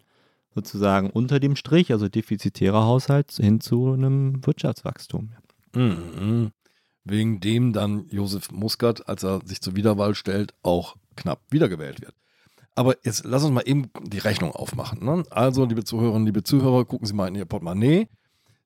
sozusagen 0.53 1.09
unter 1.09 1.39
dem 1.39 1.55
Strich, 1.55 1.91
also 1.91 2.09
defizitärer 2.09 2.83
Haushalt, 2.83 3.31
hin 3.31 3.61
zu 3.61 3.93
einem 3.93 4.45
Wirtschaftswachstum. 4.45 5.31
Mhm 5.73 6.51
wegen 7.09 7.39
dem 7.39 7.73
dann 7.73 8.07
Josef 8.09 8.51
Muscat, 8.51 9.07
als 9.07 9.23
er 9.23 9.41
sich 9.45 9.61
zur 9.61 9.75
Wiederwahl 9.75 10.15
stellt, 10.15 10.53
auch 10.63 10.95
knapp 11.15 11.41
wiedergewählt 11.49 12.01
wird. 12.01 12.13
Aber 12.75 12.95
jetzt 13.03 13.23
lass 13.25 13.43
uns 13.43 13.53
mal 13.53 13.63
eben 13.65 13.89
die 14.03 14.19
Rechnung 14.19 14.51
aufmachen. 14.51 15.03
Ne? 15.03 15.23
Also, 15.31 15.65
liebe 15.65 15.83
Zuhörerinnen, 15.83 16.27
liebe 16.27 16.43
Zuhörer, 16.43 16.85
gucken 16.85 17.07
Sie 17.07 17.13
mal 17.13 17.27
in 17.27 17.35
Ihr 17.35 17.45
Portemonnaie. 17.45 18.07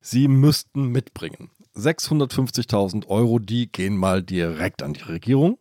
Sie 0.02 0.28
müssten 0.28 0.88
mitbringen 0.88 1.50
650.000 1.76 3.08
Euro, 3.08 3.40
die 3.40 3.72
gehen 3.72 3.96
mal 3.96 4.22
direkt 4.24 4.84
an 4.84 4.94
die 4.94 5.04
Regierung. 5.04 5.58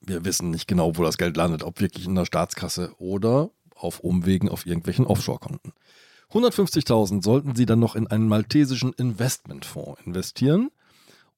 Wir 0.00 0.24
wissen 0.24 0.50
nicht 0.50 0.68
genau, 0.68 0.96
wo 0.96 1.02
das 1.02 1.18
Geld 1.18 1.36
landet, 1.36 1.62
ob 1.62 1.80
wirklich 1.80 2.06
in 2.06 2.14
der 2.14 2.24
Staatskasse 2.24 2.94
oder 2.98 3.50
auf 3.74 4.00
Umwegen 4.00 4.48
auf 4.48 4.66
irgendwelchen 4.66 5.06
Offshore-Konten. 5.06 5.72
150.000 6.30 7.24
sollten 7.24 7.56
Sie 7.56 7.66
dann 7.66 7.80
noch 7.80 7.96
in 7.96 8.06
einen 8.06 8.28
maltesischen 8.28 8.92
Investmentfonds 8.92 10.00
investieren 10.04 10.70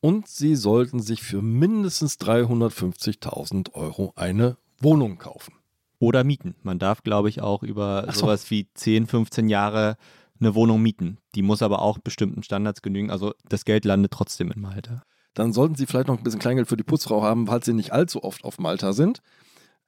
und 0.03 0.27
sie 0.27 0.57
sollten 0.57 1.01
sich 1.01 1.23
für 1.23 1.41
mindestens 1.41 2.19
350.000 2.19 3.73
Euro 3.75 4.13
eine 4.17 4.57
Wohnung 4.81 5.17
kaufen. 5.17 5.55
Oder 6.01 6.25
mieten. 6.25 6.57
Man 6.65 6.81
darf, 6.81 7.05
glaube 7.05 7.29
ich, 7.29 7.41
auch 7.41 7.63
über 7.63 8.09
so. 8.11 8.23
sowas 8.23 8.51
wie 8.51 8.69
10, 8.75 9.07
15 9.07 9.49
Jahre 9.49 9.97
eine 10.41 10.57
Wohnung 10.57 10.83
mieten. 10.83 11.19
Die 11.37 11.43
muss 11.43 11.63
aber 11.63 11.83
auch 11.83 11.99
bestimmten 11.99 12.43
Standards 12.43 12.83
genügen. 12.83 13.13
Also 13.13 13.33
das 13.49 13.65
Geld 13.65 13.85
landet 13.85 14.11
trotzdem 14.11 14.51
in 14.51 14.61
Malta. 14.61 15.05
Dann 15.35 15.53
sollten 15.53 15.77
Sie 15.77 15.87
vielleicht 15.87 16.09
noch 16.09 16.19
ein 16.19 16.25
bisschen 16.25 16.41
Kleingeld 16.41 16.69
für 16.69 16.77
die 16.77 16.83
Putzfrau 16.83 17.23
haben, 17.23 17.47
falls 17.47 17.65
Sie 17.65 17.73
nicht 17.73 17.93
allzu 17.93 18.25
oft 18.25 18.43
auf 18.43 18.59
Malta 18.59 18.93
sind. 18.93 19.23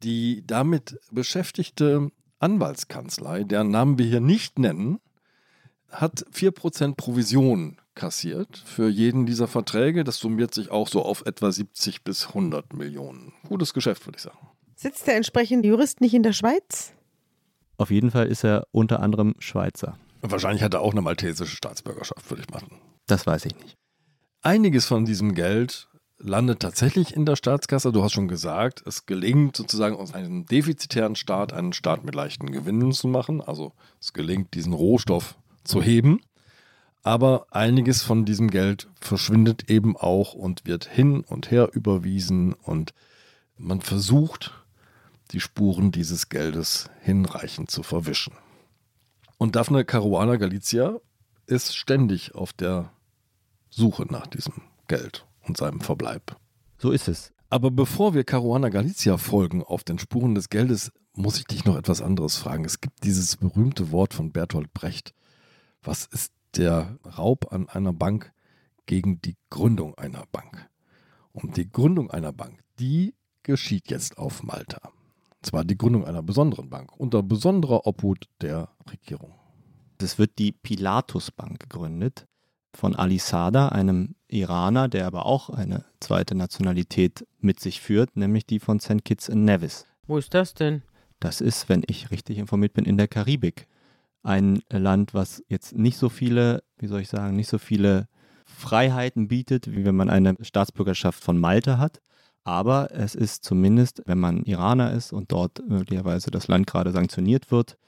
Die 0.04 0.46
damit 0.46 0.96
beschäftigte 1.10 2.12
Anwaltskanzlei, 2.38 3.42
deren 3.42 3.72
Namen 3.72 3.98
wir 3.98 4.06
hier 4.06 4.20
nicht 4.20 4.60
nennen, 4.60 5.00
hat 5.90 6.24
4% 6.32 6.94
Provision 6.94 7.78
kassiert 7.94 8.62
für 8.64 8.88
jeden 8.88 9.26
dieser 9.26 9.48
Verträge. 9.48 10.04
Das 10.04 10.18
summiert 10.18 10.54
sich 10.54 10.70
auch 10.70 10.88
so 10.88 11.02
auf 11.02 11.24
etwa 11.26 11.50
70 11.50 12.02
bis 12.02 12.28
100 12.28 12.72
Millionen. 12.74 13.32
Gutes 13.48 13.74
Geschäft, 13.74 14.06
würde 14.06 14.16
ich 14.16 14.22
sagen. 14.22 14.38
Sitzt 14.74 15.06
der 15.06 15.16
entsprechende 15.16 15.68
Jurist 15.68 16.00
nicht 16.00 16.14
in 16.14 16.22
der 16.22 16.32
Schweiz? 16.32 16.92
Auf 17.76 17.90
jeden 17.90 18.10
Fall 18.10 18.26
ist 18.26 18.44
er 18.44 18.66
unter 18.72 19.00
anderem 19.00 19.34
Schweizer. 19.38 19.96
Wahrscheinlich 20.20 20.62
hat 20.62 20.74
er 20.74 20.80
auch 20.80 20.92
eine 20.92 21.02
maltesische 21.02 21.56
Staatsbürgerschaft, 21.56 22.30
würde 22.30 22.42
ich 22.42 22.50
machen. 22.50 22.80
Das 23.06 23.26
weiß 23.26 23.44
ich 23.46 23.56
nicht. 23.56 23.76
Einiges 24.42 24.86
von 24.86 25.04
diesem 25.04 25.34
Geld 25.34 25.88
landet 26.18 26.60
tatsächlich 26.60 27.14
in 27.14 27.26
der 27.26 27.36
Staatskasse. 27.36 27.92
Du 27.92 28.02
hast 28.02 28.12
schon 28.12 28.28
gesagt, 28.28 28.82
es 28.86 29.06
gelingt 29.06 29.56
sozusagen 29.56 29.96
aus 29.96 30.14
einem 30.14 30.46
defizitären 30.46 31.16
Staat 31.16 31.52
einen 31.52 31.72
Staat 31.72 32.04
mit 32.04 32.14
leichten 32.14 32.50
Gewinnen 32.50 32.92
zu 32.92 33.08
machen. 33.08 33.40
Also 33.40 33.72
es 34.00 34.12
gelingt, 34.12 34.54
diesen 34.54 34.72
Rohstoff 34.72 35.36
zu 35.64 35.82
heben. 35.82 36.20
Aber 37.04 37.46
einiges 37.50 38.02
von 38.02 38.24
diesem 38.24 38.50
Geld 38.50 38.88
verschwindet 38.98 39.70
eben 39.70 39.94
auch 39.94 40.32
und 40.32 40.64
wird 40.64 40.86
hin 40.86 41.20
und 41.20 41.50
her 41.50 41.68
überwiesen 41.74 42.54
und 42.54 42.94
man 43.58 43.82
versucht, 43.82 44.54
die 45.30 45.40
Spuren 45.40 45.92
dieses 45.92 46.30
Geldes 46.30 46.88
hinreichend 47.02 47.70
zu 47.70 47.82
verwischen. 47.82 48.32
Und 49.36 49.54
Daphne 49.54 49.84
Caruana 49.84 50.36
Galizia 50.36 50.98
ist 51.46 51.76
ständig 51.76 52.34
auf 52.34 52.54
der 52.54 52.90
Suche 53.68 54.06
nach 54.08 54.26
diesem 54.26 54.62
Geld 54.88 55.26
und 55.42 55.58
seinem 55.58 55.82
Verbleib. 55.82 56.36
So 56.78 56.90
ist 56.90 57.08
es. 57.08 57.32
Aber 57.50 57.70
bevor 57.70 58.14
wir 58.14 58.24
Caruana 58.24 58.70
Galizia 58.70 59.18
folgen 59.18 59.62
auf 59.62 59.84
den 59.84 59.98
Spuren 59.98 60.34
des 60.34 60.48
Geldes, 60.48 60.90
muss 61.12 61.38
ich 61.38 61.44
dich 61.44 61.66
noch 61.66 61.76
etwas 61.76 62.00
anderes 62.00 62.38
fragen. 62.38 62.64
Es 62.64 62.80
gibt 62.80 63.04
dieses 63.04 63.36
berühmte 63.36 63.92
Wort 63.92 64.14
von 64.14 64.32
Bertolt 64.32 64.72
Brecht. 64.72 65.12
Was 65.82 66.06
ist 66.06 66.32
der 66.56 66.98
Raub 67.18 67.52
an 67.52 67.68
einer 67.68 67.92
Bank 67.92 68.32
gegen 68.86 69.20
die 69.20 69.36
Gründung 69.50 69.96
einer 69.96 70.24
Bank. 70.30 70.68
Und 71.32 71.56
die 71.56 71.70
Gründung 71.70 72.10
einer 72.10 72.32
Bank, 72.32 72.60
die 72.78 73.14
geschieht 73.42 73.90
jetzt 73.90 74.18
auf 74.18 74.42
Malta. 74.42 74.80
Und 74.84 75.46
zwar 75.46 75.64
die 75.64 75.76
Gründung 75.76 76.04
einer 76.04 76.22
besonderen 76.22 76.70
Bank 76.70 76.92
unter 76.96 77.22
besonderer 77.22 77.86
Obhut 77.86 78.28
der 78.40 78.70
Regierung. 78.90 79.34
Es 79.98 80.18
wird 80.18 80.38
die 80.38 80.52
Pilatus 80.52 81.30
Bank 81.30 81.60
gegründet 81.60 82.26
von 82.74 82.94
Ali 82.96 83.18
Sada, 83.18 83.68
einem 83.68 84.16
Iraner, 84.28 84.88
der 84.88 85.06
aber 85.06 85.26
auch 85.26 85.48
eine 85.48 85.84
zweite 86.00 86.34
Nationalität 86.34 87.26
mit 87.38 87.60
sich 87.60 87.80
führt, 87.80 88.16
nämlich 88.16 88.46
die 88.46 88.58
von 88.58 88.80
St. 88.80 89.04
Kitts 89.04 89.30
and 89.30 89.44
Nevis. 89.44 89.86
Wo 90.06 90.18
ist 90.18 90.34
das 90.34 90.54
denn? 90.54 90.82
Das 91.20 91.40
ist, 91.40 91.68
wenn 91.68 91.82
ich 91.86 92.10
richtig 92.10 92.38
informiert 92.38 92.74
bin, 92.74 92.84
in 92.84 92.98
der 92.98 93.08
Karibik 93.08 93.66
ein 94.24 94.62
Land, 94.70 95.14
was 95.14 95.42
jetzt 95.48 95.76
nicht 95.76 95.96
so 95.96 96.08
viele, 96.08 96.64
wie 96.78 96.86
soll 96.86 97.00
ich 97.00 97.08
sagen, 97.08 97.36
nicht 97.36 97.48
so 97.48 97.58
viele 97.58 98.08
Freiheiten 98.44 99.28
bietet, 99.28 99.70
wie 99.70 99.84
wenn 99.84 99.94
man 99.94 100.10
eine 100.10 100.34
Staatsbürgerschaft 100.40 101.22
von 101.22 101.38
Malta 101.38 101.78
hat. 101.78 102.00
Aber 102.42 102.90
es 102.90 103.14
ist 103.14 103.44
zumindest, 103.44 104.02
wenn 104.06 104.18
man 104.18 104.42
Iraner 104.44 104.92
ist 104.92 105.12
und 105.12 105.32
dort 105.32 105.62
möglicherweise 105.66 106.30
das 106.30 106.48
Land 106.48 106.66
gerade 106.66 106.90
sanktioniert 106.90 107.50
wird, 107.50 107.78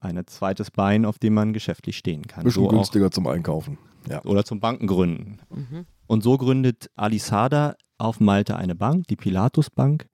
ein 0.00 0.22
zweites 0.26 0.70
Bein, 0.70 1.04
auf 1.04 1.18
dem 1.18 1.34
man 1.34 1.52
geschäftlich 1.52 1.98
stehen 1.98 2.22
kann. 2.22 2.44
Bisschen 2.44 2.62
so 2.62 2.68
günstiger 2.68 3.10
zum 3.10 3.26
Einkaufen. 3.26 3.78
Ja. 4.08 4.22
Oder 4.24 4.44
zum 4.44 4.60
Bankengründen. 4.60 5.40
Mhm. 5.50 5.86
Und 6.06 6.22
so 6.22 6.38
gründet 6.38 6.90
Ali 6.94 7.18
Sada 7.18 7.74
auf 7.98 8.20
Malta 8.20 8.56
eine 8.56 8.74
Bank, 8.74 9.08
die 9.08 9.16
Pilatus 9.16 9.70
Bank, 9.70 10.06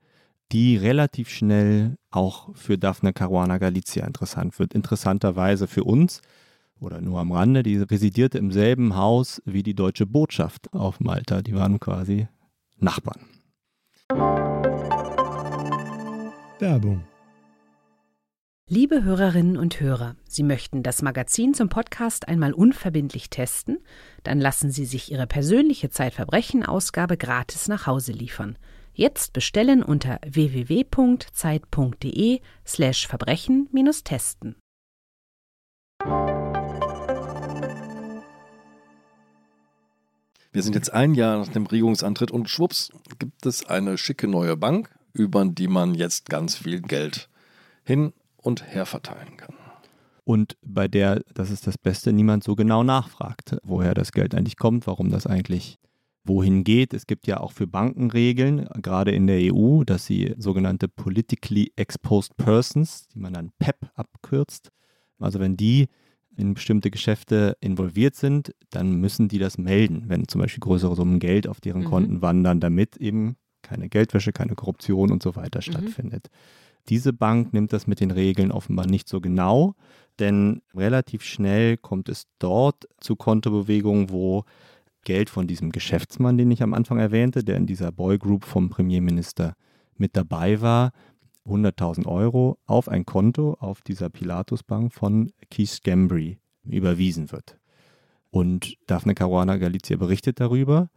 die 0.53 0.77
relativ 0.77 1.31
schnell 1.31 1.97
auch 2.11 2.55
für 2.55 2.77
Daphne 2.77 3.13
Caruana 3.13 3.59
Galizia 3.59 4.07
interessant 4.07 4.59
wird. 4.59 4.75
Interessanterweise 4.75 5.67
für 5.67 5.85
uns 5.85 6.21
oder 6.79 7.01
nur 7.01 7.21
am 7.21 7.33
Rande, 7.33 7.63
die 7.63 7.79
residierte 7.79 8.39
im 8.39 8.53
selben 8.53 8.97
Haus 8.97 9.41
wie 9.47 9.63
die 9.63 9.75
deutsche 9.75 10.05
Botschaft 10.05 10.73
auf 10.75 11.01
Malta. 11.01 11.41
Die 11.41 11.55
waren 11.55 11.81
quasi 11.81 12.29
Nachbarn. 12.77 13.21
Werbung. 16.59 17.05
Liebe 18.69 19.03
Hörerinnen 19.03 19.57
und 19.57 19.81
Hörer, 19.81 20.17
Sie 20.25 20.43
möchten 20.43 20.83
das 20.83 21.03
Magazin 21.03 21.53
zum 21.53 21.69
Podcast 21.69 22.29
einmal 22.29 22.53
unverbindlich 22.53 23.29
testen? 23.29 23.79
Dann 24.23 24.41
lassen 24.41 24.71
Sie 24.71 24.85
sich 24.85 25.11
Ihre 25.13 25.27
persönliche 25.27 25.91
Zeitverbrechen-Ausgabe 25.91 27.17
gratis 27.17 27.69
nach 27.69 27.87
Hause 27.87 28.13
liefern. 28.13 28.57
Jetzt 28.95 29.33
bestellen 29.33 29.83
unter 29.83 30.21
www.zeit.de 30.27 30.91
slash 32.67 33.07
Verbrechen-testen. 33.07 34.57
Wir 40.55 40.63
sind 40.63 40.75
jetzt 40.75 40.93
ein 40.93 41.15
Jahr 41.15 41.39
nach 41.39 41.49
dem 41.49 41.65
Regierungsantritt 41.65 42.31
und 42.31 42.51
schwupps 42.51 42.91
gibt 43.19 43.47
es 43.47 43.65
eine 43.65 43.97
schicke 43.97 44.29
neue 44.29 44.59
Bank, 44.59 44.91
über 45.15 45.47
die 45.47 45.69
man 45.69 45.95
jetzt 45.95 46.29
ganz 46.29 46.57
viel 46.57 46.83
Geld 46.83 47.31
hin 47.85 48.13
und 48.37 48.75
her 48.75 48.85
verteilen 48.85 49.39
kann. 49.39 49.55
Und 50.25 50.59
bei 50.63 50.87
der, 50.89 51.23
das 51.33 51.51
ist 51.51 51.67
das 51.67 51.79
Beste, 51.79 52.13
niemand 52.13 52.45
so 52.45 52.55
genau 52.55 52.83
nachfragt, 52.83 53.57
woher 53.63 53.95
das 53.95 54.13
Geld 54.13 54.35
eigentlich 54.35 54.59
kommt, 54.59 54.87
warum 54.87 55.11
das 55.11 55.27
eigentlich 55.27 55.79
wohin 56.25 56.65
geht. 56.65 56.95
Es 56.95 57.07
gibt 57.07 57.27
ja 57.27 57.41
auch 57.41 57.53
für 57.53 57.67
Banken 57.67 58.11
Regeln, 58.11 58.69
gerade 58.81 59.11
in 59.13 59.27
der 59.27 59.53
EU, 59.53 59.85
dass 59.85 60.07
sie 60.07 60.35
sogenannte 60.39 60.89
Politically 60.89 61.73
Exposed 61.77 62.37
Persons, 62.37 63.09
die 63.09 63.19
man 63.19 63.33
dann 63.33 63.53
PEP 63.59 63.77
e 63.83 63.89
abkürzt, 63.95 64.71
also 65.19 65.41
wenn 65.41 65.57
die 65.57 65.89
in 66.37 66.55
bestimmte 66.55 66.91
Geschäfte 66.91 67.57
involviert 67.61 68.15
sind, 68.15 68.55
dann 68.71 68.97
müssen 68.97 69.29
die 69.29 69.39
das 69.39 69.59
melden, 69.59 70.05
wenn 70.07 70.29
zum 70.29 70.41
Beispiel 70.41 70.61
größere 70.61 70.97
Summen 70.97 71.19
Geld 71.19 71.47
auf 71.47 71.61
deren 71.61 71.83
mhm. 71.83 71.87
Konten 71.87 72.23
wandern, 72.23 72.61
damit 72.61 72.97
eben 72.97 73.37
keine 73.61 73.89
Geldwäsche, 73.89 74.33
keine 74.33 74.55
Korruption 74.55 75.13
und 75.13 75.23
so 75.23 75.37
weiter 75.37 75.59
mhm. 75.59 75.63
stattfindet. 75.63 76.29
Diese 76.89 77.13
Bank 77.13 77.53
nimmt 77.53 77.73
das 77.73 77.87
mit 77.87 78.01
den 78.01 78.11
Regeln 78.11 78.51
offenbar 78.51 78.87
nicht 78.87 79.09
so 79.09 79.21
genau, 79.21 79.75
denn 80.19 80.63
relativ 80.75 81.23
schnell 81.23 81.77
kommt 81.77 82.09
es 82.09 82.27
dort 82.39 82.89
zu 82.99 83.15
Kontobewegungen, 83.15 84.11
wo 84.11 84.45
Geld 85.05 85.31
von 85.31 85.47
diesem 85.47 85.71
Geschäftsmann, 85.71 86.39
den 86.39 86.51
ich 86.51 86.63
am 86.63 86.75
Anfang 86.75 86.99
erwähnte, 86.99 87.45
der 87.45 87.57
in 87.57 87.67
dieser 87.67 87.93
Boy 87.93 88.19
Group 88.19 88.45
vom 88.45 88.71
Premierminister 88.71 89.55
mit 89.97 90.17
dabei 90.17 90.61
war, 90.61 90.93
100.000 91.47 92.07
Euro 92.07 92.59
auf 92.67 92.89
ein 92.89 93.05
Konto 93.05 93.55
auf 93.55 93.83
dieser 93.83 94.11
Pilatus 94.11 94.63
Bank 94.63 94.93
von 94.93 95.33
Keith 95.51 95.81
Gambry 95.83 96.39
überwiesen 96.65 97.33
wird. 97.33 97.59
Und 98.31 98.77
Daphne 98.87 99.15
Caruana 99.15 99.57
Galizia 99.57 99.97
berichtet 99.97 100.41
darüber. 100.41 100.89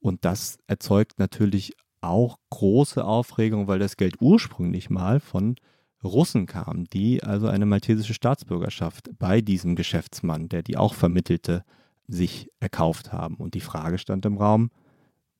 Und 0.00 0.24
das 0.24 0.58
erzeugt 0.66 1.18
natürlich 1.18 1.74
auch 2.00 2.38
große 2.50 3.04
Aufregung, 3.04 3.66
weil 3.66 3.78
das 3.78 3.96
Geld 3.96 4.16
ursprünglich 4.20 4.90
mal 4.90 5.20
von 5.20 5.56
Russen 6.02 6.46
kam, 6.46 6.84
die 6.84 7.22
also 7.22 7.48
eine 7.48 7.66
maltesische 7.66 8.14
Staatsbürgerschaft 8.14 9.10
bei 9.18 9.40
diesem 9.40 9.76
Geschäftsmann, 9.76 10.48
der 10.48 10.62
die 10.62 10.76
auch 10.76 10.94
vermittelte, 10.94 11.64
sich 12.10 12.50
erkauft 12.60 13.12
haben. 13.12 13.36
Und 13.36 13.54
die 13.54 13.60
Frage 13.60 13.98
stand 13.98 14.26
im 14.26 14.36
Raum, 14.36 14.70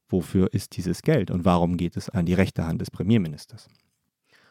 wofür 0.08 0.52
ist 0.52 0.76
dieses 0.76 1.02
Geld 1.02 1.30
und 1.30 1.44
warum 1.44 1.76
geht 1.76 1.96
es 1.96 2.08
an 2.08 2.26
die 2.26 2.34
rechte 2.34 2.66
Hand 2.66 2.80
des 2.80 2.90
Premierministers? 2.90 3.68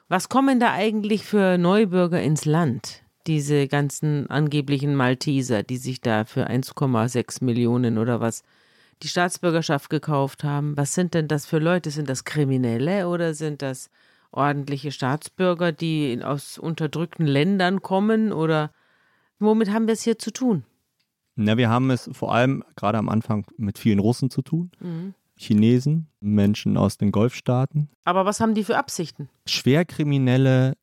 Was 0.07 0.30
kommen 0.30 0.59
da 0.59 0.74
eigentlich 0.74 1.24
für 1.24 1.57
Neubürger 1.57 2.22
ins 2.22 2.45
Land? 2.45 3.03
Diese 3.28 3.67
ganzen 3.67 4.30
angeblichen 4.30 4.95
Malteser, 4.95 5.61
die 5.61 5.78
sich 5.78 6.01
da 6.01 6.26
für 6.26 6.49
1,6 6.49 7.43
Millionen 7.43 7.97
oder 7.97 8.20
was 8.20 8.43
die 9.03 9.07
Staatsbürgerschaft 9.07 9.89
gekauft 9.89 10.43
haben. 10.43 10.76
Was 10.76 10.93
sind 10.93 11.13
denn 11.13 11.28
das 11.28 11.45
für 11.45 11.59
Leute? 11.59 11.91
Sind 11.91 12.09
das 12.09 12.26
Kriminelle 12.26 13.07
oder 13.07 13.34
sind 13.34 13.61
das 13.61 13.89
ordentliche 14.32 14.91
Staatsbürger, 14.91 15.72
die 15.72 16.20
aus 16.24 16.57
unterdrückten 16.57 17.26
Ländern 17.26 17.82
kommen? 17.82 18.34
Oder 18.34 18.72
womit 19.38 19.70
haben 19.70 19.88
wir 19.88 19.93
es 19.93 20.03
hier 20.03 20.17
zu 20.17 20.32
tun? 20.32 20.63
Na, 21.41 21.57
wir 21.57 21.69
haben 21.69 21.89
es 21.89 22.09
vor 22.11 22.33
allem 22.33 22.63
gerade 22.75 22.97
am 22.97 23.07
Anfang 23.07 23.45
mit 23.57 23.77
vielen 23.77 23.99
Russen 23.99 24.29
zu 24.29 24.41
tun. 24.41 24.71
Mhm. 24.81 25.13
Chinesen, 25.37 26.07
Menschen 26.19 26.75
aus 26.75 26.97
den 26.97 27.13
Golfstaaten. 27.13 27.89
Aber 28.03 28.25
was 28.25 28.41
haben 28.41 28.55
die 28.55 28.65
für 28.65 28.77
Absichten? 28.77 29.29
Schwerkriminelle 29.45 30.75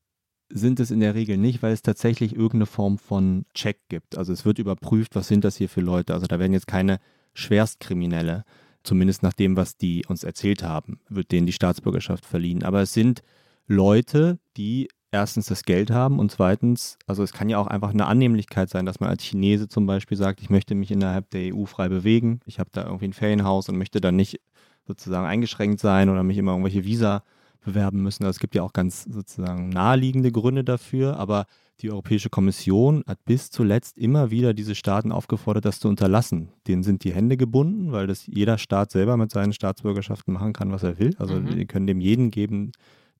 sind 0.49 0.81
es 0.81 0.91
in 0.91 1.01
der 1.01 1.15
Regel 1.15 1.37
nicht, 1.37 1.63
weil 1.63 1.75
es 1.75 1.83
tatsächlich 1.83 2.33
irgendeine 2.33 2.65
Form 2.65 2.97
von 2.97 3.45
Check 3.53 3.81
gibt. 3.91 4.17
Also 4.17 4.33
es 4.33 4.47
wird 4.47 4.59
überprüft, 4.59 5.15
was 5.15 5.29
sind 5.29 5.45
das 5.45 5.57
hier 5.57 5.69
für 5.69 5.83
Leute. 5.83 6.15
Also 6.15 6.27
da 6.27 6.39
werden 6.39 6.55
jetzt 6.55 6.69
keine 6.69 7.01
Schwerstkriminelle, 7.35 8.45
zumindest 8.83 9.23
nach 9.23 9.35
dem, 9.35 9.57
was 9.57 9.77
die 9.77 10.07
uns 10.07 10.25
erzählt 10.25 10.63
haben, 10.63 11.01
wird 11.11 11.33
denen 11.33 11.47
die 11.47 11.53
Staatsbürgerschaft 11.53 12.25
verliehen. 12.25 12.63
Aber 12.63 12.81
es 12.81 12.95
sind 12.95 13.23
Leute, 13.67 14.39
die 14.57 14.89
erstens 15.17 15.47
das 15.47 15.65
Geld 15.65 15.91
haben 15.91 16.19
und 16.19 16.31
zweitens, 16.31 16.99
also 17.07 17.23
es 17.23 17.33
kann 17.33 17.49
ja 17.49 17.59
auch 17.59 17.67
einfach 17.67 17.91
eine 17.91 18.07
Annehmlichkeit 18.07 18.71
sein, 18.71 18.87
dass 18.87 19.01
man 19.01 19.09
als 19.09 19.23
Chinese 19.23 19.69
zum 19.69 19.87
Beispiel 19.87 20.17
sagt, 20.17 20.41
ich 20.41 20.51
möchte 20.51 20.75
mich 20.75 20.91
innerhalb 20.91 21.31
der 21.31 21.55
EU 21.55 21.65
frei 21.65 21.89
bewegen, 21.89 22.41
ich 22.47 22.59
habe 22.59 22.71
da 22.73 22.85
irgendwie 22.85 23.09
ein 23.09 23.13
Ferienhaus 23.13 23.69
und 23.69 23.79
möchte 23.79 24.01
dann 24.01 24.17
nicht 24.17 24.41
sozusagen 24.87 25.27
eingeschränkt 25.27 25.81
sein 25.81 26.09
oder 26.09 26.23
mich 26.23 26.39
immer 26.39 26.53
irgendwelche 26.53 26.85
Visa 26.85 27.23
bewerben 27.65 28.03
müssen. 28.03 28.25
Also 28.25 28.37
es 28.37 28.41
gibt 28.41 28.55
ja 28.55 28.63
auch 28.63 28.73
ganz 28.73 29.05
sozusagen 29.05 29.69
naheliegende 29.69 30.31
Gründe 30.31 30.65
dafür, 30.65 31.17
aber 31.19 31.47
die 31.81 31.91
Europäische 31.91 32.31
Kommission 32.31 33.03
hat 33.07 33.23
bis 33.27 33.51
zuletzt 33.51 33.99
immer 33.99 34.31
wieder 34.31 34.55
diese 34.55 34.75
Staaten 34.75 35.13
aufgefordert, 35.13 35.67
das 35.67 35.81
zu 35.81 35.89
unterlassen. 35.89 36.49
Denen 36.67 36.83
sind 36.83 37.05
die 37.05 37.13
Hände 37.13 37.37
gebunden, 37.37 37.93
weil 37.93 38.07
das 38.07 38.27
jeder 38.27 38.57
Staat 38.57 38.93
selber 38.93 39.19
mit 39.19 39.31
seinen 39.31 39.53
Staatsbürgerschaften 39.53 40.33
machen 40.33 40.55
kann, 40.55 40.73
was 40.73 40.85
er 40.85 40.99
will. 40.99 41.15
Also 41.19 41.35
mhm. 41.35 41.55
die 41.55 41.67
können 41.67 41.87
dem 41.87 42.01
jeden 42.01 42.31
geben, 42.31 42.73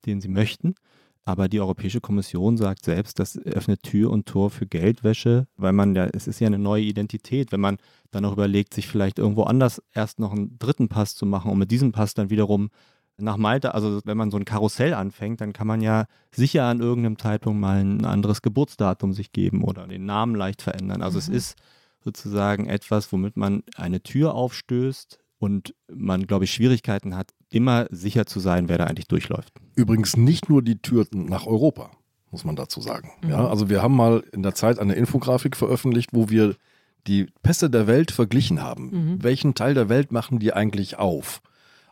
den 0.07 0.23
sie 0.23 0.29
möchten. 0.29 0.75
Aber 1.29 1.49
die 1.49 1.61
Europäische 1.61 2.01
Kommission 2.01 2.57
sagt 2.57 2.85
selbst, 2.85 3.19
das 3.19 3.37
öffnet 3.37 3.83
Tür 3.83 4.13
und 4.13 4.27
Tor 4.27 4.49
für 4.49 4.65
Geldwäsche, 4.65 5.49
weil 5.57 5.73
man 5.73 5.97
ja, 5.97 6.07
es 6.07 6.29
ist 6.29 6.39
ja 6.39 6.47
eine 6.47 6.61
neue 6.61 6.85
Identität. 6.85 7.51
Wenn 7.51 7.61
man 7.61 7.79
dann 8.13 8.23
noch 8.23 8.33
überlegt, 8.33 8.73
sich 8.73 8.87
vielleicht 8.87 9.19
irgendwo 9.19 9.43
anders 9.43 9.83
erst 9.93 10.21
noch 10.21 10.31
einen 10.31 10.57
dritten 10.61 10.89
Pass 10.89 11.17
zu 11.17 11.27
machen 11.27 11.51
und 11.51 11.59
mit 11.59 11.73
diesem 11.73 11.91
Pass 11.91 12.15
dann 12.15 12.31
wiederum 12.31 12.71
nach 13.19 13.39
Malta, 13.39 13.71
also 13.71 14.01
wenn 14.05 14.17
man 14.17 14.31
so 14.31 14.37
ein 14.37 14.45
Karussell 14.45 14.95
anfängt, 14.95 15.41
dann 15.41 15.53
kann 15.53 15.67
man 15.67 15.81
ja 15.81 16.07
sicher 16.31 16.63
an 16.65 16.79
irgendeinem 16.79 17.19
Zeitpunkt 17.19 17.61
mal 17.61 17.81
ein 17.81 18.05
anderes 18.05 18.41
Geburtsdatum 18.41 19.13
sich 19.13 19.33
geben 19.33 19.65
oder 19.65 19.89
den 19.89 20.07
Namen 20.07 20.37
leicht 20.37 20.63
verändern. 20.63 21.03
Also 21.03 21.17
mhm. 21.17 21.23
es 21.23 21.29
ist 21.29 21.59
sozusagen 22.05 22.69
etwas, 22.69 23.11
womit 23.11 23.37
man 23.37 23.65
eine 23.75 24.01
Tür 24.01 24.37
aufstößt 24.37 25.19
und 25.39 25.75
man, 25.93 26.29
glaube 26.29 26.45
ich, 26.45 26.53
Schwierigkeiten 26.53 27.17
hat, 27.17 27.33
immer 27.51 27.87
sicher 27.91 28.27
zu 28.27 28.41
sein, 28.41 28.69
wer 28.69 28.79
da 28.79 28.85
eigentlich 28.85 29.09
durchläuft. 29.09 29.53
Übrigens 29.75 30.17
nicht 30.17 30.49
nur 30.49 30.63
die 30.63 30.79
Tür 30.79 31.07
nach 31.13 31.47
Europa, 31.47 31.91
muss 32.31 32.45
man 32.45 32.57
dazu 32.57 32.81
sagen. 32.81 33.11
Mhm. 33.23 33.31
Ja, 33.31 33.49
also 33.49 33.69
wir 33.69 33.83
haben 33.83 33.97
mal 33.97 34.25
in 34.33 34.43
der 34.43 34.55
Zeit 34.55 34.79
eine 34.79 34.95
Infografik 34.95 35.57
veröffentlicht, 35.57 36.11
wo 36.13 36.29
wir 36.29 36.57
die 37.07 37.29
Pässe 37.43 37.71
der 37.71 37.87
Welt 37.87 38.11
verglichen 38.11 38.63
haben. 38.63 38.91
Mhm. 38.91 39.23
Welchen 39.23 39.55
Teil 39.55 39.75
der 39.75 39.89
Welt 39.89 40.13
machen 40.13 40.39
die 40.39 40.53
eigentlich 40.53 40.99
auf? 40.99 41.41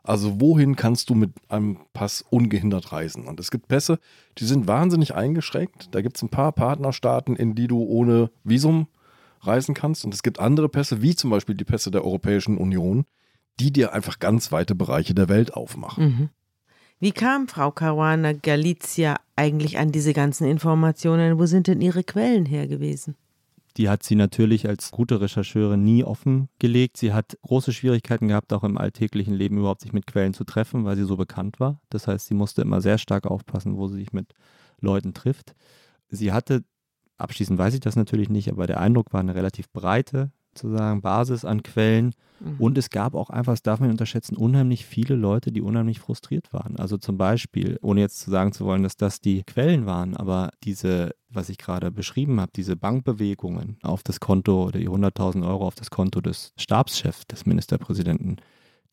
Also 0.02 0.38
wohin 0.38 0.76
kannst 0.76 1.08
du 1.08 1.14
mit 1.14 1.32
einem 1.48 1.78
Pass 1.94 2.22
ungehindert 2.28 2.92
reisen? 2.92 3.26
Und 3.26 3.40
es 3.40 3.50
gibt 3.50 3.68
Pässe, 3.68 3.98
die 4.36 4.44
sind 4.44 4.66
wahnsinnig 4.66 5.14
eingeschränkt. 5.14 5.88
Da 5.92 6.02
gibt 6.02 6.16
es 6.18 6.22
ein 6.22 6.28
paar 6.28 6.52
Partnerstaaten, 6.52 7.36
in 7.36 7.54
die 7.54 7.68
du 7.68 7.82
ohne 7.82 8.30
Visum 8.44 8.88
reisen 9.40 9.74
kannst. 9.74 10.04
Und 10.04 10.12
es 10.12 10.22
gibt 10.22 10.40
andere 10.40 10.68
Pässe, 10.68 11.00
wie 11.00 11.14
zum 11.14 11.30
Beispiel 11.30 11.54
die 11.54 11.64
Pässe 11.64 11.90
der 11.90 12.04
Europäischen 12.04 12.58
Union, 12.58 13.06
die 13.60 13.72
dir 13.72 13.92
einfach 13.92 14.18
ganz 14.18 14.52
weite 14.52 14.74
Bereiche 14.74 15.14
der 15.14 15.28
Welt 15.28 15.54
aufmachen. 15.54 16.04
Mhm. 16.04 16.28
Wie 17.00 17.12
kam 17.12 17.48
Frau 17.48 17.70
Caruana 17.70 18.32
Galizia 18.32 19.16
eigentlich 19.36 19.78
an 19.78 19.92
diese 19.92 20.12
ganzen 20.12 20.46
Informationen? 20.46 21.38
Wo 21.38 21.46
sind 21.46 21.66
denn 21.66 21.80
ihre 21.80 22.04
Quellen 22.04 22.46
her 22.46 22.66
gewesen? 22.66 23.16
Die 23.76 23.88
hat 23.88 24.04
sie 24.04 24.14
natürlich 24.14 24.68
als 24.68 24.92
gute 24.92 25.20
Rechercheure 25.20 25.76
nie 25.76 26.04
offengelegt. 26.04 26.96
Sie 26.96 27.12
hat 27.12 27.36
große 27.42 27.72
Schwierigkeiten 27.72 28.28
gehabt, 28.28 28.52
auch 28.52 28.62
im 28.62 28.78
alltäglichen 28.78 29.34
Leben 29.34 29.58
überhaupt 29.58 29.80
sich 29.80 29.92
mit 29.92 30.06
Quellen 30.06 30.32
zu 30.32 30.44
treffen, 30.44 30.84
weil 30.84 30.96
sie 30.96 31.04
so 31.04 31.16
bekannt 31.16 31.58
war. 31.58 31.80
Das 31.90 32.06
heißt, 32.06 32.26
sie 32.26 32.34
musste 32.34 32.62
immer 32.62 32.80
sehr 32.80 32.98
stark 32.98 33.26
aufpassen, 33.26 33.76
wo 33.76 33.88
sie 33.88 33.96
sich 33.96 34.12
mit 34.12 34.32
Leuten 34.80 35.12
trifft. 35.12 35.56
Sie 36.08 36.32
hatte, 36.32 36.62
abschließend 37.18 37.58
weiß 37.58 37.74
ich 37.74 37.80
das 37.80 37.96
natürlich 37.96 38.28
nicht, 38.28 38.48
aber 38.48 38.68
der 38.68 38.80
Eindruck 38.80 39.12
war 39.12 39.20
eine 39.20 39.34
relativ 39.34 39.68
breite 39.70 40.30
sozusagen 40.58 41.00
Basis 41.00 41.44
an 41.44 41.62
Quellen. 41.62 42.14
Mhm. 42.40 42.56
Und 42.58 42.78
es 42.78 42.90
gab 42.90 43.14
auch 43.14 43.30
einfach, 43.30 43.52
das 43.52 43.62
darf 43.62 43.80
man 43.80 43.88
nicht 43.88 43.94
unterschätzen, 43.94 44.36
unheimlich 44.36 44.84
viele 44.86 45.14
Leute, 45.14 45.52
die 45.52 45.60
unheimlich 45.60 46.00
frustriert 46.00 46.52
waren. 46.52 46.76
Also 46.76 46.96
zum 46.96 47.16
Beispiel, 47.16 47.78
ohne 47.82 48.00
jetzt 48.00 48.20
zu 48.20 48.30
sagen 48.30 48.52
zu 48.52 48.64
wollen, 48.64 48.82
dass 48.82 48.96
das 48.96 49.20
die 49.20 49.42
Quellen 49.44 49.86
waren, 49.86 50.16
aber 50.16 50.50
diese, 50.62 51.14
was 51.28 51.48
ich 51.48 51.58
gerade 51.58 51.90
beschrieben 51.90 52.40
habe, 52.40 52.52
diese 52.54 52.76
Bankbewegungen 52.76 53.78
auf 53.82 54.02
das 54.02 54.20
Konto, 54.20 54.70
die 54.70 54.88
100.000 54.88 55.46
Euro 55.46 55.66
auf 55.66 55.74
das 55.74 55.90
Konto 55.90 56.20
des 56.20 56.52
Stabschefs, 56.56 57.26
des 57.26 57.46
Ministerpräsidenten, 57.46 58.36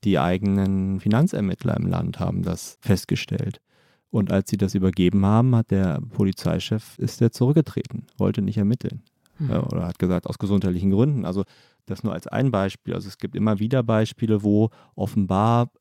die 0.03 0.18
eigenen 0.18 0.99
Finanzermittler 0.99 1.78
im 1.78 1.88
Land 1.88 2.20
haben 2.20 2.41
das 2.41 2.78
festgestellt. 2.82 3.62
Und 4.09 4.32
als 4.32 4.49
sie 4.49 4.57
das 4.57 4.76
übergeben 4.76 5.26
haben, 5.26 5.55
hat 5.55 5.72
der 5.72 6.01
Polizeichef, 6.01 6.97
ist 6.99 7.22
der 7.22 7.32
zurückgetreten, 7.32 8.07
wollte 8.18 8.41
nicht 8.41 8.57
ermitteln 8.57 9.03
mhm. 9.48 9.64
oder 9.72 9.88
hat 9.88 10.00
gesagt, 10.00 10.28
aus 10.28 10.38
gesundheitlichen 10.38 10.92
Gründen. 10.92 11.26
Also 11.26 11.44
das 11.86 12.04
nur 12.04 12.14
als 12.14 12.28
ein 12.28 12.52
Beispiel. 12.52 12.94
Also 12.94 13.08
es 13.08 13.18
gibt 13.18 13.36
immer 13.36 13.60
wieder 13.60 13.84
Beispiele, 13.84 14.44
wo 14.44 14.70
offenbar, 14.96 15.72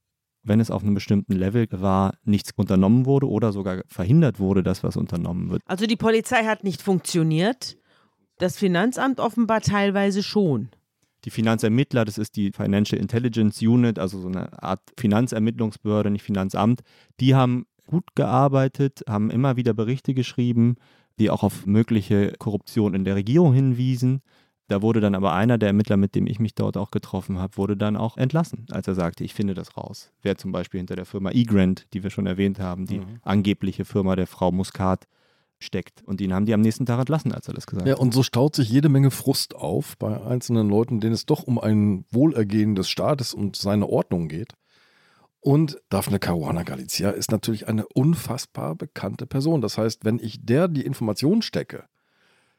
wenn 0.42 0.60
es 0.60 0.70
auf 0.70 0.82
einem 0.82 0.94
bestimmten 0.94 1.32
Level 1.32 1.66
war, 1.70 2.14
nichts 2.24 2.52
unternommen 2.56 3.06
wurde 3.06 3.28
oder 3.28 3.52
sogar 3.52 3.82
verhindert 3.86 4.38
wurde, 4.38 4.62
dass 4.62 4.82
was 4.82 4.96
unternommen 4.96 5.50
wird. 5.50 5.62
Also 5.66 5.86
die 5.86 5.96
Polizei 5.96 6.44
hat 6.44 6.64
nicht 6.64 6.82
funktioniert, 6.82 7.76
das 8.38 8.56
Finanzamt 8.56 9.20
offenbar 9.20 9.60
teilweise 9.60 10.22
schon. 10.22 10.70
Die 11.26 11.30
Finanzermittler, 11.30 12.06
das 12.06 12.16
ist 12.16 12.36
die 12.36 12.52
Financial 12.52 12.98
Intelligence 12.98 13.60
Unit, 13.60 13.98
also 13.98 14.18
so 14.18 14.28
eine 14.28 14.62
Art 14.62 14.80
Finanzermittlungsbehörde, 14.98 16.10
nicht 16.10 16.22
Finanzamt, 16.22 16.80
die 17.20 17.34
haben 17.34 17.66
gut 17.86 18.14
gearbeitet, 18.14 19.02
haben 19.06 19.30
immer 19.30 19.56
wieder 19.56 19.74
Berichte 19.74 20.14
geschrieben, 20.14 20.76
die 21.20 21.30
auch 21.30 21.44
auf 21.44 21.66
mögliche 21.66 22.32
Korruption 22.38 22.94
in 22.94 23.04
der 23.04 23.14
Regierung 23.14 23.54
hinwiesen. 23.54 24.22
Da 24.68 24.82
wurde 24.82 25.00
dann 25.00 25.14
aber 25.14 25.32
einer 25.32 25.58
der 25.58 25.68
Ermittler, 25.68 25.96
mit 25.96 26.14
dem 26.14 26.26
ich 26.26 26.40
mich 26.40 26.54
dort 26.54 26.76
auch 26.76 26.90
getroffen 26.90 27.38
habe, 27.38 27.56
wurde 27.56 27.76
dann 27.76 27.96
auch 27.96 28.16
entlassen, 28.16 28.66
als 28.70 28.88
er 28.88 28.94
sagte, 28.94 29.24
ich 29.24 29.34
finde 29.34 29.54
das 29.54 29.76
raus. 29.76 30.12
Wer 30.22 30.36
zum 30.36 30.52
Beispiel 30.52 30.78
hinter 30.78 30.96
der 30.96 31.06
Firma 31.06 31.30
eGrant, 31.30 31.86
die 31.92 32.02
wir 32.02 32.10
schon 32.10 32.26
erwähnt 32.26 32.58
haben, 32.58 32.86
die 32.86 33.00
mhm. 33.00 33.18
angebliche 33.22 33.84
Firma 33.84 34.16
der 34.16 34.26
Frau 34.26 34.52
Muscat 34.52 35.06
steckt. 35.58 36.02
Und 36.06 36.20
ihn 36.20 36.32
haben 36.32 36.46
die 36.46 36.54
am 36.54 36.60
nächsten 36.60 36.86
Tag 36.86 37.00
entlassen, 37.00 37.32
als 37.32 37.48
er 37.48 37.54
das 37.54 37.66
gesagt 37.66 37.86
hat. 37.86 37.88
Ja, 37.88 38.00
und 38.00 38.14
so 38.14 38.22
staut 38.22 38.54
sich 38.54 38.70
jede 38.70 38.88
Menge 38.88 39.10
Frust 39.10 39.54
auf 39.54 39.98
bei 39.98 40.24
einzelnen 40.24 40.68
Leuten, 40.70 41.00
denen 41.00 41.12
es 41.14 41.26
doch 41.26 41.42
um 41.42 41.58
ein 41.58 42.04
Wohlergehen 42.10 42.74
des 42.74 42.88
Staates 42.88 43.34
und 43.34 43.56
seine 43.56 43.88
Ordnung 43.88 44.28
geht. 44.28 44.54
Und 45.40 45.80
Daphne 45.88 46.18
Caruana 46.18 46.64
Galizia 46.64 47.10
ist 47.10 47.30
natürlich 47.30 47.66
eine 47.66 47.86
unfassbar 47.86 48.74
bekannte 48.74 49.26
Person. 49.26 49.62
Das 49.62 49.78
heißt, 49.78 50.04
wenn 50.04 50.18
ich 50.18 50.44
der 50.44 50.68
die 50.68 50.84
Information 50.84 51.40
stecke, 51.40 51.84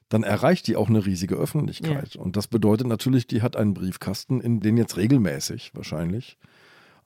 dann 0.10 0.24
erreicht 0.24 0.68
die 0.68 0.76
auch 0.76 0.90
eine 0.90 1.06
riesige 1.06 1.36
Öffentlichkeit. 1.36 2.16
Ja. 2.16 2.22
Und 2.22 2.36
das 2.36 2.48
bedeutet 2.48 2.88
natürlich, 2.88 3.28
die 3.28 3.42
hat 3.42 3.56
einen 3.56 3.74
Briefkasten, 3.74 4.42
in 4.42 4.60
den 4.60 4.78
jetzt 4.78 4.98
regelmäßig 4.98 5.72
wahrscheinlich 5.74 6.38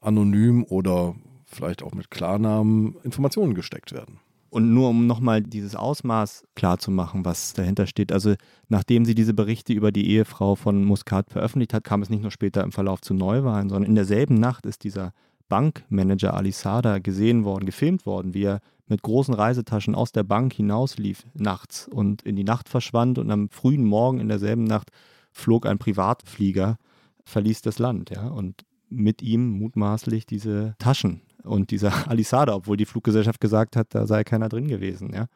anonym 0.01 0.63
oder 0.63 1.15
vielleicht 1.45 1.83
auch 1.83 1.93
mit 1.93 2.09
Klarnamen 2.09 2.95
Informationen 3.03 3.53
gesteckt 3.53 3.91
werden. 3.91 4.19
Und 4.49 4.73
nur 4.73 4.89
um 4.89 5.05
nochmal 5.05 5.43
dieses 5.43 5.75
Ausmaß 5.75 6.45
klarzumachen, 6.55 7.25
was 7.25 7.53
dahinter 7.53 7.87
steht. 7.87 8.13
Also 8.13 8.35
nachdem 8.69 9.03
sie 9.03 9.13
diese 9.13 9.33
Berichte 9.33 9.73
über 9.73 9.91
die 9.91 10.09
Ehefrau 10.09 10.55
von 10.55 10.85
Muscat 10.85 11.29
veröffentlicht 11.29 11.73
hat, 11.73 11.83
kam 11.83 12.01
es 12.01 12.09
nicht 12.09 12.21
nur 12.21 12.31
später 12.31 12.63
im 12.63 12.71
Verlauf 12.71 13.01
zu 13.01 13.13
Neuwahlen, 13.13 13.69
sondern 13.69 13.89
in 13.89 13.95
derselben 13.95 14.35
Nacht 14.35 14.65
ist 14.65 14.83
dieser 14.85 15.11
Bankmanager 15.49 16.33
Ali 16.33 16.51
Sada 16.51 16.99
gesehen 16.99 17.43
worden, 17.43 17.65
gefilmt 17.65 18.05
worden, 18.05 18.33
wie 18.33 18.43
er 18.43 18.59
mit 18.87 19.01
großen 19.01 19.33
Reisetaschen 19.33 19.95
aus 19.95 20.11
der 20.11 20.23
Bank 20.23 20.53
hinauslief 20.53 21.25
nachts 21.33 21.87
und 21.87 22.21
in 22.21 22.35
die 22.35 22.43
Nacht 22.43 22.69
verschwand 22.69 23.17
und 23.17 23.31
am 23.31 23.49
frühen 23.49 23.83
Morgen 23.83 24.19
in 24.19 24.27
derselben 24.27 24.63
Nacht 24.63 24.91
flog 25.31 25.65
ein 25.65 25.79
Privatflieger, 25.79 26.77
verließ 27.25 27.61
das 27.61 27.79
Land, 27.79 28.11
ja, 28.11 28.27
und 28.27 28.63
mit 28.89 29.21
ihm 29.21 29.49
mutmaßlich 29.49 30.25
diese 30.25 30.75
Taschen 30.77 31.21
und 31.43 31.71
dieser 31.71 31.91
Alisada, 32.09 32.55
obwohl 32.55 32.77
die 32.77 32.85
Fluggesellschaft 32.85 33.41
gesagt 33.41 33.75
hat, 33.75 33.93
da 33.95 34.05
sei 34.05 34.23
keiner 34.23 34.49
drin 34.49 34.67
gewesen, 34.67 35.13
ja. 35.13 35.27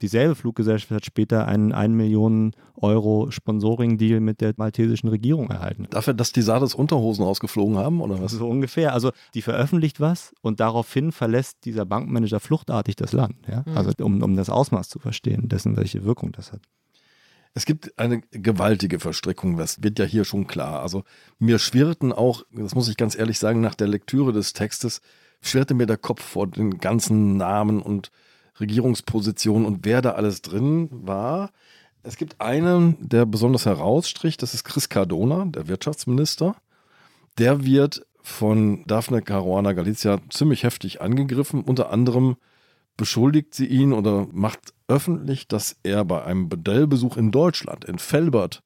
Dieselbe 0.00 0.34
Fluggesellschaft 0.34 0.90
hat 0.90 1.06
später 1.06 1.46
einen 1.46 1.72
1 1.72 1.94
Millionen 1.94 2.52
Euro 2.76 3.30
Sponsoring-Deal 3.30 4.20
mit 4.20 4.40
der 4.40 4.54
maltesischen 4.56 5.08
Regierung 5.08 5.50
erhalten. 5.50 5.86
Dafür, 5.90 6.14
dass 6.14 6.32
die 6.32 6.42
Sades 6.42 6.74
Unterhosen 6.74 7.24
ausgeflogen 7.24 7.76
haben, 7.76 8.00
oder 8.00 8.20
was? 8.20 8.32
So 8.32 8.48
ungefähr. 8.48 8.92
Also 8.92 9.12
die 9.34 9.42
veröffentlicht 9.42 10.00
was 10.00 10.34
und 10.40 10.60
daraufhin 10.60 11.12
verlässt 11.12 11.64
dieser 11.64 11.84
Bankmanager 11.84 12.40
fluchtartig 12.40 12.96
das 12.96 13.12
Land. 13.12 13.36
Ja? 13.48 13.64
Mhm. 13.66 13.76
Also 13.76 13.92
um, 14.00 14.22
um 14.22 14.36
das 14.36 14.50
Ausmaß 14.50 14.88
zu 14.88 14.98
verstehen, 14.98 15.48
dessen, 15.48 15.76
welche 15.76 16.04
Wirkung 16.04 16.32
das 16.32 16.52
hat. 16.52 16.62
Es 17.54 17.66
gibt 17.66 17.98
eine 17.98 18.22
gewaltige 18.30 18.98
Verstrickung, 18.98 19.58
das 19.58 19.82
wird 19.82 19.98
ja 19.98 20.06
hier 20.06 20.24
schon 20.24 20.46
klar. 20.46 20.80
Also 20.80 21.04
mir 21.38 21.58
schwirrten 21.58 22.12
auch, 22.12 22.44
das 22.50 22.74
muss 22.74 22.88
ich 22.88 22.96
ganz 22.96 23.14
ehrlich 23.16 23.38
sagen, 23.38 23.60
nach 23.60 23.74
der 23.74 23.88
Lektüre 23.88 24.32
des 24.32 24.54
Textes, 24.54 25.02
schwirrte 25.42 25.74
mir 25.74 25.86
der 25.86 25.98
Kopf 25.98 26.22
vor 26.22 26.46
den 26.46 26.78
ganzen 26.78 27.36
Namen 27.36 27.82
und 27.82 28.10
Regierungspositionen 28.62 29.66
und 29.66 29.84
wer 29.84 30.00
da 30.00 30.12
alles 30.12 30.40
drin 30.40 30.88
war. 30.90 31.50
Es 32.02 32.16
gibt 32.16 32.40
einen, 32.40 32.96
der 33.00 33.26
besonders 33.26 33.66
herausstrich, 33.66 34.36
das 34.36 34.54
ist 34.54 34.64
Chris 34.64 34.88
Cardona, 34.88 35.44
der 35.44 35.68
Wirtschaftsminister. 35.68 36.56
Der 37.38 37.64
wird 37.64 38.06
von 38.22 38.84
Daphne 38.86 39.22
Caruana 39.22 39.72
Galizia 39.72 40.18
ziemlich 40.30 40.62
heftig 40.62 41.00
angegriffen. 41.00 41.62
Unter 41.62 41.90
anderem 41.90 42.36
beschuldigt 42.96 43.54
sie 43.54 43.66
ihn 43.66 43.92
oder 43.92 44.26
macht 44.32 44.72
öffentlich, 44.88 45.48
dass 45.48 45.76
er 45.82 46.04
bei 46.04 46.24
einem 46.24 46.48
Bordellbesuch 46.48 47.16
in 47.16 47.30
Deutschland, 47.30 47.84
in 47.84 47.98
Velbert, 47.98 48.62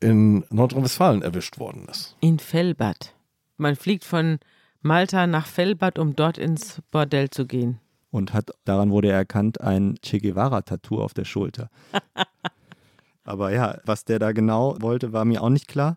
in 0.00 0.44
Nordrhein-Westfalen 0.50 1.22
erwischt 1.22 1.58
worden 1.58 1.86
ist. 1.88 2.16
In 2.20 2.38
Velbert. 2.38 3.14
Man 3.56 3.76
fliegt 3.76 4.04
von 4.04 4.38
Malta 4.80 5.26
nach 5.26 5.46
Velbert, 5.56 5.98
um 5.98 6.16
dort 6.16 6.38
ins 6.38 6.82
Bordell 6.90 7.30
zu 7.30 7.46
gehen 7.46 7.78
und 8.12 8.34
hat, 8.34 8.50
daran 8.64 8.90
wurde 8.90 9.08
er 9.08 9.16
erkannt, 9.16 9.60
ein 9.60 9.96
Che 10.02 10.18
Guevara-Tattoo 10.18 11.02
auf 11.02 11.14
der 11.14 11.24
Schulter. 11.24 11.70
Aber 13.24 13.52
ja, 13.52 13.78
was 13.84 14.04
der 14.04 14.18
da 14.18 14.32
genau 14.32 14.76
wollte, 14.80 15.12
war 15.12 15.24
mir 15.24 15.42
auch 15.42 15.48
nicht 15.48 15.66
klar. 15.66 15.96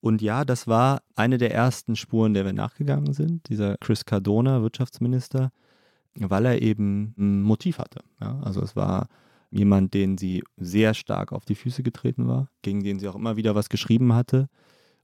Und 0.00 0.22
ja, 0.22 0.44
das 0.44 0.68
war 0.68 1.02
eine 1.16 1.38
der 1.38 1.52
ersten 1.52 1.96
Spuren, 1.96 2.34
der 2.34 2.44
wir 2.44 2.52
nachgegangen 2.52 3.12
sind, 3.12 3.48
dieser 3.48 3.76
Chris 3.78 4.04
Cardona, 4.04 4.62
Wirtschaftsminister, 4.62 5.50
weil 6.14 6.46
er 6.46 6.62
eben 6.62 7.14
ein 7.18 7.42
Motiv 7.42 7.78
hatte. 7.78 8.00
Ja, 8.20 8.38
also 8.42 8.62
es 8.62 8.76
war 8.76 9.08
jemand, 9.50 9.92
den 9.92 10.16
sie 10.16 10.44
sehr 10.56 10.94
stark 10.94 11.32
auf 11.32 11.44
die 11.44 11.56
Füße 11.56 11.82
getreten 11.82 12.28
war, 12.28 12.48
gegen 12.62 12.84
den 12.84 13.00
sie 13.00 13.08
auch 13.08 13.16
immer 13.16 13.36
wieder 13.36 13.56
was 13.56 13.68
geschrieben 13.68 14.14
hatte. 14.14 14.48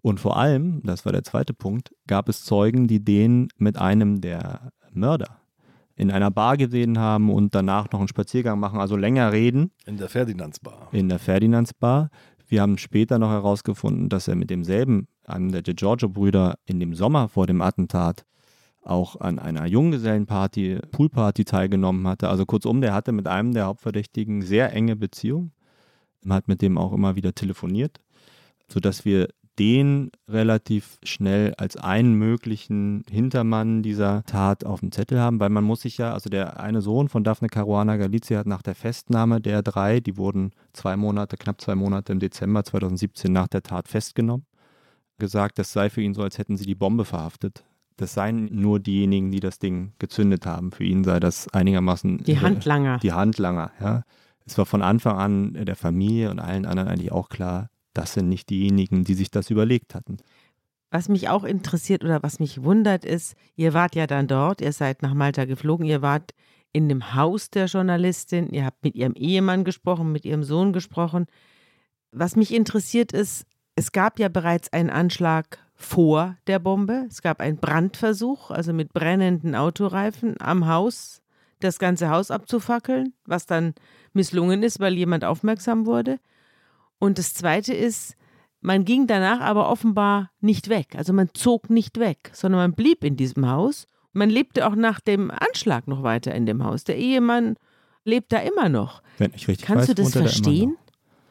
Und 0.01 0.21
vor 0.21 0.37
allem, 0.37 0.81
das 0.85 1.05
war 1.05 1.13
der 1.13 1.25
zweite 1.25 1.55
Punkt, 1.55 1.93
gab 2.07 2.29
es 2.29 2.45
Zeugen, 2.45 2.87
die 2.87 3.05
den 3.05 3.49
mit 3.59 3.77
einem 3.77 4.21
der 4.21 4.71
Mörder 4.93 5.41
in 5.97 6.11
einer 6.11 6.31
Bar 6.31 6.57
gesehen 6.57 6.99
haben 6.99 7.31
und 7.31 7.55
danach 7.55 7.91
noch 7.91 8.01
einen 8.01 8.09
Spaziergang 8.09 8.61
machen, 8.61 8.79
also 8.79 8.97
länger 8.97 9.33
reden. 9.33 9.73
In 9.87 9.97
der 9.97 10.09
Ferdinandsbar. 10.09 10.89
In 10.93 11.09
der 11.09 11.19
Ferdinandsbar. 11.19 12.11
Wir 12.49 12.63
haben 12.63 12.79
später 12.79 13.19
noch 13.19 13.31
herausgefunden, 13.31 14.09
dass 14.09 14.29
er 14.29 14.37
mit 14.37 14.51
demselben, 14.51 15.09
einem 15.25 15.51
der 15.51 15.63
Giorgio-Brüder, 15.63 16.57
in 16.65 16.79
dem 16.79 16.95
Sommer 16.95 17.29
vor 17.29 17.47
dem 17.47 17.61
Attentat 17.61 18.25
auch 18.83 19.21
an 19.21 19.41
einer 19.41 19.67
Junggesellenparty, 19.67 20.79
Poolparty 20.93 21.45
teilgenommen 21.45 22.07
hatte. 22.07 22.29
Also 22.29 22.47
kurzum, 22.47 22.81
der 22.81 22.95
hatte 22.95 23.11
mit 23.11 23.27
einem 23.27 23.53
der 23.53 23.67
Hauptverdächtigen 23.67 24.43
sehr 24.43 24.73
enge 24.73 24.95
Beziehung. 24.95 25.51
Man 26.23 26.37
hat 26.37 26.47
mit 26.47 26.63
dem 26.63 26.79
auch 26.79 26.93
immer 26.93 27.17
wieder 27.17 27.35
telefoniert. 27.35 28.01
sodass 28.69 29.05
wir 29.05 29.29
den 29.59 30.11
relativ 30.29 30.99
schnell 31.03 31.55
als 31.55 31.77
einen 31.77 32.15
möglichen 32.15 33.05
Hintermann 33.11 33.83
dieser 33.83 34.23
Tat 34.25 34.65
auf 34.65 34.81
dem 34.81 34.93
Zettel 34.93 35.19
haben, 35.19 35.41
weil 35.41 35.49
man 35.49 35.65
muss 35.65 35.83
sich 35.83 35.99
ja, 35.99 36.13
also 36.13 36.29
der 36.29 36.61
eine 36.61 36.83
Sohn 36.83 37.09
von 37.09 37.25
Daphne 37.25 37.49
Caruana 37.49 37.97
Galizia 37.97 38.39
hat 38.39 38.47
nach 38.47 38.63
der 38.63 38.75
Festnahme 38.75 39.41
der 39.41 39.63
drei, 39.63 40.01
die 40.01 40.17
wurden 40.17 40.53
zwei 40.73 40.97
Monate, 40.97 41.37
knapp 41.37 41.61
zwei 41.61 41.75
Monate 41.75 42.13
im 42.13 42.21
Dezember 42.21 42.65
2017 42.65 43.33
nach 43.33 43.49
der 43.49 43.63
Tat 43.63 43.89
festgenommen, 43.89 44.47
gesagt, 45.19 45.59
das 45.59 45.73
sei 45.73 45.89
für 45.89 46.03
ihn 46.03 46.15
so, 46.15 46.23
als 46.23 46.39
hätten 46.39 46.57
sie 46.57 46.67
die 46.67 46.75
Bombe 46.75 47.05
verhaftet. 47.05 47.65
Das 47.97 48.13
seien 48.13 48.51
nur 48.53 48.79
diejenigen, 48.79 49.31
die 49.31 49.41
das 49.41 49.59
Ding 49.59 49.95
gezündet 49.99 50.45
haben. 50.45 50.71
Für 50.71 50.85
ihn 50.85 51.03
sei 51.03 51.19
das 51.19 51.49
einigermaßen. 51.55 52.19
Die 52.25 52.39
Handlanger. 52.39 52.99
Die 52.99 53.13
Handlanger, 53.13 53.71
ja. 53.81 54.03
Es 54.45 54.59
war 54.59 54.67
von 54.67 54.83
Anfang 54.83 55.17
an 55.17 55.65
der 55.65 55.77
Familie 55.77 56.31
und 56.31 56.39
allen 56.39 56.67
anderen 56.67 56.89
eigentlich 56.89 57.11
auch 57.11 57.31
klar, 57.31 57.71
das 57.97 58.15
sind 58.15 58.29
nicht 58.29 58.51
diejenigen, 58.51 59.05
die 59.05 59.15
sich 59.15 59.31
das 59.31 59.51
überlegt 59.51 59.95
hatten. 59.95 60.19
Was 60.91 61.09
mich 61.09 61.29
auch 61.29 61.45
interessiert 61.45 62.05
oder 62.05 62.23
was 62.23 62.39
mich 62.39 62.63
wundert 62.63 63.05
ist, 63.05 63.35
ihr 63.57 63.75
wart 63.75 63.97
ja 63.97 64.07
dann 64.07 64.29
dort, 64.29 64.61
ihr 64.61 64.73
seid 64.73 65.03
nach 65.03 65.15
Malta 65.15 65.45
geflogen, 65.45 65.87
ihr 65.87 66.03
wart 66.03 66.33
in 66.73 66.89
dem 66.89 67.15
Haus 67.15 67.51
der 67.51 67.67
Journalistin, 67.67 68.51
ihr 68.51 68.65
habt 68.65 68.85
mit 68.85 68.95
ihrem 68.95 69.15
Ehemann 69.15 69.65
gesprochen, 69.65 70.13
mit 70.13 70.25
ihrem 70.25 70.45
Sohn 70.45 70.73
gesprochen. 70.73 71.27
Was 72.13 72.37
mich 72.37 72.55
interessiert 72.55 73.13
ist, 73.13 73.47
es 73.75 73.93
gab 73.93 74.19
ja 74.19 74.29
bereits 74.29 74.73
einen 74.73 74.91
Anschlag 74.91 75.59
vor 75.75 76.37
der 76.47 76.59
Bombe. 76.59 77.07
Es 77.09 77.23
gab 77.23 77.41
einen 77.41 77.59
Brandversuch, 77.59 78.51
also 78.51 78.73
mit 78.73 78.93
brennenden 78.93 79.55
Autoreifen 79.55 80.35
am 80.41 80.67
Haus, 80.67 81.23
das 81.61 81.79
ganze 81.79 82.11
Haus 82.11 82.31
abzufackeln, 82.31 83.15
was 83.27 83.47
dann 83.47 83.75
misslungen 84.13 84.63
ist, 84.63 84.81
weil 84.81 84.95
jemand 84.95 85.25
aufmerksam 85.25 85.87
wurde. 85.87 86.19
Und 86.99 87.19
das 87.19 87.35
Zweite 87.35 87.75
ist, 87.75 88.17
man 88.61 88.85
ging 88.85 89.07
danach 89.07 89.41
aber 89.41 89.69
offenbar 89.69 90.31
nicht 90.41 90.69
weg. 90.69 90.95
Also 90.97 91.13
man 91.13 91.29
zog 91.35 91.71
nicht 91.71 91.99
weg, 91.99 92.31
sondern 92.33 92.61
man 92.61 92.73
blieb 92.75 93.05
in 93.05 93.17
diesem 93.17 93.49
Haus. 93.49 93.87
Man 94.13 94.31
lebte 94.31 94.67
auch 94.67 94.75
nach 94.75 95.01
dem 95.01 95.31
Anschlag 95.31 95.87
noch 95.89 96.03
weiter 96.03 96.35
in 96.35 96.47
dem 96.47 96.65
Haus. 96.65 96.85
Der 96.85 96.97
Ehemann 96.97 97.57
lebt 98.05 98.33
da 98.33 98.39
immer 98.39 98.69
noch. 98.69 99.03
Wenn 99.19 99.33
ich 99.35 99.47
richtig 99.47 99.67
Kannst 99.67 99.89
weiß, 99.89 99.95
du 99.95 100.03
das 100.03 100.17
er 100.17 100.23
verstehen? 100.23 100.77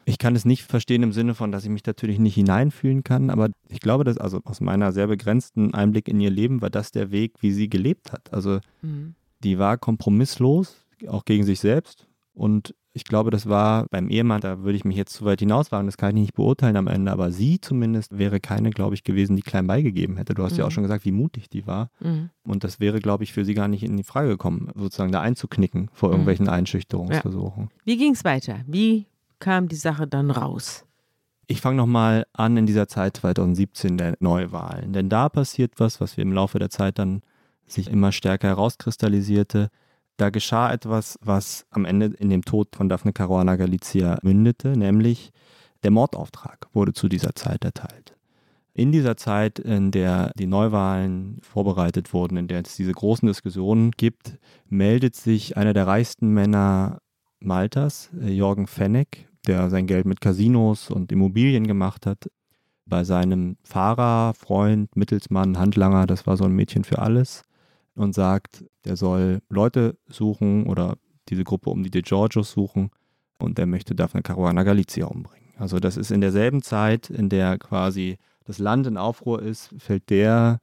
Ich 0.08 0.18
kann 0.18 0.36
es 0.36 0.44
nicht 0.44 0.62
verstehen 0.62 1.02
im 1.02 1.12
Sinne 1.12 1.34
von, 1.34 1.50
dass 1.50 1.64
ich 1.64 1.70
mich 1.70 1.84
natürlich 1.84 2.20
nicht 2.20 2.36
hineinfühlen 2.36 3.02
kann, 3.02 3.28
aber 3.28 3.48
ich 3.68 3.80
glaube, 3.80 4.04
dass 4.04 4.18
also 4.18 4.40
aus 4.44 4.60
meiner 4.60 4.92
sehr 4.92 5.08
begrenzten 5.08 5.74
Einblick 5.74 6.06
in 6.06 6.20
ihr 6.20 6.30
Leben 6.30 6.62
war 6.62 6.70
das 6.70 6.92
der 6.92 7.10
Weg, 7.10 7.32
wie 7.40 7.50
sie 7.50 7.68
gelebt 7.68 8.12
hat. 8.12 8.32
Also 8.32 8.60
Mhm. 8.82 9.16
die 9.42 9.58
war 9.58 9.78
kompromisslos, 9.78 10.76
auch 11.08 11.24
gegen 11.24 11.42
sich 11.44 11.58
selbst. 11.58 12.06
Und 12.34 12.72
ich 12.96 13.04
glaube, 13.04 13.30
das 13.30 13.46
war 13.46 13.86
beim 13.90 14.08
Ehemann, 14.08 14.40
da 14.40 14.62
würde 14.62 14.76
ich 14.76 14.84
mich 14.86 14.96
jetzt 14.96 15.12
zu 15.12 15.24
weit 15.26 15.40
hinauswagen, 15.40 15.86
das 15.86 15.98
kann 15.98 16.16
ich 16.16 16.22
nicht 16.22 16.34
beurteilen 16.34 16.76
am 16.76 16.86
Ende, 16.86 17.12
aber 17.12 17.30
sie 17.30 17.60
zumindest 17.60 18.16
wäre 18.18 18.40
keine, 18.40 18.70
glaube 18.70 18.94
ich, 18.94 19.04
gewesen, 19.04 19.36
die 19.36 19.42
klein 19.42 19.66
beigegeben 19.66 20.16
hätte. 20.16 20.32
Du 20.34 20.42
hast 20.42 20.56
ja 20.56 20.64
Mhm. 20.64 20.68
auch 20.68 20.72
schon 20.72 20.82
gesagt, 20.82 21.04
wie 21.04 21.12
mutig 21.12 21.50
die 21.50 21.66
war. 21.66 21.90
Mhm. 22.00 22.30
Und 22.44 22.64
das 22.64 22.80
wäre, 22.80 22.98
glaube 23.00 23.22
ich, 23.24 23.32
für 23.34 23.44
sie 23.44 23.52
gar 23.54 23.68
nicht 23.68 23.82
in 23.82 23.96
die 23.98 24.02
Frage 24.02 24.30
gekommen, 24.30 24.70
sozusagen 24.74 25.12
da 25.12 25.20
einzuknicken 25.20 25.90
vor 25.92 26.08
Mhm. 26.08 26.12
irgendwelchen 26.14 26.48
Einschüchterungsversuchen. 26.48 27.68
Wie 27.84 27.96
ging 27.98 28.12
es 28.14 28.24
weiter? 28.24 28.60
Wie 28.66 29.06
kam 29.38 29.68
die 29.68 29.76
Sache 29.76 30.06
dann 30.06 30.30
raus? 30.30 30.84
Ich 31.48 31.60
fange 31.60 31.76
nochmal 31.76 32.26
an 32.32 32.56
in 32.56 32.64
dieser 32.66 32.88
Zeit 32.88 33.18
2017 33.18 33.98
der 33.98 34.16
Neuwahlen. 34.20 34.92
Denn 34.94 35.08
da 35.10 35.28
passiert 35.28 35.74
was, 35.76 36.00
was 36.00 36.16
wir 36.16 36.22
im 36.22 36.32
Laufe 36.32 36.58
der 36.58 36.70
Zeit 36.70 36.98
dann 36.98 37.20
sich 37.66 37.90
immer 37.90 38.10
stärker 38.10 38.48
herauskristallisierte. 38.48 39.68
Da 40.16 40.30
geschah 40.30 40.72
etwas, 40.72 41.18
was 41.22 41.66
am 41.70 41.84
Ende 41.84 42.06
in 42.06 42.30
dem 42.30 42.42
Tod 42.42 42.74
von 42.74 42.88
Daphne 42.88 43.12
Caruana 43.12 43.56
Galizia 43.56 44.18
mündete, 44.22 44.76
nämlich 44.76 45.30
der 45.82 45.90
Mordauftrag 45.90 46.68
wurde 46.72 46.94
zu 46.94 47.08
dieser 47.08 47.34
Zeit 47.34 47.64
erteilt. 47.64 48.16
In 48.72 48.92
dieser 48.92 49.16
Zeit, 49.16 49.58
in 49.58 49.90
der 49.90 50.32
die 50.38 50.46
Neuwahlen 50.46 51.38
vorbereitet 51.42 52.12
wurden, 52.12 52.36
in 52.36 52.46
der 52.46 52.60
es 52.60 52.76
diese 52.76 52.92
großen 52.92 53.26
Diskussionen 53.26 53.90
gibt, 53.90 54.38
meldet 54.68 55.16
sich 55.16 55.56
einer 55.56 55.72
der 55.72 55.86
reichsten 55.86 56.28
Männer 56.28 56.98
Maltas, 57.40 58.10
Jorgen 58.20 58.66
Fenneck, 58.66 59.28
der 59.46 59.70
sein 59.70 59.86
Geld 59.86 60.04
mit 60.04 60.20
Casinos 60.20 60.90
und 60.90 61.10
Immobilien 61.12 61.66
gemacht 61.66 62.04
hat, 62.04 62.30
bei 62.84 63.02
seinem 63.04 63.56
Fahrer, 63.64 64.34
Freund, 64.34 64.94
Mittelsmann, 64.94 65.58
Handlanger, 65.58 66.06
das 66.06 66.26
war 66.26 66.36
so 66.36 66.44
ein 66.44 66.52
Mädchen 66.52 66.84
für 66.84 66.98
alles, 66.98 67.45
und 67.96 68.14
sagt, 68.14 68.64
der 68.84 68.96
soll 68.96 69.40
Leute 69.48 69.98
suchen 70.08 70.66
oder 70.66 70.96
diese 71.28 71.44
Gruppe 71.44 71.70
um 71.70 71.82
die 71.82 71.90
De 71.90 72.02
Giorgios 72.02 72.52
suchen 72.52 72.90
und 73.38 73.58
der 73.58 73.66
möchte 73.66 73.94
Daphne 73.94 74.22
Caruana 74.22 74.62
Galizia 74.62 75.06
umbringen. 75.06 75.52
Also 75.58 75.80
das 75.80 75.96
ist 75.96 76.10
in 76.10 76.20
derselben 76.20 76.62
Zeit, 76.62 77.10
in 77.10 77.28
der 77.28 77.58
quasi 77.58 78.18
das 78.44 78.58
Land 78.58 78.86
in 78.86 78.96
Aufruhr 78.96 79.42
ist, 79.42 79.74
fällt 79.78 80.10
der 80.10 80.60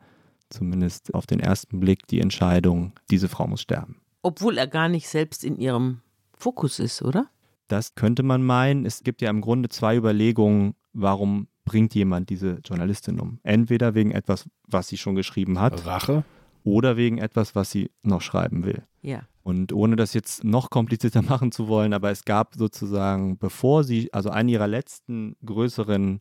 zumindest 0.49 1.13
auf 1.13 1.25
den 1.25 1.39
ersten 1.39 1.79
Blick 1.79 2.07
die 2.07 2.21
Entscheidung, 2.21 2.93
diese 3.09 3.27
Frau 3.27 3.47
muss 3.47 3.61
sterben. 3.61 3.97
Obwohl 4.21 4.57
er 4.57 4.67
gar 4.67 4.87
nicht 4.87 5.07
selbst 5.09 5.43
in 5.43 5.57
ihrem 5.57 6.01
Fokus 6.37 6.79
ist, 6.79 7.01
oder? 7.01 7.27
Das 7.67 7.95
könnte 7.95 8.23
man 8.23 8.43
meinen. 8.43 8.85
Es 8.85 9.03
gibt 9.03 9.21
ja 9.21 9.29
im 9.29 9.41
Grunde 9.41 9.69
zwei 9.69 9.97
Überlegungen, 9.97 10.75
warum 10.93 11.47
bringt 11.65 11.95
jemand 11.95 12.29
diese 12.29 12.59
Journalistin 12.63 13.19
um. 13.19 13.39
Entweder 13.43 13.95
wegen 13.95 14.11
etwas, 14.11 14.47
was 14.67 14.87
sie 14.87 14.97
schon 14.97 15.15
geschrieben 15.15 15.59
hat, 15.59 15.85
Rache? 15.85 16.23
Oder 16.63 16.97
wegen 16.97 17.17
etwas, 17.17 17.55
was 17.55 17.71
sie 17.71 17.91
noch 18.03 18.21
schreiben 18.21 18.65
will. 18.65 18.83
Ja. 19.01 19.21
Und 19.43 19.73
ohne 19.73 19.95
das 19.95 20.13
jetzt 20.13 20.43
noch 20.43 20.69
komplizierter 20.69 21.21
machen 21.29 21.51
zu 21.51 21.67
wollen, 21.67 21.93
aber 21.93 22.11
es 22.11 22.25
gab 22.25 22.55
sozusagen, 22.55 23.37
bevor 23.37 23.83
sie, 23.83 24.11
also 24.13 24.29
eine 24.29 24.51
ihrer 24.51 24.67
letzten 24.67 25.35
größeren, 25.45 26.19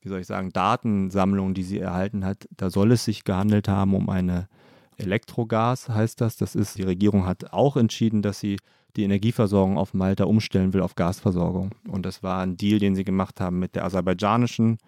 wie 0.00 0.08
soll 0.08 0.20
ich 0.20 0.26
sagen, 0.26 0.50
Datensammlungen, 0.50 1.54
die 1.54 1.62
sie 1.62 1.78
erhalten 1.78 2.24
hat, 2.24 2.48
da 2.56 2.70
soll 2.70 2.92
es 2.92 3.04
sich 3.04 3.24
gehandelt 3.24 3.68
haben 3.68 3.94
um 3.94 4.08
eine 4.08 4.48
Elektrogas, 4.96 5.88
heißt 5.88 6.20
das. 6.20 6.36
Das 6.36 6.54
ist, 6.54 6.78
die 6.78 6.82
Regierung 6.82 7.26
hat 7.26 7.52
auch 7.52 7.76
entschieden, 7.76 8.22
dass 8.22 8.40
sie 8.40 8.56
die 8.96 9.04
Energieversorgung 9.04 9.78
auf 9.78 9.94
Malta 9.94 10.24
umstellen 10.24 10.72
will 10.72 10.80
auf 10.80 10.94
Gasversorgung. 10.96 11.70
Und 11.86 12.04
das 12.04 12.22
war 12.22 12.42
ein 12.42 12.56
Deal, 12.56 12.78
den 12.78 12.96
sie 12.96 13.04
gemacht 13.04 13.40
haben 13.40 13.58
mit 13.58 13.76
der 13.76 13.84
aserbaidschanischen 13.84 14.78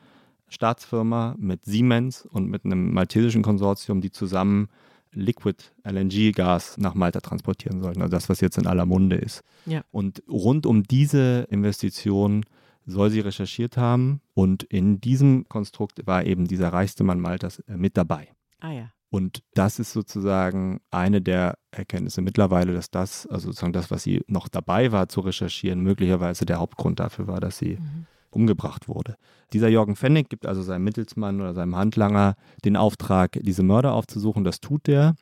Staatsfirma, 0.50 1.36
mit 1.38 1.64
Siemens 1.64 2.26
und 2.26 2.48
mit 2.48 2.64
einem 2.64 2.92
maltesischen 2.92 3.42
Konsortium, 3.42 4.00
die 4.00 4.10
zusammen 4.10 4.68
Liquid 5.12 5.56
LNG-Gas 5.84 6.76
nach 6.78 6.94
Malta 6.94 7.20
transportieren 7.20 7.82
sollten. 7.82 8.02
Also 8.02 8.10
das, 8.10 8.28
was 8.28 8.40
jetzt 8.40 8.58
in 8.58 8.66
aller 8.66 8.86
Munde 8.86 9.16
ist. 9.16 9.42
Ja. 9.66 9.82
Und 9.90 10.22
rund 10.28 10.66
um 10.66 10.82
diese 10.82 11.46
Investition 11.50 12.44
soll 12.86 13.10
sie 13.10 13.20
recherchiert 13.20 13.76
haben. 13.76 14.20
Und 14.34 14.62
in 14.64 15.00
diesem 15.00 15.48
Konstrukt 15.48 16.06
war 16.06 16.24
eben 16.24 16.46
dieser 16.46 16.72
reichste 16.72 17.04
Mann 17.04 17.20
Maltas 17.20 17.60
äh, 17.60 17.76
mit 17.76 17.96
dabei. 17.96 18.28
Ah 18.60 18.72
ja. 18.72 18.90
Und 19.10 19.42
das 19.54 19.80
ist 19.80 19.92
sozusagen 19.92 20.80
eine 20.92 21.20
der 21.20 21.58
Erkenntnisse 21.72 22.22
mittlerweile, 22.22 22.72
dass 22.72 22.92
das, 22.92 23.26
also 23.26 23.48
sozusagen 23.48 23.72
das, 23.72 23.90
was 23.90 24.04
sie 24.04 24.22
noch 24.28 24.48
dabei 24.48 24.92
war 24.92 25.08
zu 25.08 25.20
recherchieren, 25.20 25.80
möglicherweise 25.80 26.46
der 26.46 26.60
Hauptgrund 26.60 27.00
dafür 27.00 27.26
war, 27.26 27.40
dass 27.40 27.58
sie 27.58 27.78
Mhm. 27.80 28.06
Umgebracht 28.30 28.88
wurde. 28.88 29.16
Dieser 29.52 29.68
Jorgen 29.68 29.96
Fennig 29.96 30.28
gibt 30.28 30.46
also 30.46 30.62
seinem 30.62 30.84
Mittelsmann 30.84 31.40
oder 31.40 31.54
seinem 31.54 31.76
Handlanger 31.76 32.36
den 32.64 32.76
Auftrag, 32.76 33.38
diese 33.42 33.62
Mörder 33.62 33.94
aufzusuchen. 33.94 34.44
Das 34.44 34.60
tut 34.60 34.86
der. 34.86 35.14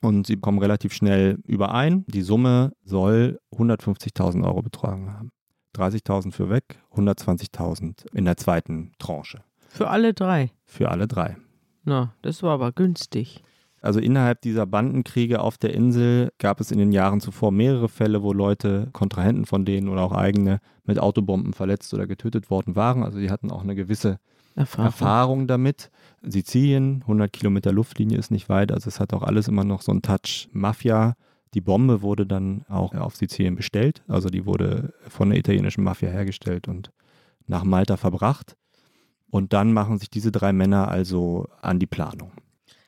Und 0.00 0.26
sie 0.26 0.36
kommen 0.36 0.58
relativ 0.58 0.92
schnell 0.92 1.38
überein. 1.46 2.04
Die 2.08 2.22
Summe 2.22 2.72
soll 2.84 3.40
150.000 3.52 4.44
Euro 4.44 4.62
betragen 4.62 5.12
haben. 5.12 5.30
30.000 5.74 6.32
für 6.32 6.50
weg, 6.50 6.80
120.000 6.92 8.06
in 8.12 8.24
der 8.24 8.36
zweiten 8.36 8.92
Tranche. 8.98 9.42
Für 9.68 9.88
alle 9.88 10.14
drei. 10.14 10.52
Für 10.66 10.90
alle 10.90 11.08
drei. 11.08 11.36
Na, 11.84 12.14
das 12.22 12.42
war 12.42 12.52
aber 12.52 12.70
günstig. 12.70 13.42
Also 13.84 14.00
innerhalb 14.00 14.40
dieser 14.40 14.64
Bandenkriege 14.64 15.42
auf 15.42 15.58
der 15.58 15.74
Insel 15.74 16.32
gab 16.38 16.58
es 16.58 16.70
in 16.70 16.78
den 16.78 16.90
Jahren 16.90 17.20
zuvor 17.20 17.52
mehrere 17.52 17.90
Fälle, 17.90 18.22
wo 18.22 18.32
Leute, 18.32 18.88
Kontrahenten 18.94 19.44
von 19.44 19.66
denen 19.66 19.90
oder 19.90 20.00
auch 20.00 20.12
eigene, 20.12 20.60
mit 20.84 20.98
Autobomben 20.98 21.52
verletzt 21.52 21.92
oder 21.92 22.06
getötet 22.06 22.48
worden 22.48 22.76
waren. 22.76 23.02
Also 23.02 23.18
sie 23.18 23.30
hatten 23.30 23.50
auch 23.50 23.62
eine 23.62 23.74
gewisse 23.74 24.20
Erfahrung. 24.54 24.86
Erfahrung 24.86 25.46
damit. 25.46 25.90
Sizilien, 26.22 27.02
100 27.02 27.30
Kilometer 27.30 27.72
Luftlinie 27.72 28.16
ist 28.16 28.30
nicht 28.30 28.48
weit, 28.48 28.72
also 28.72 28.88
es 28.88 29.00
hat 29.00 29.12
auch 29.12 29.22
alles 29.22 29.48
immer 29.48 29.64
noch 29.64 29.82
so 29.82 29.92
einen 29.92 30.00
Touch 30.00 30.48
Mafia. 30.52 31.14
Die 31.52 31.60
Bombe 31.60 32.00
wurde 32.00 32.26
dann 32.26 32.64
auch 32.70 32.94
auf 32.94 33.16
Sizilien 33.16 33.54
bestellt, 33.54 34.02
also 34.08 34.30
die 34.30 34.46
wurde 34.46 34.94
von 35.08 35.28
der 35.28 35.38
italienischen 35.38 35.84
Mafia 35.84 36.08
hergestellt 36.08 36.68
und 36.68 36.90
nach 37.46 37.64
Malta 37.64 37.98
verbracht. 37.98 38.56
Und 39.28 39.52
dann 39.52 39.74
machen 39.74 39.98
sich 39.98 40.08
diese 40.08 40.32
drei 40.32 40.54
Männer 40.54 40.88
also 40.88 41.48
an 41.60 41.78
die 41.78 41.86
Planung. 41.86 42.32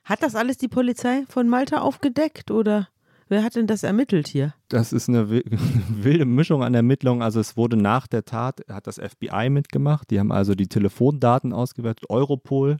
Hat 0.06 0.22
das 0.22 0.34
alles 0.34 0.56
die 0.56 0.68
Polizei 0.68 1.24
von 1.28 1.48
Malta 1.48 1.80
aufgedeckt 1.80 2.50
oder 2.50 2.88
wer 3.28 3.42
hat 3.42 3.56
denn 3.56 3.66
das 3.66 3.82
ermittelt 3.82 4.28
hier? 4.28 4.54
Das 4.68 4.92
ist 4.92 5.08
eine 5.08 5.30
wi- 5.30 5.44
wilde 5.88 6.24
Mischung 6.24 6.62
an 6.62 6.74
Ermittlungen. 6.74 7.22
Also 7.22 7.40
es 7.40 7.56
wurde 7.56 7.76
nach 7.76 8.06
der 8.06 8.24
Tat, 8.24 8.60
hat 8.70 8.86
das 8.86 8.98
FBI 9.00 9.50
mitgemacht. 9.50 10.10
Die 10.10 10.20
haben 10.20 10.30
also 10.32 10.54
die 10.54 10.68
Telefondaten 10.68 11.52
ausgewertet. 11.52 12.08
Europol 12.08 12.76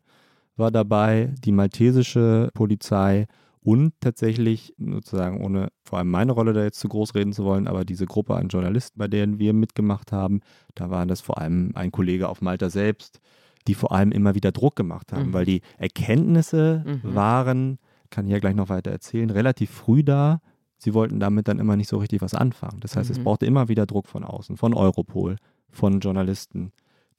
war 0.56 0.70
dabei, 0.70 1.34
die 1.44 1.52
maltesische 1.52 2.50
Polizei 2.54 3.26
Und 3.60 3.94
tatsächlich, 4.00 4.74
sozusagen, 4.78 5.44
ohne 5.44 5.70
vor 5.84 5.98
allem 5.98 6.08
meine 6.12 6.30
Rolle 6.30 6.52
da 6.52 6.62
jetzt 6.62 6.78
zu 6.78 6.88
groß 6.88 7.16
reden 7.16 7.32
zu 7.32 7.42
wollen, 7.42 7.66
aber 7.66 7.84
diese 7.84 8.06
Gruppe 8.06 8.36
an 8.36 8.46
Journalisten, 8.46 8.96
bei 8.96 9.08
denen 9.08 9.40
wir 9.40 9.52
mitgemacht 9.52 10.12
haben, 10.12 10.40
da 10.76 10.88
waren 10.90 11.08
das 11.08 11.20
vor 11.20 11.38
allem 11.38 11.72
ein 11.74 11.90
Kollege 11.90 12.28
auf 12.28 12.40
Malta 12.40 12.70
selbst, 12.70 13.18
die 13.66 13.74
vor 13.74 13.92
allem 13.92 14.12
immer 14.12 14.34
wieder 14.34 14.52
Druck 14.52 14.76
gemacht 14.76 15.12
haben, 15.12 15.28
mhm. 15.28 15.32
weil 15.32 15.44
die 15.44 15.62
Erkenntnisse 15.78 16.84
mhm. 16.86 17.14
waren, 17.14 17.78
kann 18.10 18.26
ich 18.26 18.32
ja 18.32 18.38
gleich 18.38 18.54
noch 18.54 18.68
weiter 18.68 18.90
erzählen, 18.90 19.30
relativ 19.30 19.70
früh 19.70 20.04
da. 20.04 20.40
Sie 20.78 20.94
wollten 20.94 21.20
damit 21.20 21.48
dann 21.48 21.58
immer 21.58 21.76
nicht 21.76 21.88
so 21.88 21.96
richtig 21.96 22.20
was 22.20 22.34
anfangen. 22.34 22.80
Das 22.80 22.96
heißt, 22.96 23.10
mhm. 23.10 23.16
es 23.16 23.24
brauchte 23.24 23.46
immer 23.46 23.68
wieder 23.68 23.86
Druck 23.86 24.06
von 24.06 24.24
außen, 24.24 24.56
von 24.56 24.74
Europol, 24.74 25.36
von 25.70 26.00
Journalisten, 26.00 26.72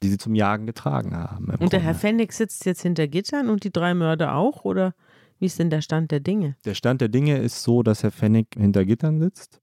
die 0.03 0.09
sie 0.09 0.17
zum 0.17 0.35
Jagen 0.35 0.65
getragen 0.65 1.15
haben. 1.15 1.49
Und 1.59 1.73
der 1.73 1.79
Herr 1.79 1.95
Fennig 1.95 2.31
sitzt 2.33 2.65
jetzt 2.65 2.81
hinter 2.81 3.07
Gittern 3.07 3.49
und 3.49 3.63
die 3.63 3.71
drei 3.71 3.93
Mörder 3.93 4.35
auch, 4.35 4.63
oder? 4.63 4.93
Wie 5.39 5.45
ist 5.45 5.59
denn 5.59 5.69
der 5.69 5.81
Stand 5.81 6.11
der 6.11 6.19
Dinge? 6.19 6.55
Der 6.65 6.73
Stand 6.73 7.01
der 7.01 7.09
Dinge 7.09 7.37
ist 7.37 7.63
so, 7.63 7.83
dass 7.83 8.03
Herr 8.03 8.11
Fennig 8.11 8.47
hinter 8.55 8.85
Gittern 8.85 9.19
sitzt, 9.19 9.61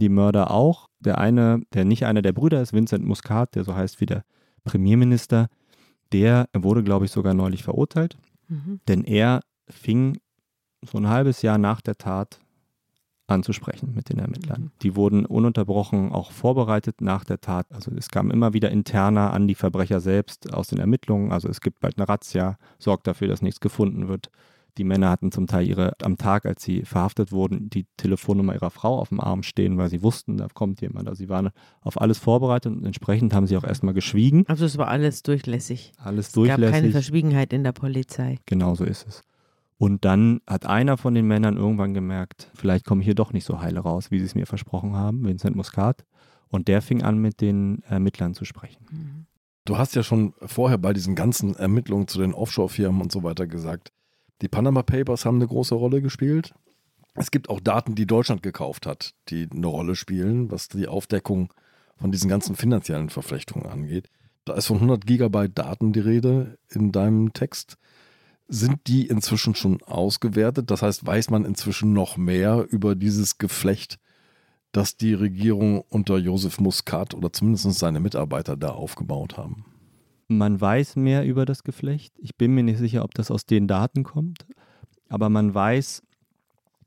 die 0.00 0.08
Mörder 0.08 0.50
auch. 0.50 0.88
Der 1.00 1.18
eine, 1.18 1.62
der 1.74 1.84
nicht 1.84 2.06
einer 2.06 2.22
der 2.22 2.32
Brüder 2.32 2.62
ist, 2.62 2.72
Vincent 2.72 3.04
Muscat, 3.04 3.54
der 3.54 3.64
so 3.64 3.74
heißt 3.74 4.00
wie 4.00 4.06
der 4.06 4.24
Premierminister, 4.64 5.48
der 6.12 6.48
wurde, 6.54 6.82
glaube 6.82 7.04
ich, 7.04 7.10
sogar 7.10 7.34
neulich 7.34 7.62
verurteilt, 7.62 8.16
mhm. 8.48 8.80
denn 8.88 9.04
er 9.04 9.40
fing 9.68 10.18
so 10.84 10.98
ein 10.98 11.08
halbes 11.08 11.42
Jahr 11.42 11.58
nach 11.58 11.80
der 11.80 11.96
Tat 11.96 12.40
anzusprechen 13.28 13.92
mit 13.94 14.08
den 14.08 14.18
Ermittlern. 14.18 14.62
Mhm. 14.62 14.70
Die 14.82 14.96
wurden 14.96 15.26
ununterbrochen 15.26 16.12
auch 16.12 16.32
vorbereitet 16.32 17.00
nach 17.00 17.24
der 17.24 17.40
Tat. 17.40 17.66
Also 17.70 17.90
es 17.96 18.08
kam 18.08 18.30
immer 18.30 18.52
wieder 18.52 18.70
interner 18.70 19.32
an 19.32 19.48
die 19.48 19.54
Verbrecher 19.54 20.00
selbst 20.00 20.52
aus 20.52 20.68
den 20.68 20.78
Ermittlungen. 20.78 21.32
Also 21.32 21.48
es 21.48 21.60
gibt 21.60 21.80
bald 21.80 21.98
eine 21.98 22.08
Razzia, 22.08 22.58
sorgt 22.78 23.06
dafür, 23.06 23.28
dass 23.28 23.42
nichts 23.42 23.60
gefunden 23.60 24.08
wird. 24.08 24.30
Die 24.78 24.84
Männer 24.84 25.10
hatten 25.10 25.30
zum 25.32 25.46
Teil 25.46 25.66
ihre, 25.66 25.92
am 26.02 26.16
Tag, 26.16 26.46
als 26.46 26.62
sie 26.62 26.82
verhaftet 26.82 27.30
wurden, 27.30 27.68
die 27.68 27.86
Telefonnummer 27.98 28.54
ihrer 28.54 28.70
Frau 28.70 28.98
auf 28.98 29.10
dem 29.10 29.20
Arm 29.20 29.42
stehen, 29.42 29.76
weil 29.76 29.90
sie 29.90 30.02
wussten, 30.02 30.38
da 30.38 30.48
kommt 30.48 30.80
jemand. 30.80 31.08
Also 31.08 31.18
sie 31.18 31.28
waren 31.28 31.50
auf 31.82 32.00
alles 32.00 32.18
vorbereitet 32.18 32.72
und 32.72 32.84
entsprechend 32.86 33.34
haben 33.34 33.46
sie 33.46 33.56
auch 33.56 33.64
erstmal 33.64 33.92
geschwiegen. 33.92 34.44
Also 34.48 34.64
es 34.64 34.78
war 34.78 34.88
alles 34.88 35.22
durchlässig. 35.22 35.92
Alles 35.98 36.32
durchlässig. 36.32 36.64
Es 36.64 36.70
gab 36.70 36.80
keine 36.80 36.92
Verschwiegenheit 36.92 37.52
in 37.52 37.64
der 37.64 37.72
Polizei. 37.72 38.38
Genau 38.46 38.74
so 38.74 38.84
ist 38.84 39.06
es. 39.06 39.22
Und 39.76 40.04
dann 40.04 40.40
hat 40.46 40.64
einer 40.64 40.96
von 40.96 41.12
den 41.12 41.26
Männern 41.26 41.56
irgendwann 41.56 41.92
gemerkt, 41.92 42.50
vielleicht 42.54 42.86
komme 42.86 43.00
ich 43.00 43.06
hier 43.06 43.16
doch 43.16 43.32
nicht 43.32 43.44
so 43.44 43.60
heile 43.60 43.80
raus, 43.80 44.10
wie 44.10 44.20
sie 44.20 44.26
es 44.26 44.34
mir 44.34 44.46
versprochen 44.46 44.94
haben, 44.94 45.24
Vincent 45.24 45.56
Muscat. 45.56 46.04
Und 46.48 46.68
der 46.68 46.82
fing 46.82 47.02
an, 47.02 47.18
mit 47.18 47.40
den 47.40 47.82
Ermittlern 47.82 48.32
zu 48.32 48.44
sprechen. 48.44 49.26
Du 49.64 49.78
hast 49.78 49.94
ja 49.96 50.02
schon 50.02 50.34
vorher 50.40 50.78
bei 50.78 50.92
diesen 50.92 51.14
ganzen 51.14 51.56
Ermittlungen 51.56 52.06
zu 52.06 52.20
den 52.20 52.32
Offshore-Firmen 52.32 53.02
und 53.02 53.10
so 53.10 53.22
weiter 53.22 53.46
gesagt, 53.46 53.92
die 54.42 54.48
Panama 54.48 54.82
Papers 54.82 55.24
haben 55.24 55.36
eine 55.36 55.46
große 55.46 55.74
Rolle 55.74 56.02
gespielt. 56.02 56.52
Es 57.14 57.30
gibt 57.30 57.48
auch 57.48 57.60
Daten, 57.60 57.94
die 57.94 58.06
Deutschland 58.06 58.42
gekauft 58.42 58.86
hat, 58.86 59.14
die 59.28 59.48
eine 59.50 59.66
Rolle 59.66 59.94
spielen, 59.94 60.50
was 60.50 60.68
die 60.68 60.88
Aufdeckung 60.88 61.52
von 61.96 62.10
diesen 62.10 62.28
ganzen 62.28 62.56
finanziellen 62.56 63.10
Verflechtungen 63.10 63.66
angeht. 63.66 64.08
Da 64.44 64.54
ist 64.54 64.66
von 64.66 64.76
100 64.76 65.06
Gigabyte 65.06 65.56
Daten 65.56 65.92
die 65.92 66.00
Rede 66.00 66.58
in 66.68 66.90
deinem 66.90 67.32
Text. 67.32 67.78
Sind 68.48 68.80
die 68.88 69.06
inzwischen 69.06 69.54
schon 69.54 69.82
ausgewertet? 69.82 70.70
Das 70.70 70.82
heißt, 70.82 71.06
weiß 71.06 71.30
man 71.30 71.44
inzwischen 71.44 71.92
noch 71.92 72.16
mehr 72.16 72.66
über 72.68 72.96
dieses 72.96 73.38
Geflecht, 73.38 74.00
das 74.72 74.96
die 74.96 75.14
Regierung 75.14 75.82
unter 75.88 76.18
Josef 76.18 76.58
Muscat 76.58 77.14
oder 77.14 77.32
zumindest 77.32 77.78
seine 77.78 78.00
Mitarbeiter 78.00 78.56
da 78.56 78.70
aufgebaut 78.70 79.36
haben? 79.36 79.71
Man 80.38 80.60
weiß 80.60 80.96
mehr 80.96 81.26
über 81.26 81.44
das 81.44 81.62
Geflecht. 81.62 82.14
Ich 82.18 82.36
bin 82.36 82.54
mir 82.54 82.62
nicht 82.62 82.78
sicher, 82.78 83.04
ob 83.04 83.12
das 83.14 83.30
aus 83.30 83.44
den 83.44 83.68
Daten 83.68 84.02
kommt, 84.02 84.46
aber 85.08 85.28
man 85.28 85.54
weiß 85.54 86.02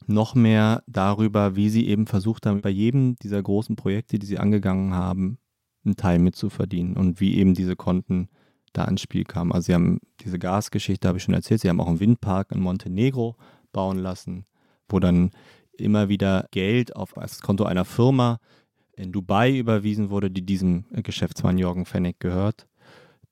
noch 0.08 0.36
mehr 0.36 0.84
darüber, 0.88 1.56
wie 1.56 1.70
sie 1.70 1.88
eben 1.88 2.08
versucht 2.08 2.46
haben, 2.46 2.62
bei 2.62 2.70
jedem 2.70 3.16
dieser 3.18 3.42
großen 3.42 3.76
Projekte, 3.76 4.20
die 4.20 4.26
sie 4.26 4.40
angegangen 4.40 4.94
haben, 4.94 5.38
einen 5.84 5.96
Teil 5.96 6.20
mitzuverdienen 6.20 6.98
und 6.98 7.20
wie 7.20 7.36
eben 7.36 7.54
diese 7.54 7.76
Konten 7.76 8.30
da 8.74 8.86
ans 8.86 9.02
Spiel 9.02 9.24
kamen. 9.24 9.52
Also 9.52 9.68
sie 9.68 9.74
haben 9.74 10.00
diese 10.22 10.40
Gasgeschichte, 10.40 11.08
habe 11.08 11.20
ich 11.20 11.24
schon 11.24 11.34
erzählt, 11.34 11.62
sie 11.62 11.70
haben 11.70 11.80
auch 11.80 11.88
einen 11.88 12.00
Windpark 12.00 12.52
in 12.52 12.62
Montenegro 12.62 13.36
bauen 13.72 14.00
lassen, 14.00 14.46
wo 14.90 15.00
dann 15.00 15.32
immer 15.78 16.10
wieder 16.10 16.48
Geld 16.52 16.96
auf 16.96 17.14
das 17.14 17.42
Konto 17.42 17.64
einer 17.64 17.86
Firma 17.86 18.40
in 18.96 19.12
Dubai 19.12 19.56
überwiesen 19.58 20.10
wurde, 20.10 20.32
die 20.32 20.46
diesem 20.46 20.86
Geschäftsmann 20.92 21.58
Jorgen 21.58 21.86
Fennig 21.86 22.20
gehört 22.20 22.68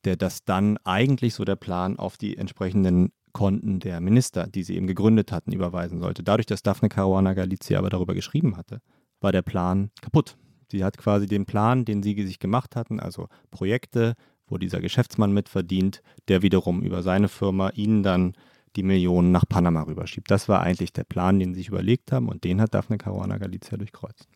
der 0.06 0.16
das 0.16 0.44
dann 0.44 0.78
eigentlich 0.84 1.34
so 1.34 1.46
der 1.46 1.56
Plan 1.56 1.98
auf 1.98 2.18
die 2.18 2.38
entsprechenden 2.38 3.12
Konten 3.32 3.80
der 3.80 4.00
Minister, 4.00 4.48
die 4.48 4.64
sie 4.64 4.76
eben 4.76 4.88
gegründet 4.88 5.32
hatten, 5.32 5.52
überweisen 5.52 6.00
sollte. 6.00 6.24
Dadurch, 6.24 6.46
dass 6.46 6.62
Daphne 6.62 6.90
Caruana 6.90 7.34
Galizia 7.34 7.80
aber 7.80 7.90
darüber 7.90 8.14
geschrieben 8.14 8.58
hatte, 8.58 8.80
war 9.22 9.32
der 9.32 9.42
Plan 9.42 9.90
kaputt. 10.02 10.38
Sie 10.72 10.84
hat 10.84 10.98
quasi 10.98 11.26
den 11.26 11.46
Plan, 11.46 11.86
den 11.86 12.04
sie 12.04 12.14
sich 12.26 12.40
gemacht 12.40 12.76
hatten, 12.76 13.00
also 13.00 13.28
Projekte, 13.52 14.14
wo 14.48 14.58
dieser 14.58 14.82
Geschäftsmann 14.82 15.34
mitverdient, 15.34 16.02
der 16.28 16.42
wiederum 16.42 16.84
über 16.84 17.02
seine 17.02 17.28
Firma 17.28 17.70
ihnen 17.70 18.04
dann 18.04 18.34
die 18.76 18.84
Millionen 18.84 19.32
nach 19.32 19.46
Panama 19.48 19.84
rüberschiebt. 19.84 20.30
Das 20.30 20.50
war 20.50 20.62
eigentlich 20.62 20.94
der 20.94 21.04
Plan, 21.04 21.40
den 21.40 21.54
sie 21.54 21.62
sich 21.62 21.70
überlegt 21.70 22.12
haben 22.12 22.30
und 22.30 22.44
den 22.44 22.60
hat 22.62 22.74
Daphne 22.74 22.98
Caruana 22.98 23.38
Galizia 23.38 23.78
durchkreuzt. 23.78 24.28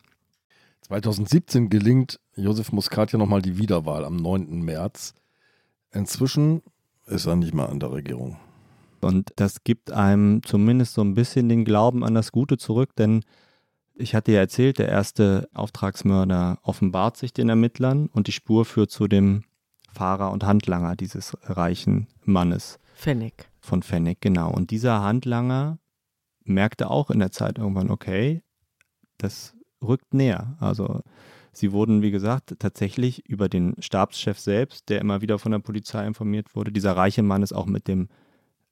2017 0.82 1.68
gelingt 1.68 2.20
Josef 2.34 2.72
Muscat 2.72 3.12
ja 3.12 3.18
nochmal 3.18 3.42
die 3.42 3.58
Wiederwahl 3.58 4.04
am 4.04 4.16
9. 4.16 4.62
März. 4.62 5.14
Inzwischen 5.92 6.62
ist 7.06 7.26
er 7.26 7.36
nicht 7.36 7.54
mehr 7.54 7.68
an 7.68 7.80
der 7.80 7.92
Regierung. 7.92 8.36
Und 9.00 9.32
das 9.36 9.64
gibt 9.64 9.92
einem 9.92 10.42
zumindest 10.42 10.94
so 10.94 11.02
ein 11.02 11.14
bisschen 11.14 11.48
den 11.48 11.64
Glauben 11.64 12.04
an 12.04 12.14
das 12.14 12.32
Gute 12.32 12.58
zurück, 12.58 12.94
denn 12.96 13.24
ich 13.94 14.14
hatte 14.14 14.32
ja 14.32 14.40
erzählt, 14.40 14.78
der 14.78 14.88
erste 14.88 15.48
Auftragsmörder 15.54 16.58
offenbart 16.62 17.16
sich 17.16 17.32
den 17.32 17.48
Ermittlern 17.48 18.06
und 18.06 18.26
die 18.26 18.32
Spur 18.32 18.64
führt 18.64 18.90
zu 18.90 19.08
dem 19.08 19.44
Fahrer 19.92 20.30
und 20.30 20.44
Handlanger 20.44 20.94
dieses 20.94 21.36
reichen 21.42 22.06
Mannes. 22.24 22.78
Fennig. 22.94 23.48
Von 23.60 23.82
Fennig, 23.82 24.20
genau. 24.20 24.52
Und 24.52 24.70
dieser 24.70 25.02
Handlanger 25.02 25.78
merkte 26.44 26.90
auch 26.90 27.10
in 27.10 27.18
der 27.18 27.32
Zeit 27.32 27.58
irgendwann, 27.58 27.90
okay, 27.90 28.42
das 29.18 29.54
rückt 29.82 30.14
näher. 30.14 30.56
Also 30.60 31.02
Sie 31.58 31.72
wurden, 31.72 32.02
wie 32.02 32.12
gesagt, 32.12 32.54
tatsächlich 32.60 33.28
über 33.28 33.48
den 33.48 33.74
Stabschef 33.80 34.38
selbst, 34.38 34.88
der 34.88 35.00
immer 35.00 35.22
wieder 35.22 35.40
von 35.40 35.50
der 35.50 35.58
Polizei 35.58 36.06
informiert 36.06 36.54
wurde. 36.54 36.70
Dieser 36.70 36.96
reiche 36.96 37.24
Mann 37.24 37.42
ist 37.42 37.52
auch 37.52 37.66
mit 37.66 37.88
dem 37.88 38.08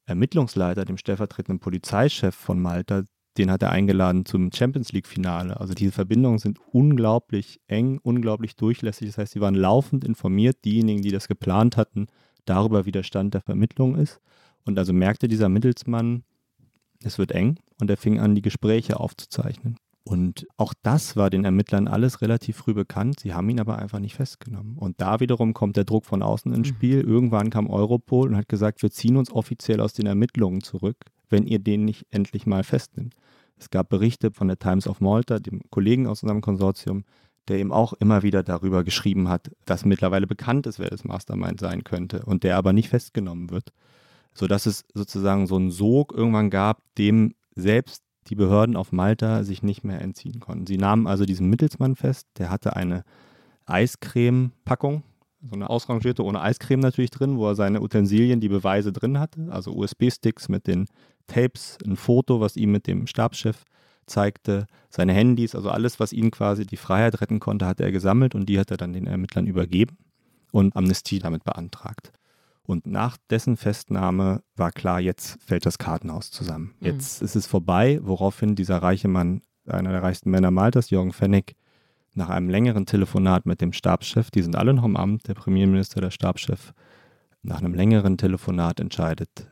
Ermittlungsleiter, 0.05 0.85
dem 0.85 0.97
stellvertretenden 0.97 1.59
Polizeichef 1.59 2.37
von 2.37 2.63
Malta, 2.63 3.03
den 3.39 3.51
hat 3.51 3.63
er 3.63 3.73
eingeladen 3.73 4.25
zum 4.25 4.53
Champions 4.53 4.93
League-Finale. 4.93 5.59
Also 5.59 5.75
diese 5.75 5.91
Verbindungen 5.91 6.39
sind 6.39 6.61
unglaublich 6.71 7.61
eng, 7.67 7.99
unglaublich 8.05 8.55
durchlässig. 8.55 9.09
Das 9.09 9.19
heißt, 9.19 9.33
sie 9.33 9.41
waren 9.41 9.57
laufend 9.57 10.05
informiert, 10.05 10.65
diejenigen, 10.65 11.03
die 11.03 11.11
das 11.11 11.27
geplant 11.27 11.77
hatten, 11.77 12.07
darüber, 12.45 12.87
wie 12.87 12.93
der 12.93 13.03
Stand 13.03 13.35
der 13.35 13.43
Vermittlung 13.43 13.97
ist. 13.97 14.21
Und 14.65 14.79
also 14.79 14.93
merkte 14.93 15.27
dieser 15.27 15.49
Mittelsmann, 15.49 16.23
es 17.03 17.19
wird 17.19 17.33
eng 17.33 17.59
und 17.81 17.91
er 17.91 17.97
fing 17.97 18.21
an, 18.21 18.37
die 18.37 18.43
Gespräche 18.43 19.01
aufzuzeichnen. 19.01 19.77
Und 20.09 20.47
auch 20.57 20.73
das 20.85 21.17
war 21.17 21.31
den 21.31 21.45
Ermittlern 21.45 21.89
alles 21.89 22.23
relativ 22.23 22.59
früh 22.59 22.75
bekannt. 22.75 23.19
Sie 23.19 23.35
haben 23.35 23.49
ihn 23.49 23.59
aber 23.59 23.77
einfach 23.81 23.99
nicht 23.99 24.15
festgenommen. 24.15 24.79
Und 24.79 25.01
da 25.01 25.19
wiederum 25.19 25.53
kommt 25.53 25.77
der 25.77 25.83
Druck 25.83 26.07
von 26.07 26.23
außen 26.23 26.53
ins 26.55 26.69
mhm. 26.69 26.75
Spiel. 26.75 27.01
Irgendwann 27.01 27.51
kam 27.51 27.69
Europol 27.69 28.29
und 28.29 28.37
hat 28.37 28.49
gesagt, 28.49 28.83
wir 28.83 28.93
ziehen 28.93 29.17
uns 29.17 29.33
offiziell 29.33 29.81
aus 29.81 29.95
den 29.95 30.07
Ermittlungen 30.07 30.63
zurück, 30.63 30.97
wenn 31.29 31.45
ihr 31.45 31.59
den 31.59 31.85
nicht 31.85 32.07
endlich 32.11 32.47
mal 32.47 32.63
festnimmt. 32.63 33.15
Es 33.59 33.69
gab 33.71 33.89
Berichte 33.89 34.31
von 34.31 34.47
der 34.47 34.61
Times 34.61 34.87
of 34.87 35.01
Malta, 35.01 35.41
dem 35.41 35.63
Kollegen 35.71 36.07
aus 36.07 36.23
unserem 36.23 36.41
Konsortium, 36.41 37.03
der 37.49 37.59
eben 37.59 37.73
auch 37.73 37.93
immer 37.95 38.23
wieder 38.23 38.45
darüber 38.45 38.85
geschrieben 38.85 39.29
hat, 39.29 39.51
dass 39.65 39.85
mittlerweile 39.85 40.29
bekannt 40.29 40.69
ist, 40.69 40.79
wer 40.79 40.91
das 40.91 41.03
Mastermind 41.03 41.59
sein 41.59 41.83
könnte 41.83 42.25
und 42.25 42.45
der 42.45 42.57
aber 42.59 42.73
nicht 42.73 42.91
festgenommen 42.91 43.51
wird. 43.51 43.73
Sodass 44.35 44.67
es 44.67 44.85
sozusagen 44.95 45.49
so 45.49 45.57
einen 45.57 45.73
Sog 45.73 46.13
irgendwann 46.13 46.51
gab, 46.51 46.83
dem 46.97 47.35
selbst 47.57 48.05
die 48.29 48.35
Behörden 48.35 48.77
auf 48.77 48.93
Malta 48.93 49.45
sich 49.45 49.63
nicht 49.63 49.85
mehr 49.85 50.01
entziehen 50.01 50.41
konnten. 50.41 50.67
Sie 50.67 50.79
nahmen 50.79 51.07
also 51.07 51.25
diesen 51.25 51.49
Mittelsmann 51.49 51.97
fest, 51.97 52.27
der 52.39 52.51
hatte 52.51 52.77
eine 52.77 53.05
Eiscreme-Packung, 53.67 55.03
so 55.43 55.55
eine 55.55 55.71
ausrangierte 55.71 56.25
ohne 56.25 56.41
Eiscreme 56.41 56.81
natürlich 56.81 57.11
drin, 57.11 57.37
wo 57.37 57.49
er 57.49 57.55
seine 57.55 57.81
Utensilien, 57.83 58.41
die 58.41 58.49
Beweise 58.49 58.93
drin 58.93 59.19
hatte, 59.19 59.49
also 59.51 59.73
USB-Sticks 59.73 60.49
mit 60.49 60.67
den 60.67 60.87
Tapes, 61.27 61.79
ein 61.85 61.97
Foto, 61.97 62.41
was 62.41 62.57
ihm 62.57 62.73
mit 62.73 62.87
dem 62.87 63.07
Stabschef 63.07 63.65
zeigte, 64.07 64.67
seine 64.89 65.13
Handys, 65.13 65.55
also 65.55 65.71
alles, 65.71 65.99
was 66.01 66.13
ihm 66.13 66.31
quasi 66.31 66.65
die 66.65 66.77
Freiheit 66.77 67.21
retten 67.21 67.41
konnte, 67.41 67.67
hat 67.67 67.81
er 67.81 67.93
gesammelt 67.93 68.35
und 68.35 68.49
die 68.49 68.59
hat 68.59 68.71
er 68.71 68.77
dann 68.77 68.93
den 68.93 69.07
Ermittlern 69.07 69.47
übergeben 69.47 69.99
und 70.53 70.77
Amnestie 70.77 71.19
damit 71.19 71.45
beantragt. 71.45 72.13
Und 72.67 72.87
nach 72.87 73.17
dessen 73.31 73.57
Festnahme 73.57 74.43
war 74.57 74.73
klar, 74.73 75.01
jetzt 75.01 75.41
fällt 75.43 75.67
das 75.67 75.79
Kartenhaus 75.79 76.31
zusammen. 76.31 76.75
Mhm. 76.81 76.87
Jetzt 76.87 77.23
ist 77.23 77.37
es 77.37 77.47
vorbei, 77.47 78.01
woraufhin 78.03 78.57
dieser 78.57 78.79
reiche 78.79 79.09
Mann, 79.09 79.43
einer 79.67 79.93
der 79.93 80.03
reichsten 80.03 80.31
Männer 80.31 80.51
Maltas, 80.51 80.91
Jürgen 80.91 81.13
Fennig, 81.13 81.57
nach 82.15 82.29
einem 82.29 82.49
längeren 82.49 82.87
Telefonat 82.87 83.47
mit 83.47 83.61
dem 83.61 83.73
Stabschef, 83.73 84.31
die 84.31 84.43
sind 84.43 84.57
alle 84.57 84.75
noch 84.75 84.85
im 84.85 84.97
Amt, 84.97 85.29
der 85.29 85.35
Premierminister, 85.35 86.01
der 86.01 86.11
Stabschef, 86.11 86.73
nach 87.43 87.59
einem 87.59 87.75
längeren 87.75 88.19
Telefonat 88.19 88.81
entscheidet, 88.81 89.51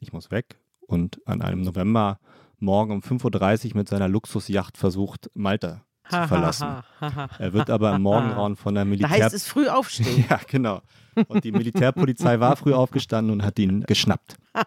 ich 0.00 0.12
muss 0.12 0.30
weg. 0.30 0.60
Und 0.86 1.26
an 1.26 1.40
einem 1.40 1.62
Novembermorgen 1.62 2.18
morgen 2.58 2.92
um 2.92 3.00
5.30 3.00 3.70
Uhr 3.70 3.76
mit 3.78 3.88
seiner 3.88 4.08
Luxusjacht 4.08 4.76
versucht, 4.76 5.30
Malta 5.34 5.83
zu 6.08 6.28
verlassen. 6.28 6.68
er 7.38 7.52
wird 7.52 7.70
aber 7.70 7.94
im 7.94 8.02
Morgenraum 8.02 8.56
von 8.56 8.74
der 8.74 8.84
Militär... 8.84 9.08
Da 9.08 9.24
heißt 9.24 9.34
es 9.34 9.46
früh 9.46 9.68
aufstehen. 9.68 10.24
ja, 10.30 10.40
genau. 10.46 10.82
Und 11.28 11.44
die 11.44 11.52
Militärpolizei 11.52 12.40
war 12.40 12.56
früh 12.56 12.72
aufgestanden 12.72 13.32
und 13.32 13.44
hat 13.44 13.58
ihn 13.58 13.82
geschnappt. 13.84 14.36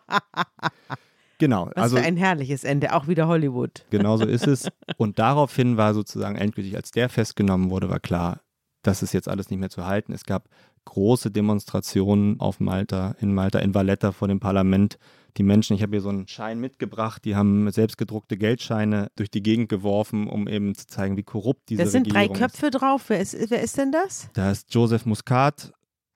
Genau. 1.39 1.69
Was 1.75 1.83
also, 1.83 1.97
für 1.97 2.03
ein 2.03 2.17
herrliches 2.17 2.63
Ende, 2.63 2.93
auch 2.93 3.07
wieder 3.07 3.27
Hollywood. 3.27 3.85
Genau 3.89 4.17
so 4.17 4.25
ist 4.25 4.47
es. 4.47 4.69
Und 4.97 5.19
daraufhin 5.19 5.77
war 5.77 5.93
sozusagen 5.93 6.35
endgültig, 6.35 6.75
als 6.75 6.91
der 6.91 7.09
festgenommen 7.09 7.69
wurde, 7.69 7.89
war 7.89 7.99
klar, 7.99 8.41
das 8.81 9.03
ist 9.03 9.13
jetzt 9.13 9.27
alles 9.27 9.49
nicht 9.49 9.59
mehr 9.59 9.69
zu 9.69 9.85
halten. 9.85 10.13
Es 10.13 10.23
gab 10.23 10.49
große 10.87 11.31
Demonstrationen 11.31 12.39
auf 12.39 12.59
Malta, 12.59 13.15
in 13.19 13.33
Malta, 13.33 13.59
in 13.59 13.73
Valletta 13.73 14.11
vor 14.11 14.27
dem 14.27 14.39
Parlament. 14.39 14.97
Die 15.37 15.43
Menschen, 15.43 15.75
ich 15.75 15.83
habe 15.83 15.91
hier 15.91 16.01
so 16.01 16.09
einen 16.09 16.27
Schein 16.27 16.59
mitgebracht, 16.59 17.23
die 17.25 17.35
haben 17.35 17.69
selbstgedruckte 17.69 18.37
Geldscheine 18.37 19.11
durch 19.15 19.29
die 19.29 19.43
Gegend 19.43 19.69
geworfen, 19.69 20.27
um 20.27 20.47
eben 20.47 20.73
zu 20.73 20.87
zeigen, 20.87 21.15
wie 21.15 21.23
korrupt 21.23 21.69
diese 21.69 21.83
Regierung 21.83 22.05
ist. 22.05 22.13
Da 22.15 22.19
sind 22.19 22.31
drei 22.31 22.39
Köpfe 22.39 22.71
drauf. 22.71 23.09
Wer 23.09 23.19
ist, 23.19 23.37
wer 23.49 23.61
ist 23.61 23.77
denn 23.77 23.91
das? 23.91 24.29
Da 24.33 24.49
ist 24.49 24.73
Joseph 24.73 25.05
Muscat, 25.05 25.73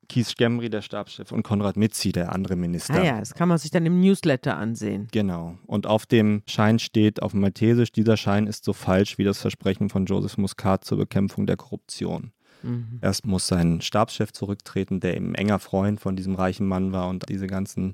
Kies 0.07 0.35
Gemri, 0.35 0.69
der 0.69 0.81
Stabschef, 0.81 1.31
und 1.31 1.43
Konrad 1.43 1.77
Mitzi, 1.77 2.11
der 2.11 2.33
andere 2.33 2.55
Minister. 2.55 2.95
Ah 2.95 3.03
ja, 3.03 3.19
das 3.19 3.33
kann 3.33 3.47
man 3.47 3.57
sich 3.57 3.71
dann 3.71 3.85
im 3.85 4.01
Newsletter 4.01 4.57
ansehen. 4.57 5.07
Genau. 5.11 5.57
Und 5.67 5.85
auf 5.85 6.05
dem 6.05 6.41
Schein 6.47 6.79
steht 6.79 7.21
auf 7.21 7.33
Maltesisch, 7.33 7.91
dieser 7.91 8.17
Schein 8.17 8.47
ist 8.47 8.63
so 8.63 8.73
falsch 8.73 9.17
wie 9.17 9.23
das 9.23 9.39
Versprechen 9.39 9.89
von 9.89 10.05
Joseph 10.05 10.37
Muscat 10.37 10.83
zur 10.83 10.97
Bekämpfung 10.97 11.45
der 11.45 11.57
Korruption. 11.57 12.31
Mhm. 12.63 12.99
Erst 13.01 13.25
muss 13.25 13.47
sein 13.47 13.81
Stabschef 13.81 14.31
zurücktreten, 14.31 14.99
der 14.99 15.15
eben 15.15 15.35
enger 15.35 15.59
Freund 15.59 15.99
von 15.99 16.15
diesem 16.15 16.35
reichen 16.35 16.67
Mann 16.67 16.91
war 16.91 17.07
und 17.07 17.29
diese 17.29 17.47
ganzen 17.47 17.93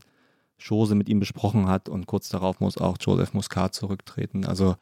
Chose 0.60 0.96
mit 0.96 1.10
ihm 1.10 1.20
besprochen 1.20 1.68
hat. 1.68 1.90
Und 1.90 2.08
kurz 2.08 2.30
darauf 2.30 2.60
muss 2.60 2.78
auch 2.78 2.98
Joseph 3.00 3.34
Muscat 3.34 3.74
zurücktreten. 3.74 4.46
Also 4.46 4.76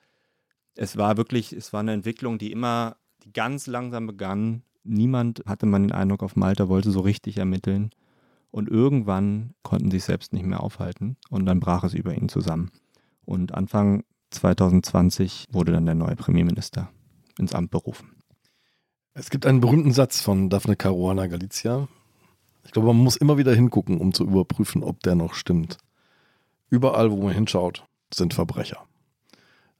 es 0.75 0.97
war 0.97 1.17
wirklich, 1.17 1.53
es 1.53 1.73
war 1.73 1.81
eine 1.81 1.93
Entwicklung, 1.93 2.37
die 2.37 2.51
immer, 2.51 2.97
die 3.23 3.33
ganz 3.33 3.67
langsam 3.67 4.07
begann, 4.07 4.63
Niemand 4.85 5.41
hatte 5.47 5.65
man 5.65 5.81
den 5.81 5.91
Eindruck, 5.91 6.21
auf 6.21 6.35
Malta 6.35 6.69
wollte 6.69 6.91
so 6.91 6.99
richtig 6.99 7.37
ermitteln. 7.37 7.89
Und 8.51 8.69
irgendwann 8.69 9.55
konnten 9.63 9.89
sie 9.91 9.97
es 9.97 10.05
selbst 10.05 10.31
nicht 10.31 10.45
mehr 10.45 10.61
aufhalten 10.61 11.17
und 11.29 11.45
dann 11.45 11.59
brach 11.59 11.83
es 11.83 11.93
über 11.93 12.13
ihn 12.15 12.29
zusammen. 12.29 12.71
Und 13.25 13.53
Anfang 13.53 14.03
2020 14.29 15.47
wurde 15.51 15.71
dann 15.71 15.87
der 15.87 15.95
neue 15.95 16.15
Premierminister 16.15 16.89
ins 17.39 17.53
Amt 17.53 17.71
berufen. 17.71 18.14
Es 19.17 19.29
gibt 19.29 19.45
einen 19.45 19.61
berühmten 19.61 19.93
Satz 19.93 20.19
von 20.19 20.49
Daphne 20.49 20.75
Caruana 20.75 21.27
Galizia. 21.27 21.87
Ich 22.65 22.71
glaube, 22.71 22.89
man 22.89 22.97
muss 22.97 23.15
immer 23.15 23.37
wieder 23.37 23.55
hingucken, 23.55 24.01
um 24.01 24.13
zu 24.13 24.25
überprüfen, 24.25 24.83
ob 24.83 24.99
der 25.03 25.15
noch 25.15 25.35
stimmt. 25.35 25.77
Überall, 26.69 27.11
wo 27.11 27.23
man 27.23 27.33
hinschaut, 27.33 27.85
sind 28.13 28.33
Verbrecher. 28.33 28.85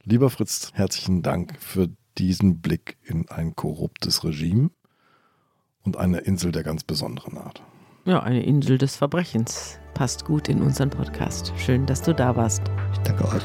Lieber 0.04 0.30
Fritz, 0.30 0.72
herzlichen 0.74 1.22
Dank 1.22 1.60
für 1.60 1.90
diesen 2.18 2.62
Blick 2.62 2.96
in 3.04 3.28
ein 3.28 3.58
korruptes 3.58 4.24
Regime 4.24 4.70
und 5.84 5.98
eine 5.98 6.20
Insel 6.20 6.54
der 6.54 6.64
ganz 6.64 6.86
besonderen 6.86 7.38
Art. 7.38 7.62
Ja, 8.06 8.24
eine 8.24 8.42
Insel 8.42 8.78
des 8.78 8.96
Verbrechens. 8.96 9.80
Passt 9.96 10.24
gut 10.24 10.48
in 10.48 10.62
unseren 10.62 10.92
Podcast. 10.92 11.52
Schön, 11.58 11.86
dass 11.86 12.02
du 12.02 12.16
da 12.16 12.38
warst. 12.38 12.62
Ich 12.94 13.00
danke 13.00 13.26
euch. 13.26 13.44